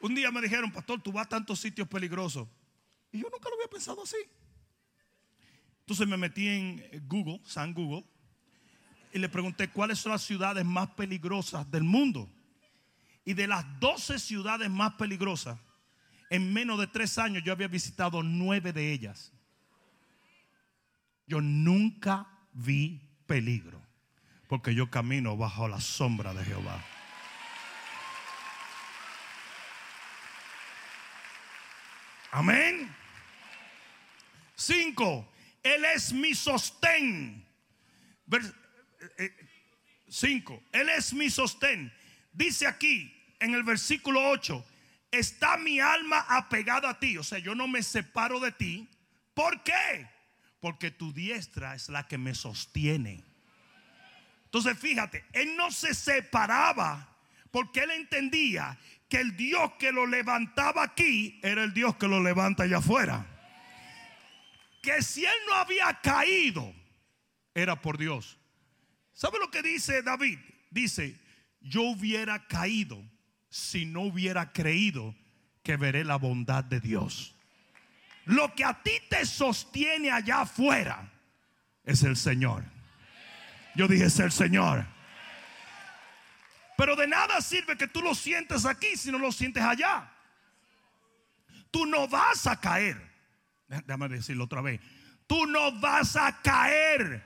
Un 0.00 0.16
día 0.16 0.32
me 0.32 0.40
dijeron, 0.40 0.72
pastor, 0.72 1.00
tú 1.00 1.12
vas 1.12 1.26
a 1.26 1.28
tantos 1.28 1.60
sitios 1.60 1.86
peligrosos. 1.86 2.48
Y 3.12 3.20
yo 3.20 3.28
nunca 3.30 3.48
lo 3.48 3.54
había 3.54 3.70
pensado 3.70 4.02
así. 4.02 4.16
Entonces 5.84 6.08
me 6.08 6.16
metí 6.16 6.48
en 6.48 6.82
Google, 7.06 7.42
San 7.44 7.74
Google, 7.74 8.06
y 9.12 9.18
le 9.18 9.28
pregunté 9.28 9.68
cuáles 9.68 9.98
son 9.98 10.12
las 10.12 10.22
ciudades 10.22 10.64
más 10.64 10.88
peligrosas 10.90 11.70
del 11.70 11.84
mundo. 11.84 12.26
Y 13.26 13.34
de 13.34 13.46
las 13.46 13.66
12 13.80 14.18
ciudades 14.18 14.70
más 14.70 14.94
peligrosas, 14.94 15.58
en 16.30 16.54
menos 16.54 16.78
de 16.78 16.86
tres 16.86 17.18
años 17.18 17.42
yo 17.44 17.52
había 17.52 17.68
visitado 17.68 18.22
nueve 18.22 18.72
de 18.72 18.92
ellas. 18.92 19.30
Yo 21.26 21.42
nunca 21.42 22.26
vi 22.54 23.00
peligro, 23.26 23.80
porque 24.48 24.74
yo 24.74 24.90
camino 24.90 25.36
bajo 25.36 25.68
la 25.68 25.82
sombra 25.82 26.32
de 26.32 26.44
Jehová. 26.44 26.82
Amén. 32.30 32.92
Cinco, 34.56 35.28
él 35.64 35.84
es 35.86 36.12
mi 36.12 36.34
sostén. 36.34 37.44
5. 40.08 40.52
Eh, 40.52 40.58
eh, 40.58 40.80
Él 40.80 40.88
es 40.90 41.12
mi 41.12 41.30
sostén. 41.30 41.92
Dice 42.32 42.66
aquí 42.66 43.12
en 43.40 43.54
el 43.54 43.64
versículo 43.64 44.28
8, 44.30 44.64
está 45.10 45.56
mi 45.56 45.80
alma 45.80 46.24
apegada 46.28 46.90
a 46.90 47.00
ti. 47.00 47.16
O 47.16 47.24
sea, 47.24 47.38
yo 47.38 47.54
no 47.54 47.66
me 47.66 47.82
separo 47.82 48.38
de 48.40 48.52
ti. 48.52 48.88
¿Por 49.32 49.62
qué? 49.62 50.08
Porque 50.60 50.90
tu 50.90 51.12
diestra 51.12 51.74
es 51.74 51.88
la 51.88 52.06
que 52.06 52.18
me 52.18 52.34
sostiene. 52.34 53.24
Entonces 54.44 54.78
fíjate, 54.78 55.24
él 55.32 55.56
no 55.56 55.72
se 55.72 55.94
separaba 55.94 57.08
porque 57.50 57.80
él 57.80 57.90
entendía 57.90 58.78
que 59.08 59.18
el 59.18 59.36
Dios 59.36 59.72
que 59.78 59.92
lo 59.92 60.06
levantaba 60.06 60.84
aquí 60.84 61.40
era 61.42 61.64
el 61.64 61.72
Dios 61.72 61.96
que 61.96 62.06
lo 62.06 62.22
levanta 62.22 62.64
allá 62.64 62.78
afuera. 62.78 63.33
Que 64.84 65.00
si 65.00 65.24
él 65.24 65.32
no 65.48 65.54
había 65.54 65.98
caído, 66.02 66.74
era 67.54 67.80
por 67.80 67.96
Dios. 67.96 68.36
¿Sabe 69.14 69.38
lo 69.38 69.50
que 69.50 69.62
dice 69.62 70.02
David? 70.02 70.38
Dice, 70.70 71.18
yo 71.62 71.82
hubiera 71.84 72.46
caído 72.46 73.02
si 73.48 73.86
no 73.86 74.02
hubiera 74.02 74.52
creído 74.52 75.14
que 75.62 75.78
veré 75.78 76.04
la 76.04 76.16
bondad 76.16 76.64
de 76.64 76.80
Dios. 76.80 77.34
Lo 78.26 78.54
que 78.54 78.62
a 78.62 78.82
ti 78.82 78.92
te 79.08 79.24
sostiene 79.24 80.10
allá 80.10 80.42
afuera 80.42 81.10
es 81.84 82.02
el 82.02 82.16
Señor. 82.16 82.62
Yo 83.74 83.88
dije, 83.88 84.04
es 84.04 84.18
el 84.18 84.32
Señor. 84.32 84.84
Pero 86.76 86.94
de 86.94 87.06
nada 87.06 87.40
sirve 87.40 87.78
que 87.78 87.88
tú 87.88 88.02
lo 88.02 88.14
sientes 88.14 88.66
aquí 88.66 88.96
si 88.96 89.10
no 89.10 89.18
lo 89.18 89.32
sientes 89.32 89.62
allá. 89.62 90.12
Tú 91.70 91.86
no 91.86 92.06
vas 92.06 92.46
a 92.46 92.60
caer. 92.60 93.13
Déjame 93.68 94.08
decirlo 94.08 94.44
otra 94.44 94.60
vez. 94.60 94.80
Tú 95.26 95.46
no 95.46 95.78
vas 95.80 96.16
a 96.16 96.40
caer. 96.42 97.24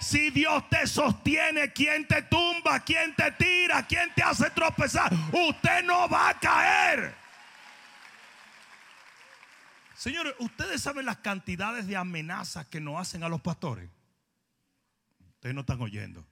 Si 0.00 0.30
Dios 0.30 0.68
te 0.70 0.86
sostiene, 0.86 1.72
¿quién 1.72 2.08
te 2.08 2.22
tumba? 2.22 2.80
¿Quién 2.80 3.14
te 3.14 3.30
tira? 3.32 3.86
¿Quién 3.86 4.12
te 4.14 4.22
hace 4.22 4.50
tropezar? 4.50 5.12
Usted 5.32 5.84
no 5.84 6.08
va 6.08 6.30
a 6.30 6.38
caer. 6.38 7.14
Señores, 9.94 10.34
ustedes 10.38 10.80
saben 10.80 11.04
las 11.04 11.18
cantidades 11.18 11.86
de 11.86 11.96
amenazas 11.96 12.66
que 12.66 12.80
nos 12.80 12.98
hacen 12.98 13.22
a 13.22 13.28
los 13.28 13.42
pastores. 13.42 13.90
Ustedes 15.34 15.54
no 15.54 15.60
están 15.60 15.82
oyendo. 15.82 16.26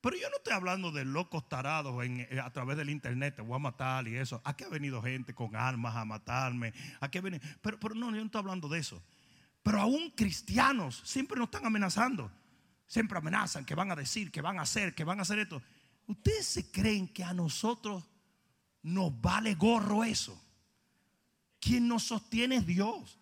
Pero 0.00 0.16
yo 0.16 0.30
no 0.30 0.36
estoy 0.36 0.54
hablando 0.54 0.92
de 0.92 1.04
locos 1.04 1.46
tarados 1.48 2.02
eh, 2.04 2.40
a 2.42 2.50
través 2.50 2.76
del 2.76 2.88
internet, 2.88 3.36
te 3.36 3.42
voy 3.42 3.56
a 3.56 3.58
matar 3.58 4.08
y 4.08 4.16
eso. 4.16 4.40
Aquí 4.44 4.64
ha 4.64 4.68
venido 4.68 5.02
gente 5.02 5.34
con 5.34 5.54
armas 5.54 5.94
a 5.94 6.04
matarme. 6.04 6.72
Aquí 7.00 7.18
ha 7.18 7.20
venido, 7.20 7.42
pero, 7.60 7.78
pero 7.78 7.94
no, 7.94 8.10
yo 8.10 8.16
no 8.16 8.24
estoy 8.24 8.38
hablando 8.38 8.68
de 8.68 8.78
eso. 8.78 9.02
Pero 9.62 9.80
aún 9.80 10.10
cristianos 10.16 11.02
siempre 11.04 11.38
nos 11.38 11.46
están 11.46 11.66
amenazando. 11.66 12.32
Siempre 12.86 13.18
amenazan 13.18 13.64
que 13.64 13.74
van 13.74 13.92
a 13.92 13.96
decir, 13.96 14.32
que 14.32 14.40
van 14.40 14.58
a 14.58 14.62
hacer, 14.62 14.94
que 14.94 15.04
van 15.04 15.18
a 15.18 15.22
hacer 15.22 15.38
esto. 15.38 15.62
¿Ustedes 16.06 16.46
se 16.46 16.72
creen 16.72 17.06
que 17.06 17.22
a 17.22 17.34
nosotros 17.34 18.02
nos 18.82 19.20
vale 19.20 19.54
gorro 19.54 20.02
eso? 20.02 20.42
Quien 21.60 21.86
nos 21.86 22.04
sostiene 22.04 22.56
es 22.56 22.66
Dios. 22.66 23.18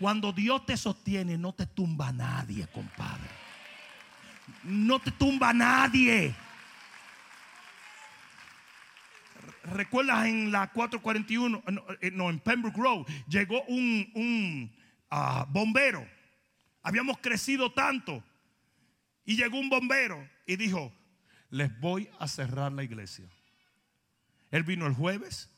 Cuando 0.00 0.32
Dios 0.32 0.64
te 0.64 0.76
sostiene, 0.76 1.36
no 1.36 1.52
te 1.52 1.66
tumba 1.66 2.12
nadie, 2.12 2.66
compadre 2.68 3.37
no 4.64 4.98
te 4.98 5.10
tumba 5.12 5.52
nadie. 5.52 6.34
¿Recuerdas 9.64 10.26
en 10.26 10.50
la 10.50 10.72
441? 10.72 11.62
Eh, 12.00 12.10
no, 12.10 12.30
en 12.30 12.38
Pembroke 12.40 12.78
Road 12.78 13.06
llegó 13.28 13.62
un, 13.64 14.72
ah, 15.10 15.46
bombero. 15.50 16.06
Habíamos 16.82 17.18
crecido 17.18 17.72
tanto. 17.72 18.22
Y 19.24 19.36
llegó 19.36 19.58
un 19.58 19.68
bombero 19.68 20.26
y 20.46 20.56
dijo, 20.56 20.90
les 21.50 21.78
voy 21.80 22.08
a 22.18 22.28
cerrar 22.28 22.72
la 22.72 22.82
iglesia. 22.82 23.28
Él 24.50 24.62
vino 24.62 24.86
el 24.86 24.94
jueves 24.94 25.50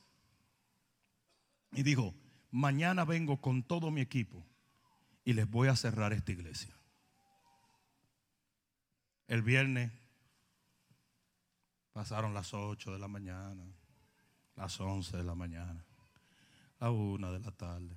y 1.73 1.85
dijo, 1.85 2.15
mañana 2.51 3.05
vengo 3.05 3.41
con 3.41 3.63
todo 3.63 3.93
mi 3.93 4.01
equipo 4.01 4.45
y 5.25 5.35
les 5.35 5.49
voy 5.49 5.69
a 5.69 5.77
cerrar 5.77 6.13
esta 6.13 6.33
iglesia. 6.33 6.75
El 9.31 9.43
viernes 9.43 9.93
pasaron 11.93 12.35
las 12.35 12.53
8 12.53 12.93
de 12.93 12.99
la 12.99 13.07
mañana, 13.07 13.65
las 14.57 14.81
11 14.81 15.19
de 15.19 15.23
la 15.23 15.37
mañana, 15.37 15.87
la 16.81 16.91
1 16.91 17.33
de 17.35 17.39
la 17.39 17.53
tarde, 17.53 17.97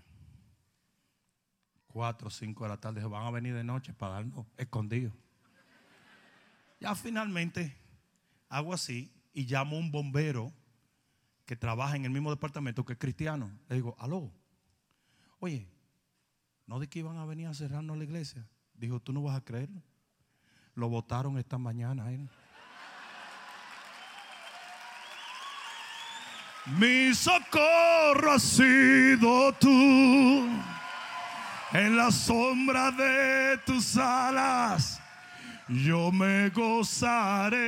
4 1.88 2.28
o 2.28 2.30
5 2.30 2.64
de 2.66 2.70
la 2.70 2.80
tarde. 2.80 3.04
Van 3.06 3.26
a 3.26 3.32
venir 3.32 3.56
de 3.56 3.64
noche 3.64 3.96
para 3.96 4.14
darnos 4.14 4.46
escondidos. 4.58 5.12
Ya 6.80 6.94
finalmente 6.94 7.76
hago 8.48 8.72
así 8.72 9.12
y 9.34 9.48
llamo 9.48 9.78
a 9.78 9.80
un 9.80 9.92
bombero 9.92 10.54
que 11.48 11.56
trabaja 11.56 11.96
en 11.96 12.06
el 12.06 12.12
mismo 12.12 12.30
departamento 12.30 12.86
que 12.86 12.94
es 12.94 13.00
cristiano. 13.00 13.52
Le 13.70 13.78
digo, 13.78 13.96
aló, 13.98 14.32
oye, 15.40 15.68
no 16.68 16.80
de 16.80 16.88
que 16.88 17.00
iban 17.00 17.18
a 17.18 17.26
venir 17.26 17.48
a 17.48 17.56
cerrarnos 17.56 17.98
la 17.98 18.04
iglesia. 18.04 18.48
Dijo, 18.76 19.00
tú 19.00 19.14
no 19.14 19.24
vas 19.24 19.36
a 19.36 19.44
creerlo. 19.44 19.82
Lo 20.76 20.90
votaron 20.90 21.38
esta 21.38 21.58
mañana. 21.58 22.12
¿eh? 22.12 22.20
Mi 26.66 27.14
socorro 27.14 28.34
ha 28.34 28.40
sido 28.40 29.54
tú. 29.54 30.48
En 31.74 31.98
la 31.98 32.12
sombra 32.12 32.92
de 32.92 33.58
tus 33.66 33.98
alas 33.98 35.02
yo 35.68 36.12
me 36.12 36.50
gozaré. 36.50 37.64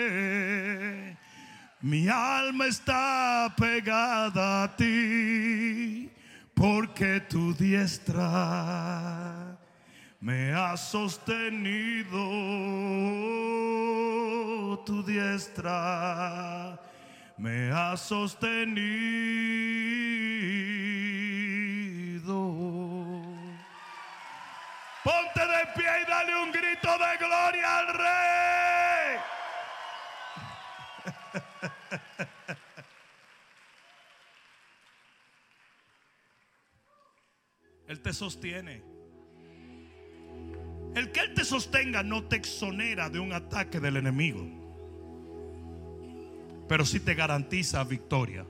Mi 1.82 2.08
alma 2.08 2.68
está 2.68 3.54
pegada 3.58 4.64
a 4.64 4.76
ti 4.76 6.12
porque 6.54 7.20
tu 7.22 7.54
diestra 7.54 8.16
me 10.22 10.54
ha 10.54 10.78
sostenido 10.78 12.16
tu 14.86 15.04
diestra, 15.04 16.80
me 17.38 17.72
ha 17.72 17.98
sostenido. 17.98 18.46
Ponte 25.04 25.40
de 25.40 25.66
pie 25.76 26.02
y 26.02 26.06
dale 26.10 26.36
un 26.42 26.52
grito 26.52 26.98
de 26.98 27.18
gloria 27.18 27.78
al 27.78 27.88
rey. 27.88 29.20
Él 37.88 38.02
te 38.02 38.14
sostiene. 38.14 38.95
Sostenga 41.46 42.04
no 42.04 42.26
te 42.26 42.36
exonera 42.36 43.10
de 43.10 43.20
un 43.20 43.32
ataque 43.32 43.80
del 43.80 43.98
enemigo, 43.98 44.46
pero 46.68 46.86
sí 46.86 47.00
te 47.00 47.16
garantiza 47.16 47.84
victoria. 47.86 48.46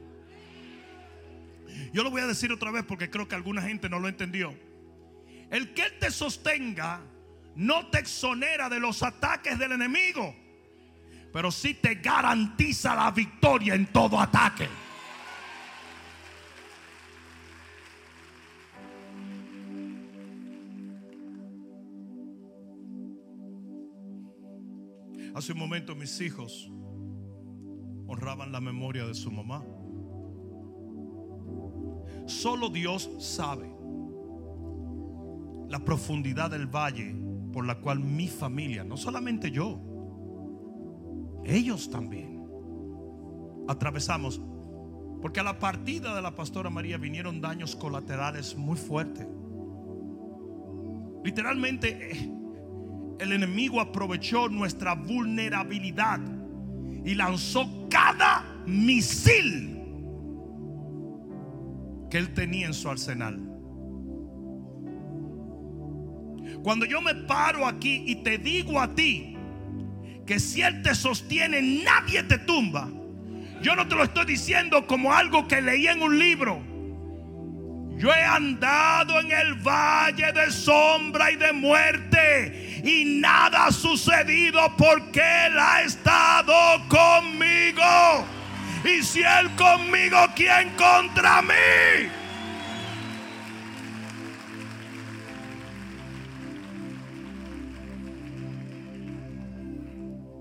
Yo 1.94 2.04
lo 2.04 2.10
voy 2.10 2.22
a 2.22 2.28
decir 2.28 2.52
otra 2.52 2.72
vez 2.72 2.84
porque 2.84 3.10
creo 3.10 3.28
que 3.28 3.36
alguna 3.36 3.62
gente 3.62 3.90
no 3.90 4.00
lo 4.00 4.08
entendió. 4.08 4.56
El 5.52 5.74
que 5.74 5.92
te 5.92 6.10
sostenga 6.10 7.02
no 7.56 7.88
te 7.88 8.00
exonera 8.00 8.70
de 8.70 8.80
los 8.80 9.04
ataques 9.04 9.60
del 9.60 9.74
enemigo, 9.74 10.36
pero 11.32 11.52
sí 11.52 11.76
te 11.76 11.96
garantiza 11.96 12.96
la 12.96 13.12
victoria 13.12 13.76
en 13.76 13.88
todo 13.88 14.20
ataque. 14.20 14.68
Hace 25.46 25.54
un 25.54 25.60
momento 25.60 25.94
mis 25.94 26.20
hijos 26.22 26.72
honraban 28.08 28.52
la 28.52 28.60
memoria 28.60 29.06
de 29.06 29.14
su 29.14 29.30
mamá. 29.30 29.64
Solo 32.26 32.70
Dios 32.70 33.12
sabe 33.20 33.70
la 35.70 35.86
profundidad 35.86 36.50
del 36.50 36.66
valle 36.66 37.16
por 37.54 37.64
la 37.64 37.76
cual 37.76 38.00
mi 38.00 38.28
familia, 38.28 38.84
no 38.84 38.98
solamente 38.98 39.52
yo, 39.52 39.80
ellos 41.44 41.92
también 41.92 42.44
atravesamos. 43.68 44.42
Porque 45.22 45.42
a 45.42 45.44
la 45.44 45.60
partida 45.60 46.16
de 46.16 46.24
la 46.24 46.34
pastora 46.34 46.72
María 46.72 46.98
vinieron 46.98 47.40
daños 47.40 47.76
colaterales 47.76 48.58
muy 48.58 48.78
fuertes. 48.78 49.28
Literalmente 51.24 52.14
eh, 52.14 52.45
el 53.20 53.32
enemigo 53.32 53.80
aprovechó 53.80 54.50
nuestra 54.50 54.94
vulnerabilidad 54.94 56.20
y 57.04 57.16
lanzó 57.16 57.88
cada 57.90 58.44
misil 58.66 59.82
que 62.10 62.18
él 62.18 62.34
tenía 62.34 62.68
en 62.68 62.74
su 62.74 62.90
arsenal. 62.90 63.56
Cuando 66.64 66.86
yo 66.86 67.02
me 67.02 67.14
paro 67.14 67.68
aquí 67.68 68.04
y 68.08 68.16
te 68.24 68.38
digo 68.38 68.80
a 68.80 68.94
ti 68.96 69.38
que 70.26 70.40
si 70.40 70.64
Él 70.64 70.82
te 70.82 70.96
sostiene, 70.96 71.62
nadie 71.62 72.24
te 72.24 72.40
tumba. 72.40 72.90
Yo 73.62 73.76
no 73.76 73.88
te 73.88 73.96
lo 73.96 74.04
estoy 74.04 74.26
diciendo 74.26 74.88
como 74.88 75.14
algo 75.14 75.48
que 75.48 75.62
leí 75.62 75.88
en 75.88 76.02
un 76.02 76.18
libro. 76.18 76.60
Yo 77.98 78.12
he 78.12 78.24
andado 78.24 79.20
en 79.20 79.32
el 79.32 79.54
valle 79.56 80.32
de 80.34 80.52
sombra 80.52 81.32
y 81.32 81.36
de 81.36 81.54
muerte 81.54 82.75
y 82.86 83.20
nada 83.20 83.66
ha 83.66 83.72
sucedido 83.72 84.60
porque 84.78 85.20
Él 85.48 85.58
ha 85.60 85.82
estado 85.82 86.54
conmigo. 86.88 88.26
Y 88.84 89.02
si 89.02 89.22
Él 89.22 89.50
conmigo, 89.56 90.18
¿quién 90.36 90.70
contra 90.78 91.42
mí? 91.42 92.10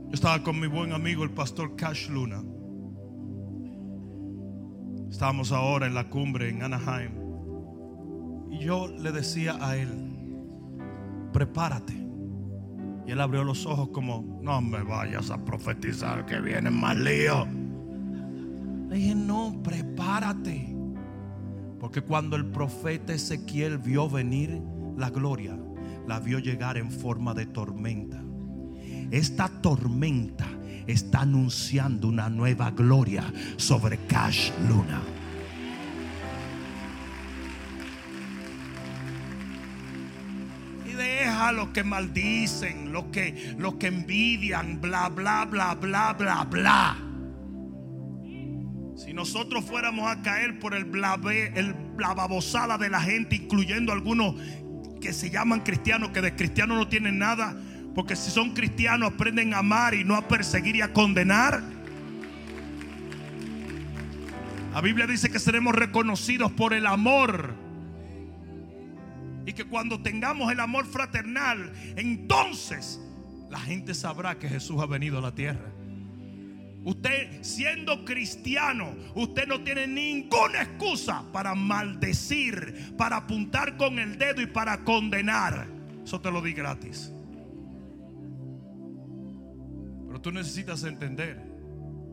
Yo 0.09 0.13
estaba 0.13 0.43
con 0.43 0.61
mi 0.61 0.67
buen 0.67 0.93
amigo 0.93 1.25
el 1.25 1.31
pastor 1.31 1.75
Cash 1.77 2.09
Luna. 2.09 2.43
Estábamos 5.11 5.51
ahora 5.51 5.87
en 5.87 5.95
la 5.95 6.11
cumbre 6.11 6.51
en 6.51 6.63
Anaheim. 6.63 7.13
Y 8.51 8.65
yo 8.65 8.89
le 8.89 9.11
decía 9.13 9.57
a 9.61 9.77
él, 9.77 9.89
prepárate. 11.33 12.04
Y 13.07 13.11
él 13.13 13.21
abrió 13.21 13.45
los 13.45 13.67
ojos 13.67 13.91
como, 13.91 14.41
no 14.43 14.61
me 14.61 14.83
vayas 14.83 15.31
a 15.31 15.45
profetizar 15.45 16.25
que 16.27 16.41
viene 16.41 16.71
más 16.71 16.97
lío. 16.97 17.47
Le 18.89 18.97
dije, 18.97 19.15
no, 19.15 19.61
prepárate. 19.63 20.75
Porque 21.79 22.01
cuando 22.01 22.37
el 22.37 22.47
profeta 22.47 23.13
Ezequiel 23.13 23.79
vio 23.79 24.09
venir 24.09 24.61
la 24.97 25.11
gloria, 25.11 25.59
la 26.07 26.19
vio 26.21 26.39
llegar 26.39 26.79
en 26.79 26.91
forma 26.91 27.35
de 27.35 27.47
tormenta. 27.47 28.23
Esta 29.11 29.49
tormenta 29.49 30.47
está 30.87 31.21
anunciando 31.21 32.09
una 32.09 32.29
nueva 32.29 32.71
gloria 32.71 33.33
sobre 33.57 33.99
Cash 34.07 34.51
Luna. 34.69 35.03
Deja 41.45 41.53
los 41.53 41.69
que 41.71 41.85
maldicen, 41.85 42.93
los 42.93 43.05
que, 43.07 43.55
los 43.59 43.75
que 43.75 43.89
envidian, 43.89 44.81
bla, 44.81 45.09
bla, 45.09 45.45
bla, 45.45 45.75
bla, 45.75 46.13
bla, 46.13 46.45
bla. 46.45 46.97
Si 48.97 49.13
nosotros 49.13 49.65
fuéramos 49.65 50.11
a 50.11 50.23
caer 50.23 50.59
por 50.61 50.75
el, 50.75 50.85
blabe, 50.85 51.53
el 51.59 51.75
la 51.99 52.15
babosada 52.15 52.79
de 52.79 52.89
la 52.89 53.01
gente, 53.01 53.37
incluyendo 53.37 53.93
algunos 53.93 54.37
que 55.01 55.13
se 55.13 55.31
llaman 55.31 55.61
cristianos, 55.61 56.11
que 56.11 56.21
de 56.21 56.35
cristianos 56.35 56.79
no 56.79 56.89
tienen 56.89 57.19
nada, 57.19 57.57
porque 57.95 58.17
si 58.17 58.31
son 58.31 58.55
cristianos 58.55 59.13
aprenden 59.13 59.55
a 59.55 59.59
amar 59.59 59.95
y 59.95 60.05
no 60.05 60.17
a 60.17 60.27
perseguir 60.27 60.77
y 60.77 60.81
a 60.81 60.93
condenar. 60.93 61.63
La 64.73 64.81
Biblia 64.81 65.07
dice 65.07 65.31
que 65.31 65.39
seremos 65.39 65.75
reconocidos 65.75 66.51
por 66.53 66.73
el 66.73 66.87
amor. 66.87 67.64
Y 69.47 69.53
que 69.53 69.65
cuando 69.65 70.01
tengamos 70.01 70.51
el 70.51 70.61
amor 70.61 70.87
fraternal, 70.87 71.73
entonces 71.97 73.01
la 73.51 73.59
gente 73.61 73.95
sabrá 73.95 74.39
que 74.39 74.49
Jesús 74.49 74.81
ha 74.81 74.87
venido 74.87 75.19
a 75.19 75.23
la 75.23 75.35
tierra. 75.35 75.71
Usted 76.85 77.43
siendo 77.43 78.05
cristiano, 78.05 78.95
usted 79.15 79.47
no 79.47 79.63
tiene 79.63 79.87
ninguna 79.87 80.63
excusa 80.63 81.25
para 81.33 81.55
maldecir, 81.55 82.95
para 82.99 83.17
apuntar 83.17 83.79
con 83.79 83.99
el 83.99 84.19
dedo 84.19 84.43
y 84.43 84.47
para 84.47 84.85
condenar. 84.85 85.67
Eso 86.05 86.21
te 86.21 86.31
lo 86.31 86.43
di 86.43 86.53
gratis. 86.53 87.11
Pero 90.07 90.21
tú 90.21 90.31
necesitas 90.31 90.85
entender 90.85 91.43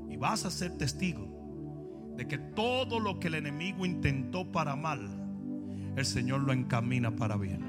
y 0.09 0.15
vas 0.15 0.45
a 0.45 0.51
ser 0.51 0.77
testigo 0.77 2.13
de 2.15 2.25
que 2.27 2.38
todo 2.38 2.99
lo 2.99 3.19
que 3.19 3.27
el 3.27 3.36
enemigo 3.36 3.86
intentó 3.86 4.49
para 4.51 4.77
mal, 4.77 5.20
el 5.95 6.05
Señor 6.05 6.41
lo 6.41 6.53
encamina 6.53 7.11
para 7.11 7.37
bien. 7.37 7.61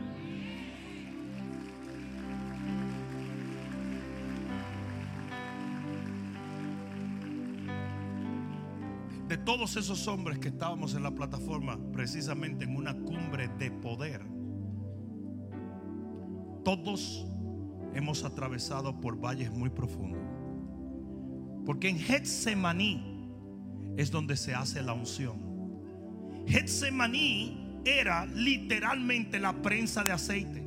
De 9.29 9.39
todos 9.39 9.77
esos 9.77 10.07
hombres 10.09 10.39
que 10.39 10.49
estábamos 10.49 10.95
en 10.95 11.03
la 11.03 11.11
plataforma, 11.11 11.79
precisamente 11.93 12.65
en 12.65 12.77
una 12.77 12.95
cumbre 12.95 13.49
de 13.59 13.71
poder, 13.71 14.23
todos 16.65 17.27
hemos 17.95 18.25
atravesado 18.25 19.01
por 19.01 19.19
valles 19.19 19.51
muy 19.51 19.71
profundos. 19.71 20.21
Porque 21.65 21.89
en 21.89 21.99
Getsemaní 21.99 23.31
es 23.97 24.11
donde 24.11 24.37
se 24.37 24.55
hace 24.55 24.83
la 24.83 24.93
unción. 24.93 25.41
Getsemaní 26.47 27.62
era 27.85 28.27
literalmente 28.27 29.39
la 29.39 29.53
prensa 29.63 30.05
de 30.05 30.13
aceite. 30.13 30.63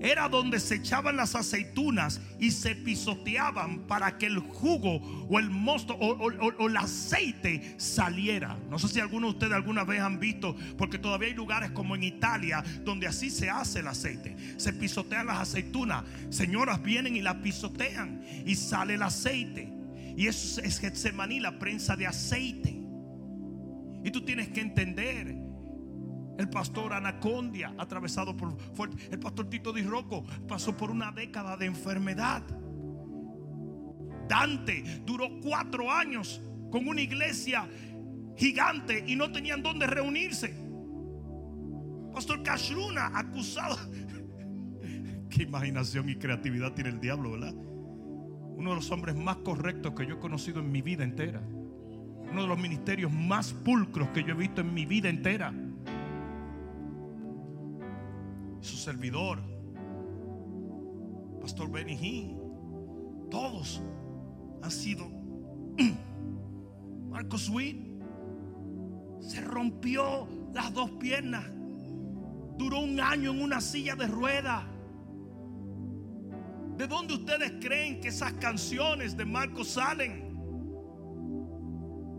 Era 0.00 0.28
donde 0.28 0.60
se 0.60 0.76
echaban 0.76 1.16
las 1.16 1.34
aceitunas 1.34 2.20
y 2.38 2.50
se 2.50 2.74
pisoteaban 2.74 3.86
para 3.86 4.18
que 4.18 4.26
el 4.26 4.38
jugo 4.38 4.96
o 5.28 5.38
el 5.38 5.50
mosto 5.50 5.94
o, 5.94 6.66
el 6.68 6.76
aceite 6.76 7.74
saliera. 7.78 8.58
No 8.68 8.78
sé 8.78 8.88
si 8.88 9.00
algunos 9.00 9.30
de 9.30 9.34
ustedes 9.36 9.54
alguna 9.54 9.84
vez 9.84 10.00
han 10.00 10.20
visto, 10.20 10.54
porque 10.76 10.98
todavía 10.98 11.28
hay 11.28 11.34
lugares 11.34 11.70
como 11.70 11.94
en 11.94 12.02
Italia 12.02 12.62
donde 12.84 13.06
así 13.06 13.30
se 13.30 13.48
hace 13.48 13.80
el 13.80 13.88
aceite. 13.88 14.36
Se 14.58 14.72
pisotean 14.72 15.26
las 15.26 15.38
aceitunas. 15.38 16.04
Señoras 16.30 16.82
vienen 16.82 17.16
y 17.16 17.22
las 17.22 17.36
pisotean 17.36 18.22
y 18.44 18.54
sale 18.54 18.94
el 18.94 19.02
aceite. 19.02 19.72
Y 20.16 20.26
eso 20.26 20.60
es 20.62 20.78
Getsemaní, 20.78 21.40
la 21.40 21.58
prensa 21.58 21.96
de 21.96 22.06
aceite. 22.06 22.82
Y 24.04 24.10
tú 24.10 24.22
tienes 24.22 24.48
que 24.48 24.60
entender. 24.60 25.45
El 26.38 26.48
pastor 26.50 26.92
Anacondia, 26.92 27.74
atravesado 27.78 28.36
por 28.36 28.58
fuerte. 28.74 29.08
El 29.10 29.18
pastor 29.18 29.48
Tito 29.48 29.72
Di 29.72 29.82
Rocco 29.82 30.24
pasó 30.46 30.76
por 30.76 30.90
una 30.90 31.10
década 31.12 31.56
de 31.56 31.66
enfermedad. 31.66 32.42
Dante 34.28 35.02
duró 35.04 35.40
cuatro 35.40 35.90
años 35.90 36.42
con 36.70 36.88
una 36.88 37.00
iglesia 37.00 37.68
gigante 38.36 39.04
y 39.06 39.16
no 39.16 39.32
tenían 39.32 39.62
dónde 39.62 39.86
reunirse. 39.86 40.54
Pastor 42.12 42.42
Kashruna, 42.42 43.12
acusado. 43.14 43.76
Qué 45.30 45.42
imaginación 45.42 46.08
y 46.08 46.16
creatividad 46.16 46.72
tiene 46.72 46.90
el 46.90 47.00
diablo, 47.00 47.32
¿verdad? 47.32 47.54
Uno 47.54 48.70
de 48.70 48.76
los 48.76 48.90
hombres 48.90 49.14
más 49.16 49.36
correctos 49.36 49.92
que 49.94 50.06
yo 50.06 50.14
he 50.14 50.18
conocido 50.18 50.60
en 50.60 50.72
mi 50.72 50.82
vida 50.82 51.04
entera. 51.04 51.40
Uno 52.30 52.42
de 52.42 52.48
los 52.48 52.58
ministerios 52.58 53.12
más 53.12 53.52
pulcros 53.52 54.08
que 54.08 54.22
yo 54.22 54.32
he 54.32 54.36
visto 54.36 54.62
en 54.62 54.72
mi 54.72 54.86
vida 54.86 55.08
entera. 55.08 55.52
Su 58.66 58.76
servidor, 58.76 59.38
Pastor 61.40 61.70
Benny 61.70 62.36
todos 63.30 63.80
han 64.60 64.70
sido. 64.72 65.06
Marcos 67.08 67.48
Witt 67.48 67.86
se 69.20 69.40
rompió 69.40 70.26
las 70.52 70.74
dos 70.74 70.90
piernas. 70.98 71.44
Duró 72.58 72.80
un 72.80 72.98
año 72.98 73.30
en 73.30 73.40
una 73.40 73.60
silla 73.60 73.94
de 73.94 74.08
ruedas. 74.08 74.64
¿De 76.76 76.88
dónde 76.88 77.14
ustedes 77.14 77.52
creen 77.60 78.00
que 78.00 78.08
esas 78.08 78.32
canciones 78.32 79.16
de 79.16 79.26
Marcos 79.26 79.68
salen? 79.68 80.34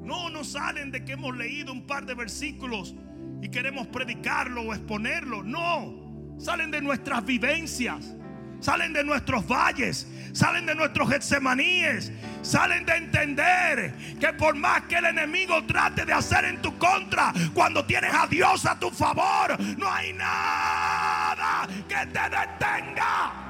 No, 0.02 0.30
no 0.30 0.46
salen 0.46 0.92
de 0.92 1.04
que 1.04 1.12
hemos 1.12 1.36
leído 1.36 1.74
un 1.74 1.86
par 1.86 2.06
de 2.06 2.14
versículos 2.14 2.96
y 3.42 3.50
queremos 3.50 3.88
predicarlo 3.88 4.62
o 4.62 4.74
exponerlo. 4.74 5.44
No, 5.44 6.07
salen 6.38 6.72
de 6.72 6.82
nuestras 6.82 7.26
vivencias, 7.26 8.16
salen 8.60 8.94
de 8.94 9.04
nuestros 9.04 9.46
valles, 9.48 10.08
salen 10.34 10.66
de 10.66 10.76
nuestros 10.76 11.10
getsemaníes, 11.10 12.12
salen 12.42 12.86
de 12.86 12.96
entender 12.96 13.94
que 14.20 14.34
por 14.34 14.56
más 14.56 14.84
que 14.84 14.98
el 14.98 15.06
enemigo 15.06 15.64
trate 15.66 16.06
de 16.06 16.14
hacer 16.14 16.46
en 16.46 16.62
tu 16.62 16.78
contra, 16.78 17.34
cuando 17.54 17.86
tienes 17.86 18.14
a 18.14 18.28
Dios 18.28 18.66
a 18.66 18.78
tu 18.80 18.90
favor, 18.92 19.60
no 19.78 19.92
hay 19.92 20.14
nada 20.14 21.68
que 21.88 22.06
te 22.08 22.22
detenga. 22.30 23.44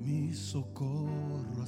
Mi 0.00 0.32
socorro 0.32 1.62
ha 1.62 1.66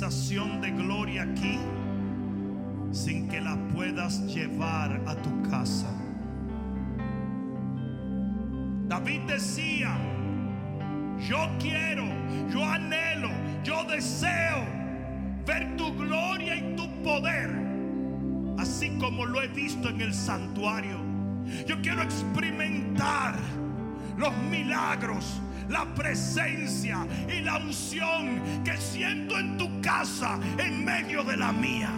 sensación 0.00 0.62
de 0.62 0.70
gloria 0.70 1.24
aquí 1.24 1.58
sin 2.90 3.28
que 3.28 3.38
la 3.38 3.54
puedas 3.74 4.18
llevar 4.34 4.98
a 5.06 5.14
tu 5.14 5.42
casa. 5.42 5.90
David 8.88 9.20
decía, 9.26 9.94
yo 11.28 11.50
quiero, 11.58 12.06
yo 12.50 12.64
anhelo, 12.64 13.28
yo 13.62 13.84
deseo 13.84 14.64
ver 15.44 15.76
tu 15.76 15.94
gloria 15.94 16.56
y 16.56 16.76
tu 16.76 16.88
poder, 17.02 17.50
así 18.58 18.88
como 18.98 19.26
lo 19.26 19.42
he 19.42 19.48
visto 19.48 19.90
en 19.90 20.00
el 20.00 20.14
santuario. 20.14 20.96
Yo 21.66 21.78
quiero 21.82 22.00
experimentar 22.00 23.34
los 24.16 24.34
milagros, 24.50 25.42
la 25.70 25.86
presencia 25.94 27.06
y 27.28 27.40
la 27.40 27.58
unción 27.58 28.62
que 28.64 28.76
siento 28.76 29.38
en 29.38 29.56
tu 29.56 29.80
casa 29.80 30.38
en 30.58 30.84
medio 30.84 31.22
de 31.22 31.36
la 31.36 31.52
mía. 31.52 31.90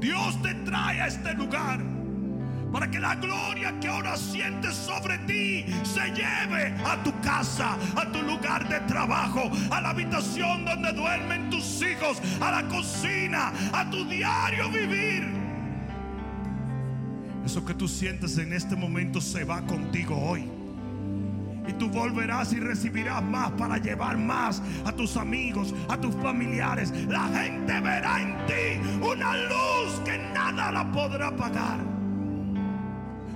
Dios 0.00 0.42
te 0.42 0.52
trae 0.54 1.00
a 1.00 1.06
este 1.06 1.32
lugar 1.34 1.80
para 2.72 2.90
que 2.90 2.98
la 2.98 3.14
gloria 3.14 3.78
que 3.78 3.86
ahora 3.86 4.16
sientes 4.16 4.74
sobre 4.74 5.16
ti 5.18 5.64
se 5.84 6.10
lleve 6.10 6.74
a 6.84 7.00
tu 7.04 7.12
casa, 7.20 7.78
a 7.94 8.10
tu 8.10 8.20
lugar 8.22 8.68
de 8.68 8.80
trabajo, 8.80 9.48
a 9.70 9.80
la 9.80 9.90
habitación 9.90 10.64
donde 10.64 10.92
duermen 10.92 11.50
tus 11.50 11.80
hijos, 11.82 12.20
a 12.40 12.50
la 12.50 12.68
cocina, 12.68 13.52
a 13.72 13.88
tu 13.88 14.04
diario 14.06 14.68
vivir. 14.70 15.24
Eso 17.44 17.64
que 17.64 17.74
tú 17.74 17.86
sientes 17.86 18.38
en 18.38 18.52
este 18.52 18.74
momento 18.74 19.20
se 19.20 19.44
va 19.44 19.64
contigo 19.64 20.18
hoy. 20.18 20.63
Y 21.66 21.72
tú 21.74 21.88
volverás 21.88 22.52
y 22.52 22.60
recibirás 22.60 23.22
más 23.22 23.50
para 23.52 23.78
llevar 23.78 24.18
más 24.18 24.62
a 24.84 24.92
tus 24.92 25.16
amigos, 25.16 25.74
a 25.88 25.96
tus 25.96 26.14
familiares. 26.16 26.92
La 27.08 27.28
gente 27.28 27.80
verá 27.80 28.20
en 28.20 28.36
ti 28.46 28.98
una 29.00 29.36
luz 29.36 30.00
que 30.04 30.18
nada 30.34 30.70
la 30.70 30.90
podrá 30.92 31.28
apagar. 31.28 31.78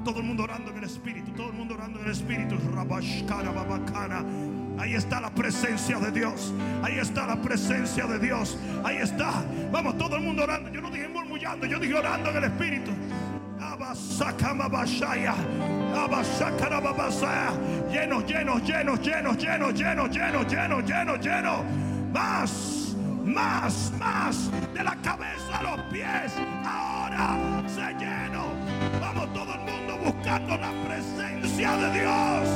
Todo 0.05 0.21
el 0.21 0.27
mundo 0.27 0.45
orando 0.45 0.71
en 0.71 0.79
el 0.79 0.85
Espíritu, 0.85 1.33
todo 1.33 1.49
el 1.49 1.55
mundo 1.55 1.75
orando 1.75 1.99
en 2.01 2.07
el 2.07 2.13
Espíritu. 2.13 2.57
Ahí 4.79 4.95
está 4.95 5.21
la 5.21 5.31
presencia 5.31 5.99
de 5.99 6.13
Dios. 6.13 6.55
Ahí 6.83 6.99
está 6.99 7.27
la 7.27 7.43
presencia 7.43 8.07
de 8.07 8.19
Dios. 8.19 8.57
Ahí 8.85 8.99
está. 8.99 9.45
Vamos, 9.73 9.99
todo 9.99 10.17
el 10.17 10.23
mundo 10.23 10.45
orando. 10.45 10.71
Yo 10.71 10.81
no 10.81 10.91
dije 10.91 11.09
murmullando, 11.09 11.67
yo 11.67 11.79
dije 11.81 11.95
orando 11.95 12.31
en 12.31 12.37
el 12.37 12.45
Espíritu. 12.45 12.93
Llenos, 17.91 18.25
llenos, 18.27 18.63
llenos, 18.63 19.01
llenos, 19.01 19.39
llenos, 19.39 19.75
llenos, 19.75 20.11
llenos, 20.11 20.47
llenos, 20.47 20.85
llenos, 20.85 21.21
llenos. 21.21 21.65
Más, 22.13 22.97
más, 23.25 23.93
más. 23.99 24.51
De 24.75 24.83
la 24.83 24.97
cabeza 24.97 25.59
a 25.59 25.63
los 25.63 25.81
pies. 25.93 26.33
Ahora 26.65 27.37
se 27.67 27.95
lleno. 27.95 28.45
Vamos 29.01 29.33
todo 29.33 29.55
el 29.55 29.61
mundo 29.61 29.99
buscando 30.05 30.57
la 30.57 30.73
presencia 30.87 31.77
de 31.77 32.01
Dios. 32.01 32.49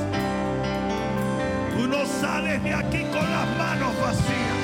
Tú 1.77 1.89
no 1.89 2.05
sales 2.05 2.63
de 2.63 2.75
aquí 2.75 3.03
con 3.13 3.31
las 3.31 3.59
manos 3.59 3.95
vacías. 4.01 4.63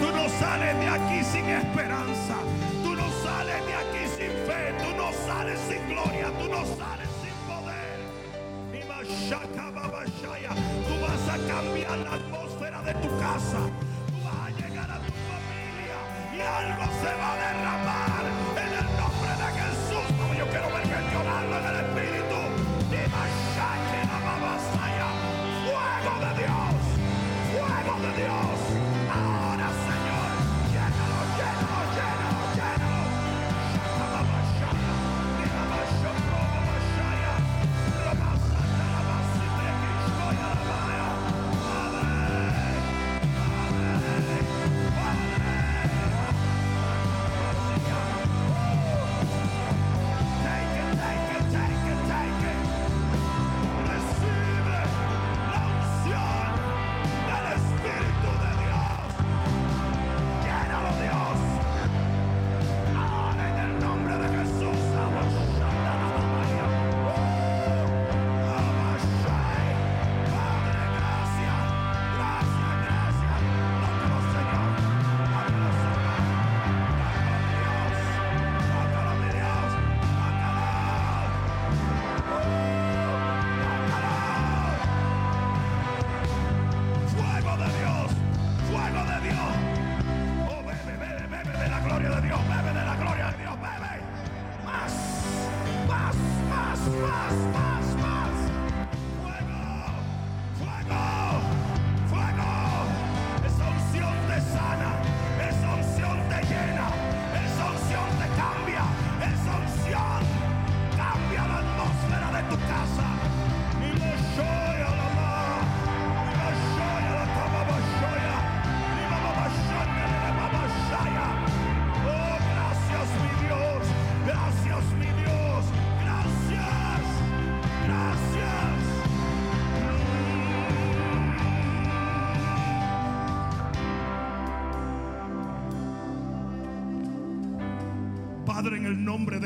Tú 0.00 0.16
no 0.16 0.28
sales 0.28 0.78
de 0.78 0.88
aquí 0.88 1.24
sin 1.24 1.44
esperanza. 1.44 2.36
Sales 5.40 5.60
sin 5.68 5.88
gloria. 5.88 6.26
Tú 6.38 6.48
no 6.48 6.64
sales 6.76 7.08
sin 7.20 7.34
poder. 7.48 7.98
Tú 10.86 10.94
vas 11.00 11.28
a 11.28 11.38
cambiar 11.48 11.98
la 11.98 12.12
atmósfera 12.14 12.82
de 12.82 12.94
tu 12.94 13.08
casa. 13.18 13.60
Tú 14.08 14.16
vas 14.24 14.40
a 14.46 14.50
llegar 14.50 14.90
a 14.90 14.98
tu 14.98 15.12
familia 15.30 15.98
y 16.34 16.40
algo 16.40 16.84
se 17.00 17.12
va 17.16 17.32
a 17.32 17.49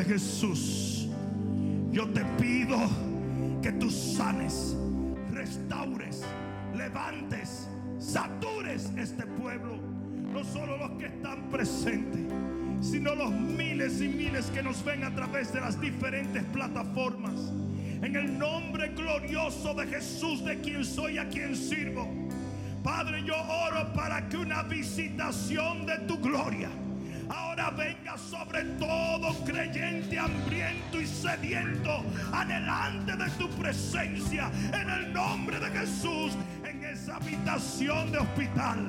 Jesús, 0.04 1.08
yo 1.90 2.06
te 2.08 2.24
pido 2.38 2.78
que 3.62 3.72
tú 3.72 3.90
sanes, 3.90 4.76
restaures, 5.32 6.22
levantes, 6.76 7.68
satures 7.98 8.90
este 8.96 9.24
pueblo. 9.24 9.78
No 10.32 10.44
solo 10.44 10.76
los 10.76 10.90
que 10.98 11.06
están 11.06 11.48
presentes, 11.48 12.22
sino 12.82 13.14
los 13.14 13.30
miles 13.30 14.00
y 14.00 14.08
miles 14.08 14.46
que 14.46 14.62
nos 14.62 14.84
ven 14.84 15.04
a 15.04 15.14
través 15.14 15.52
de 15.52 15.60
las 15.60 15.80
diferentes 15.80 16.42
plataformas. 16.44 17.52
En 18.02 18.16
el 18.16 18.38
nombre 18.38 18.88
glorioso 18.88 19.74
de 19.74 19.86
Jesús, 19.86 20.44
de 20.44 20.60
quien 20.60 20.84
soy, 20.84 21.18
a 21.18 21.28
quien 21.28 21.56
sirvo. 21.56 22.06
Padre, 22.82 23.24
yo 23.24 23.34
oro 23.34 23.92
para 23.94 24.28
que 24.28 24.36
una 24.36 24.62
visitación 24.64 25.86
de 25.86 25.98
tu 26.00 26.18
gloria 26.18 26.68
ahora 27.28 27.70
venga 27.70 28.16
sobre 28.18 28.64
todo 28.78 29.34
creyente 29.44 30.18
hambriento 30.18 31.00
y 31.00 31.06
sediento, 31.06 32.04
anhelante 32.32 33.16
de 33.16 33.30
tu 33.32 33.48
presencia, 33.50 34.50
en 34.72 34.90
el 34.90 35.12
nombre 35.12 35.58
de 35.58 35.70
Jesús, 35.70 36.32
en 36.64 36.84
esa 36.84 37.16
habitación 37.16 38.12
de 38.12 38.18
hospital, 38.18 38.88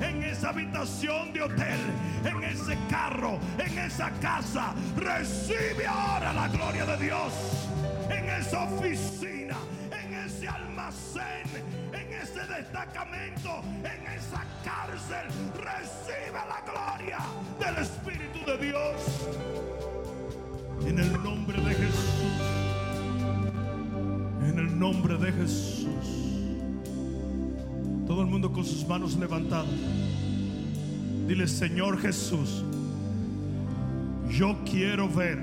en 0.00 0.22
esa 0.22 0.50
habitación 0.50 1.32
de 1.32 1.42
hotel, 1.42 1.80
en 2.24 2.44
ese 2.44 2.76
carro, 2.88 3.38
en 3.58 3.78
esa 3.78 4.10
casa. 4.20 4.74
Recibe 4.96 5.86
ahora 5.86 6.32
la 6.32 6.48
gloria 6.48 6.86
de 6.86 7.04
Dios, 7.04 7.32
en 8.10 8.28
esa 8.28 8.64
oficina, 8.64 9.56
en 9.90 10.14
ese 10.14 10.48
almacén, 10.48 11.83
destacamento, 12.46 13.62
en 13.80 14.06
esa 14.12 14.44
cárcel. 14.64 15.26
Recibe 15.54 16.40
la 16.48 16.60
gloria 16.62 17.18
del 17.58 17.82
Espíritu 17.82 18.44
de 18.46 18.66
Dios. 18.66 19.28
En 20.86 20.98
el 20.98 21.12
nombre 21.22 21.60
de 21.60 21.74
Jesús. 21.74 22.22
En 24.42 24.58
el 24.58 24.78
nombre 24.78 25.16
de 25.16 25.32
Jesús. 25.32 25.86
Todo 28.06 28.22
el 28.22 28.26
mundo 28.26 28.52
con 28.52 28.64
sus 28.64 28.86
manos 28.86 29.16
levantadas. 29.16 29.66
Dile, 31.26 31.48
Señor 31.48 31.98
Jesús, 31.98 32.62
yo 34.28 34.58
quiero 34.64 35.08
ver 35.08 35.38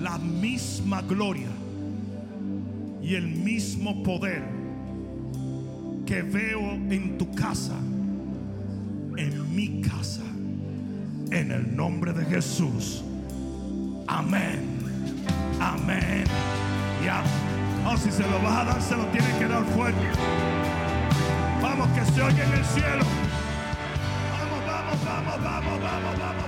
la 0.00 0.18
misma 0.18 1.02
gloria 1.02 1.48
y 3.02 3.14
el 3.14 3.26
mismo 3.26 4.02
poder 4.02 4.57
que 6.08 6.22
veo 6.22 6.60
en 6.88 7.18
tu 7.18 7.30
casa, 7.34 7.74
en 9.18 9.54
mi 9.54 9.82
casa, 9.82 10.22
en 11.30 11.52
el 11.52 11.76
nombre 11.76 12.14
de 12.14 12.24
Jesús. 12.24 13.04
Amén. 14.06 14.78
Amén. 15.60 16.24
Ya. 17.04 17.22
Oh, 17.86 17.94
si 17.98 18.10
se 18.10 18.22
lo 18.22 18.40
vas 18.42 18.56
a 18.56 18.64
dar, 18.64 18.80
se 18.80 18.96
lo 18.96 19.04
tiene 19.08 19.38
que 19.38 19.48
dar 19.48 19.62
fuerte. 19.66 20.00
Vamos, 21.60 21.88
que 21.88 22.02
se 22.10 22.22
oye 22.22 22.42
en 22.42 22.52
el 22.54 22.64
cielo. 22.64 23.04
Vamos, 24.32 24.66
vamos, 24.66 25.04
vamos, 25.04 25.44
vamos, 25.44 25.82
vamos, 25.82 26.18
vamos, 26.18 26.47